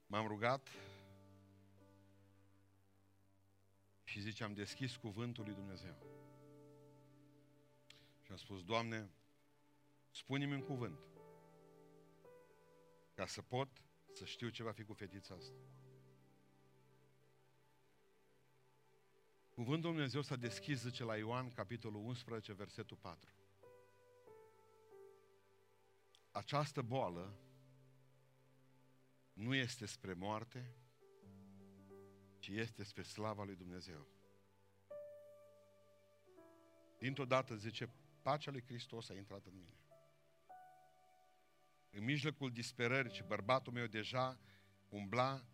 M-am 0.06 0.26
rugat 0.26 0.68
și 4.04 4.20
zice, 4.20 4.44
am 4.44 4.54
deschis 4.54 4.96
cuvântul 4.96 5.44
lui 5.44 5.54
Dumnezeu. 5.54 5.96
Și 8.22 8.30
am 8.30 8.36
spus, 8.36 8.64
Doamne, 8.64 9.10
spune-mi 10.10 10.54
un 10.54 10.62
cuvânt 10.62 10.98
ca 13.14 13.26
să 13.26 13.42
pot 13.42 13.68
să 14.12 14.24
știu 14.24 14.48
ce 14.48 14.62
va 14.62 14.72
fi 14.72 14.84
cu 14.84 14.92
fetița 14.92 15.34
asta. 15.34 15.54
Cuvântul 19.60 19.90
Dumnezeu 19.90 20.22
s-a 20.22 20.36
deschis, 20.36 20.80
zice 20.80 21.04
la 21.04 21.16
Ioan, 21.16 21.50
capitolul 21.50 22.04
11, 22.04 22.52
versetul 22.52 22.96
4. 22.96 23.30
Această 26.30 26.82
boală 26.82 27.38
nu 29.32 29.54
este 29.54 29.86
spre 29.86 30.12
moarte, 30.12 30.74
ci 32.38 32.48
este 32.48 32.82
spre 32.82 33.02
slava 33.02 33.44
lui 33.44 33.56
Dumnezeu. 33.56 34.06
Dintr-o 36.98 37.24
dată, 37.24 37.54
zice, 37.54 37.90
pacea 38.22 38.50
lui 38.50 38.64
Hristos 38.66 39.08
a 39.08 39.14
intrat 39.14 39.46
în 39.46 39.54
mine. 39.54 39.78
În 41.90 42.04
mijlocul 42.04 42.52
disperării 42.52 43.12
și 43.14 43.22
bărbatul 43.22 43.72
meu 43.72 43.86
deja 43.86 44.38
umbla 44.88 45.44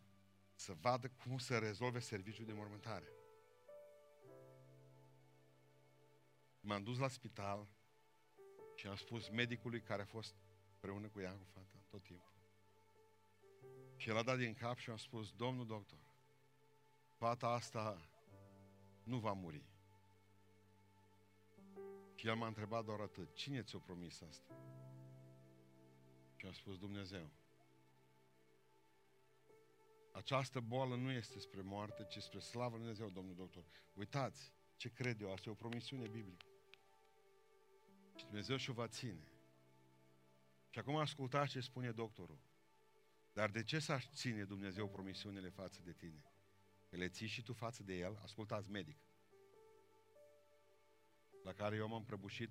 să 0.54 0.72
vadă 0.72 1.08
cum 1.08 1.38
să 1.38 1.58
rezolve 1.58 1.98
serviciul 1.98 2.46
de 2.46 2.52
mormântare. 2.52 3.15
M-am 6.66 6.82
dus 6.82 6.98
la 6.98 7.08
spital 7.08 7.66
și 8.74 8.86
am 8.86 8.94
spus 8.94 9.28
medicului 9.28 9.80
care 9.80 10.02
a 10.02 10.04
fost 10.04 10.34
împreună 10.72 11.08
cu 11.08 11.20
ea, 11.20 11.32
cu 11.32 11.44
fata, 11.44 11.82
tot 11.88 12.02
timpul. 12.02 12.34
Și 13.96 14.08
el 14.08 14.16
a 14.16 14.22
dat 14.22 14.38
din 14.38 14.54
cap 14.54 14.76
și 14.76 14.90
am 14.90 14.96
spus, 14.96 15.32
domnul 15.32 15.66
doctor, 15.66 15.98
fata 17.16 17.48
asta 17.48 18.10
nu 19.02 19.18
va 19.18 19.32
muri. 19.32 19.64
Și 22.14 22.26
el 22.26 22.34
m-a 22.34 22.46
întrebat 22.46 22.84
doar 22.84 23.00
atât, 23.00 23.34
cine 23.34 23.62
ți-a 23.62 23.78
promis 23.78 24.20
asta? 24.20 24.54
Și 26.36 26.46
am 26.46 26.52
spus, 26.52 26.78
Dumnezeu. 26.78 27.30
Această 30.12 30.60
boală 30.60 30.96
nu 30.96 31.10
este 31.10 31.38
spre 31.38 31.60
moarte, 31.60 32.04
ci 32.04 32.18
spre 32.18 32.38
slavă 32.38 32.70
lui 32.76 32.78
Dumnezeu, 32.78 33.10
domnul 33.10 33.34
doctor. 33.34 33.64
Uitați 33.94 34.52
ce 34.76 34.88
cred 34.88 35.20
eu, 35.20 35.32
asta 35.32 35.48
e 35.48 35.52
o 35.52 35.54
promisiune 35.54 36.08
biblică. 36.08 36.46
Și 38.16 38.24
Dumnezeu 38.24 38.56
și-o 38.56 38.72
va 38.72 38.88
ține. 38.88 39.28
Și 40.70 40.78
acum 40.78 40.96
ascultați 40.96 41.50
ce 41.50 41.60
spune 41.60 41.90
doctorul. 41.90 42.38
Dar 43.32 43.50
de 43.50 43.62
ce 43.62 43.78
să 43.78 43.98
ține 44.14 44.44
Dumnezeu 44.44 44.88
promisiunile 44.88 45.48
față 45.48 45.80
de 45.84 45.92
tine? 45.92 46.24
Că 46.88 46.96
le 46.96 47.08
ții 47.08 47.26
și 47.26 47.42
tu 47.42 47.52
față 47.52 47.82
de 47.82 47.94
El? 47.98 48.18
Ascultați, 48.22 48.70
medic. 48.70 48.96
La 51.42 51.52
care 51.52 51.76
eu 51.76 51.88
m-am 51.88 52.04
prăbușit 52.04 52.50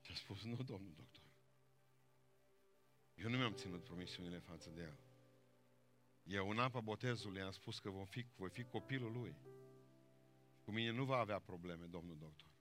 și 0.00 0.10
a 0.12 0.14
spus, 0.14 0.42
nu, 0.42 0.62
domnul 0.62 0.92
doctor. 0.96 1.22
Eu 3.14 3.30
nu 3.30 3.36
mi-am 3.36 3.54
ținut 3.54 3.84
promisiunile 3.84 4.38
față 4.38 4.70
de 4.70 4.82
El. 4.82 4.98
Eu 6.22 6.50
în 6.50 6.58
apa 6.58 6.80
botezului 6.80 7.40
am 7.40 7.50
spus 7.50 7.78
că 7.78 7.90
voi 7.90 8.06
fi, 8.06 8.26
voi 8.36 8.50
fi 8.50 8.64
copilul 8.64 9.12
Lui. 9.12 9.36
Cu 10.64 10.70
mine 10.70 10.90
nu 10.90 11.04
va 11.04 11.16
avea 11.16 11.38
probleme, 11.38 11.84
domnul 11.84 12.16
doctor. 12.18 12.57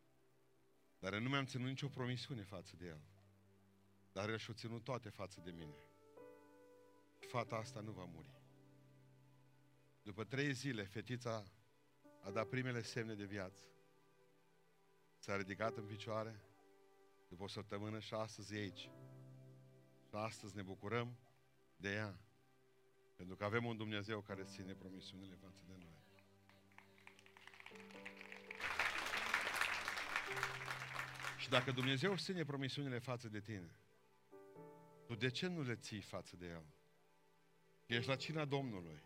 Dar 0.99 1.13
eu 1.13 1.19
nu 1.19 1.29
mi-am 1.29 1.45
ținut 1.45 1.67
nicio 1.67 1.87
promisiune 1.87 2.43
față 2.43 2.75
de 2.77 2.85
El. 2.85 3.01
Dar 4.11 4.29
El 4.29 4.37
și-a 4.37 4.53
ținut 4.53 4.83
toate 4.83 5.09
față 5.09 5.41
de 5.43 5.51
mine 5.51 5.75
fata 7.27 7.55
asta 7.55 7.79
nu 7.79 7.91
va 7.91 8.03
muri. 8.03 8.35
După 10.01 10.23
trei 10.23 10.53
zile, 10.53 10.83
fetița 10.83 11.43
a 12.21 12.31
dat 12.31 12.47
primele 12.47 12.81
semne 12.81 13.13
de 13.13 13.25
viață. 13.25 13.63
S-a 15.17 15.35
ridicat 15.35 15.77
în 15.77 15.85
picioare, 15.85 16.41
după 17.29 17.43
o 17.43 17.47
săptămână 17.47 17.99
și 17.99 18.13
astăzi 18.13 18.55
e 18.55 18.59
aici. 18.59 18.89
Și 20.07 20.15
astăzi 20.15 20.55
ne 20.55 20.61
bucurăm 20.61 21.17
de 21.75 21.93
ea. 21.93 22.19
Pentru 23.15 23.35
că 23.35 23.43
avem 23.43 23.65
un 23.65 23.77
Dumnezeu 23.77 24.21
care 24.21 24.43
ține 24.43 24.73
promisiunile 24.73 25.35
față 25.35 25.63
de 25.67 25.73
noi. 25.77 25.95
Și 31.47 31.53
dacă 31.53 31.71
Dumnezeu 31.71 32.15
ține 32.15 32.43
promisiunile 32.43 32.99
față 32.99 33.29
de 33.29 33.39
tine, 33.39 33.79
tu 35.05 35.15
de 35.15 35.29
ce 35.29 35.47
nu 35.47 35.61
le 35.61 35.75
ții 35.75 36.01
față 36.01 36.35
de 36.35 36.45
El? 36.45 36.65
Ești 37.85 38.09
la 38.09 38.15
cina 38.15 38.45
Domnului. 38.45 39.03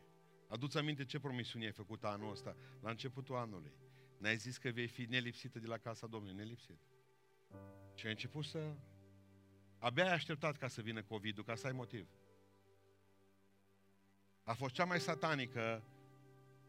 Aduți 0.47 0.77
aminte 0.77 1.05
ce 1.05 1.19
promisiune 1.19 1.65
ai 1.65 1.71
făcut 1.71 2.03
anul 2.03 2.31
ăsta, 2.31 2.55
la 2.79 2.89
începutul 2.89 3.35
anului. 3.35 3.71
N-ai 4.17 4.37
zis 4.37 4.57
că 4.57 4.69
vei 4.69 4.87
fi 4.87 5.05
nelipsită 5.05 5.59
de 5.59 5.67
la 5.67 5.77
casa 5.77 6.07
Domnului, 6.07 6.35
nelipsit. 6.35 6.79
Și 7.93 8.05
ai 8.05 8.11
început 8.11 8.45
să... 8.45 8.75
Abia 9.77 10.03
ai 10.03 10.13
așteptat 10.13 10.57
ca 10.57 10.67
să 10.67 10.81
vină 10.81 11.03
COVID-ul, 11.03 11.43
ca 11.43 11.55
să 11.55 11.67
ai 11.67 11.73
motiv. 11.73 12.09
A 14.43 14.53
fost 14.53 14.73
cea 14.73 14.85
mai 14.85 14.99
satanică 14.99 15.83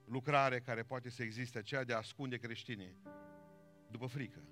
lucrare 0.05 0.61
care 0.61 0.83
poate 0.83 1.09
să 1.09 1.23
existe, 1.23 1.59
aceea 1.59 1.85
de 1.85 1.93
a 1.93 1.97
ascunde 1.97 2.37
creștinii 2.37 2.97
după 3.91 4.07
frică. 4.07 4.52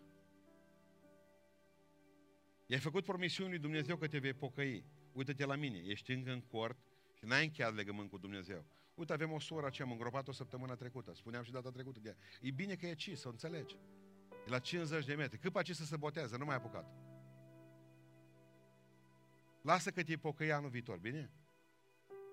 I-ai 2.71 2.81
făcut 2.81 3.05
promisiuni 3.05 3.51
lui 3.51 3.59
Dumnezeu 3.59 3.97
că 3.97 4.07
te 4.07 4.19
vei 4.19 4.33
pocăi. 4.33 4.85
Uită-te 5.13 5.45
la 5.45 5.57
mine, 5.57 5.79
ești 5.79 6.13
încă 6.13 6.33
în 6.33 6.41
cort, 6.41 6.79
și 7.19 7.25
n-ai 7.25 7.45
încheiat 7.45 7.75
legământ 7.75 8.11
cu 8.11 8.19
Dumnezeu. 8.19 8.67
Uite, 8.95 9.13
avem 9.13 9.33
o 9.33 9.39
soră 9.39 9.69
ce 9.71 9.83
am 9.83 9.91
îngropat 9.91 10.29
o 10.29 10.33
săptămână 10.33 10.75
trecută. 10.75 11.15
Spuneam 11.15 11.43
și 11.43 11.51
data 11.51 11.71
trecută 11.71 12.01
de 12.01 12.09
ea. 12.09 12.17
E 12.41 12.51
bine 12.51 12.75
că 12.75 12.87
e 12.87 12.95
ci, 12.95 13.17
să 13.17 13.29
înțelegi. 13.29 13.77
E 14.47 14.51
la 14.51 14.59
50 14.59 15.05
de 15.05 15.15
metri. 15.15 15.39
Cât 15.39 15.63
ce 15.63 15.75
să 15.75 15.85
se 15.85 15.97
botează, 15.97 16.37
nu 16.37 16.45
mai 16.45 16.55
a 16.55 16.59
apucat. 16.59 16.93
Lasă 19.63 19.91
că 19.91 20.03
te-i 20.03 20.17
pocăi 20.17 20.53
anul 20.53 20.71
viitor, 20.71 20.99
bine? 20.99 21.31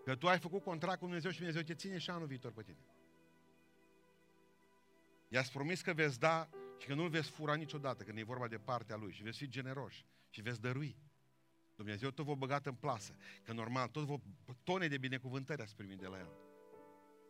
Că 0.03 0.15
tu 0.15 0.27
ai 0.27 0.39
făcut 0.39 0.63
contract 0.63 0.99
cu 0.99 1.05
Dumnezeu 1.05 1.31
și 1.31 1.37
Dumnezeu 1.37 1.61
te 1.61 1.75
ține 1.75 1.97
și 1.97 2.09
anul 2.09 2.27
viitor 2.27 2.51
pe 2.51 2.63
tine. 2.63 2.85
I-ați 5.27 5.51
promis 5.51 5.81
că 5.81 5.93
veți 5.93 6.19
da 6.19 6.49
Și 6.77 6.87
că 6.87 6.93
nu-l 6.93 7.09
veți 7.09 7.29
fura 7.29 7.55
niciodată 7.55 8.03
când 8.03 8.17
e 8.17 8.23
vorba 8.23 8.47
de 8.47 8.57
partea 8.57 8.95
lui 8.95 9.11
și 9.11 9.23
veți 9.23 9.37
fi 9.37 9.47
generoși 9.47 10.05
și 10.29 10.41
veți 10.41 10.61
dărui. 10.61 10.97
Dumnezeu 11.75 12.09
tot 12.09 12.25
vă 12.25 12.35
băgat 12.35 12.65
în 12.65 12.73
plasă, 12.73 13.15
că 13.43 13.53
normal 13.53 13.87
tot 13.87 14.03
vă 14.03 14.17
tone 14.63 14.87
de 14.87 14.97
binecuvântări 14.97 15.61
ați 15.61 15.75
primit 15.75 15.97
de 15.97 16.07
la 16.07 16.17
el. 16.17 16.31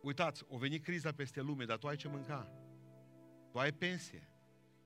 Uitați, 0.00 0.44
o 0.48 0.58
venit 0.58 0.82
criza 0.82 1.12
peste 1.12 1.40
lume, 1.40 1.64
dar 1.64 1.78
tu 1.78 1.86
ai 1.86 1.96
ce 1.96 2.08
mânca. 2.08 2.52
Tu 3.50 3.58
ai 3.58 3.72
pensie. 3.72 4.28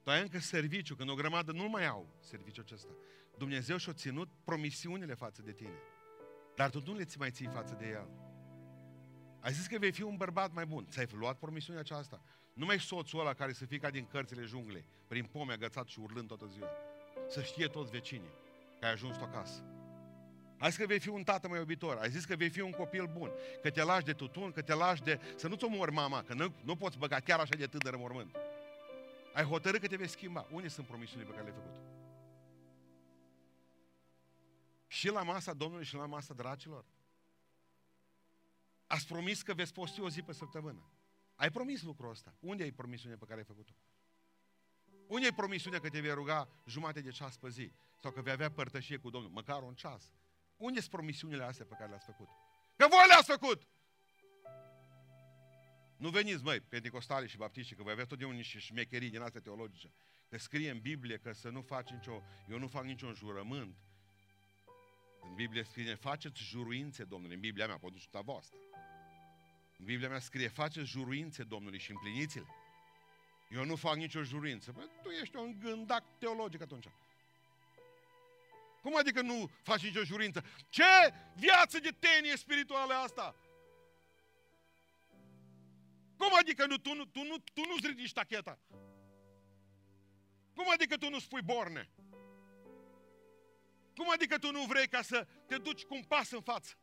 Tu 0.03 0.11
ai 0.11 0.21
încă 0.21 0.39
serviciu, 0.39 0.95
când 0.95 1.11
o 1.11 1.15
grămadă 1.15 1.53
nu 1.53 1.69
mai 1.69 1.87
au 1.87 2.17
serviciul 2.21 2.63
acesta. 2.63 2.93
Dumnezeu 3.39 3.77
și-a 3.77 3.93
ținut 3.93 4.29
promisiunile 4.45 5.15
față 5.15 5.43
de 5.43 5.53
tine. 5.53 5.79
Dar 6.57 6.71
tu 6.71 6.83
nu 6.87 6.95
le 6.95 7.05
ți 7.05 7.19
mai 7.19 7.31
ții 7.31 7.47
față 7.47 7.75
de 7.75 7.89
El. 7.89 8.09
Ai 9.41 9.53
zis 9.53 9.67
că 9.67 9.79
vei 9.79 9.93
fi 9.93 10.03
un 10.03 10.17
bărbat 10.17 10.53
mai 10.53 10.67
bun. 10.67 10.87
Ți-ai 10.89 11.07
luat 11.13 11.39
promisiunea 11.39 11.81
aceasta. 11.81 12.23
Nu 12.55 12.65
mai 12.65 12.81
soțul 12.81 13.21
ăla 13.21 13.35
care 13.35 13.53
să 13.53 13.65
fie 13.67 13.79
ca 13.79 13.91
din 13.91 14.07
cărțile 14.07 14.45
junglei, 14.45 14.87
prin 15.07 15.25
pome 15.25 15.53
agățat 15.53 15.87
și 15.87 16.01
urlând 16.01 16.29
toată 16.29 16.47
ziua. 16.47 16.69
Să 17.33 17.43
știe 17.43 17.66
toți 17.66 17.91
vecinii 17.91 18.30
că 18.78 18.85
ai 18.85 18.93
ajuns 18.93 19.16
tu 19.16 19.24
acasă. 19.24 19.64
Ai 20.59 20.70
zis 20.70 20.78
că 20.78 20.87
vei 20.87 20.99
fi 20.99 21.09
un 21.09 21.22
tată 21.22 21.49
mai 21.49 21.59
iubitor, 21.59 21.97
ai 21.97 22.11
zis 22.11 22.24
că 22.24 22.37
vei 22.37 22.49
fi 22.49 22.61
un 22.61 22.70
copil 22.70 23.07
bun, 23.07 23.30
că 23.62 23.70
te 23.70 23.83
lași 23.83 24.05
de 24.05 24.12
tutun, 24.12 24.53
că 24.53 24.62
te 24.62 24.74
lași 24.74 25.03
de... 25.03 25.20
Să 25.37 25.49
nu-ți 25.49 25.64
omori 25.64 25.93
mama, 25.93 26.22
că 26.22 26.35
nu, 26.35 26.55
nu 26.64 26.76
poți 26.76 26.99
băga 26.99 27.20
chiar 27.20 27.41
așa 27.41 27.57
de 27.57 27.66
tânăr 27.66 27.93
în 27.93 28.01
mormânt. 28.01 28.37
Ai 29.35 29.45
hotărât 29.45 29.80
că 29.80 29.87
te 29.87 29.97
vei 29.97 30.09
schimba. 30.09 30.47
Unde 30.51 30.68
sunt 30.68 30.87
promisiunile 30.87 31.30
pe 31.30 31.37
care 31.37 31.51
le-ai 31.51 31.61
făcut? 31.62 31.80
Și 34.87 35.09
la 35.09 35.22
masa 35.22 35.53
Domnului 35.53 35.85
și 35.85 35.95
la 35.95 36.07
masa 36.07 36.35
dracilor? 36.35 36.85
Ați 38.87 39.07
promis 39.07 39.43
că 39.43 39.55
veți 39.55 39.72
posti 39.72 40.01
o 40.01 40.09
zi 40.09 40.22
pe 40.22 40.33
săptămână. 40.33 40.91
Ai 41.35 41.51
promis 41.51 41.83
lucrul 41.83 42.11
ăsta. 42.11 42.35
Unde 42.41 42.62
ai 42.62 42.70
promisiunea 42.70 43.16
pe 43.18 43.24
care 43.24 43.39
ai 43.39 43.45
făcut-o? 43.45 43.72
Unde 45.13 45.27
ai 45.27 45.33
promisiunea 45.33 45.81
că 45.81 45.89
te 45.89 46.01
vei 46.01 46.15
ruga 46.15 46.49
jumate 46.67 47.01
de 47.01 47.11
ceas 47.11 47.37
pe 47.37 47.49
zi? 47.49 47.73
Sau 48.01 48.11
că 48.11 48.21
vei 48.21 48.33
avea 48.33 48.51
părtășie 48.51 48.97
cu 48.97 49.11
Domnul? 49.11 49.31
Măcar 49.31 49.63
un 49.63 49.75
ceas. 49.75 50.13
Unde 50.57 50.79
sunt 50.79 50.91
promisiunile 50.91 51.45
astea 51.45 51.67
pe 51.69 51.75
care 51.79 51.89
le-ați 51.89 52.05
făcut? 52.05 52.29
Că 52.77 52.87
voi 52.89 53.07
le-ați 53.09 53.31
făcut! 53.31 53.63
Nu 55.97 56.09
veniți, 56.09 56.43
măi, 56.43 56.61
pentecostali 56.61 57.29
și 57.29 57.37
baptiști, 57.37 57.75
că 57.75 57.83
voi 57.83 57.93
avea 57.93 58.05
totdeauna 58.05 58.37
niște 58.37 58.59
șmecherii 58.59 59.11
din 59.11 59.21
astea 59.21 59.41
teologice. 59.41 59.93
Că 60.29 60.39
scrie 60.39 60.71
în 60.71 60.81
Biblie 60.81 61.17
că 61.19 61.33
să 61.33 61.49
nu 61.49 61.61
faci 61.61 61.89
nicio, 61.91 62.23
eu 62.49 62.59
nu 62.59 62.67
fac 62.67 62.85
niciun 62.85 63.15
jurământ. 63.15 63.77
În 65.23 65.35
Biblie 65.35 65.63
scrie, 65.63 65.95
faceți 65.95 66.43
juruințe 66.43 67.05
Domnului. 67.05 67.35
În 67.35 67.41
Biblia 67.41 67.67
mea, 67.67 67.79
poate 67.79 67.99
și 67.99 68.09
voastră. 68.25 68.57
În 69.79 69.85
Biblia 69.85 70.09
mea 70.09 70.19
scrie, 70.19 70.49
faceți 70.49 70.89
juruințe 70.89 71.43
Domnului 71.43 71.79
și 71.79 71.91
împliniți-le. 71.91 72.47
Eu 73.53 73.65
nu 73.65 73.77
fac 73.77 73.97
nicio 73.97 74.23
juruință. 74.23 74.73
Păi 74.73 74.89
tu 75.03 75.09
ești 75.09 75.37
un 75.37 75.59
gândac 75.59 76.05
teologic 76.19 76.61
atunci. 76.61 76.87
Cum 78.83 78.97
adică 78.97 79.21
nu 79.21 79.51
faci 79.63 79.83
nicio 79.83 80.05
jurință? 80.05 80.45
Ce 80.69 80.85
viață 81.35 81.79
de 81.79 81.91
tenie 81.99 82.37
spirituală 82.37 82.95
asta? 82.95 83.37
Cum 86.17 86.29
adică 86.39 86.67
nu, 86.67 86.77
tu, 86.79 86.95
nu, 86.95 87.05
tu, 87.05 87.23
nu, 87.23 87.39
tu 87.39 87.61
nu-ți 87.67 87.87
ridici 87.87 88.13
tacheta? 88.13 88.59
Cum 90.55 90.71
adică 90.71 90.97
tu 90.97 91.09
nu 91.09 91.19
spui 91.19 91.43
borne? 91.43 91.89
Cum 93.97 94.11
adică 94.11 94.39
tu 94.39 94.51
nu 94.51 94.65
vrei 94.65 94.89
ca 94.89 95.03
să 95.03 95.27
te 95.47 95.59
duci 95.59 95.83
cu 95.83 95.95
un 95.95 96.03
pas 96.03 96.31
în 96.31 96.41
față? 96.41 96.77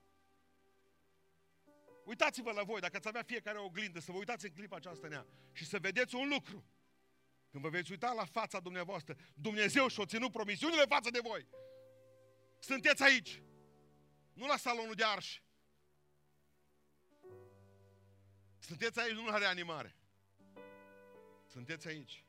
Uitați-vă 2.10 2.52
la 2.52 2.64
voi, 2.64 2.80
dacă 2.80 2.98
ați 2.98 3.08
avea 3.08 3.24
fiecare 3.24 3.58
o 3.58 3.64
oglindă, 3.64 4.00
să 4.00 4.12
vă 4.12 4.18
uitați 4.18 4.46
în 4.46 4.52
clipa 4.52 4.76
aceasta 4.76 5.08
în 5.08 5.14
ea 5.14 5.26
și 5.52 5.66
să 5.66 5.80
vedeți 5.80 6.16
un 6.16 6.30
lucru. 6.30 6.66
Când 7.50 7.64
vă 7.64 7.70
veți 7.70 7.92
uita 7.92 8.12
la 8.12 8.26
fața 8.26 8.60
dumneavoastră, 8.60 9.16
Dumnezeu 9.34 9.88
și-o 9.88 10.06
ținut 10.06 10.32
promisiunile 10.32 10.86
față 10.86 11.10
de 11.10 11.20
voi. 11.24 11.48
Sunteți 12.60 13.04
aici. 13.04 13.42
Nu 14.34 14.46
la 14.46 14.58
salonul 14.58 14.94
de 14.94 15.04
arși. 15.04 15.44
Sunteți 18.60 19.00
aici, 19.00 19.14
nu 19.14 19.26
la 19.26 19.38
reanimare. 19.38 19.96
Sunteți 21.46 21.88
aici. 21.88 22.24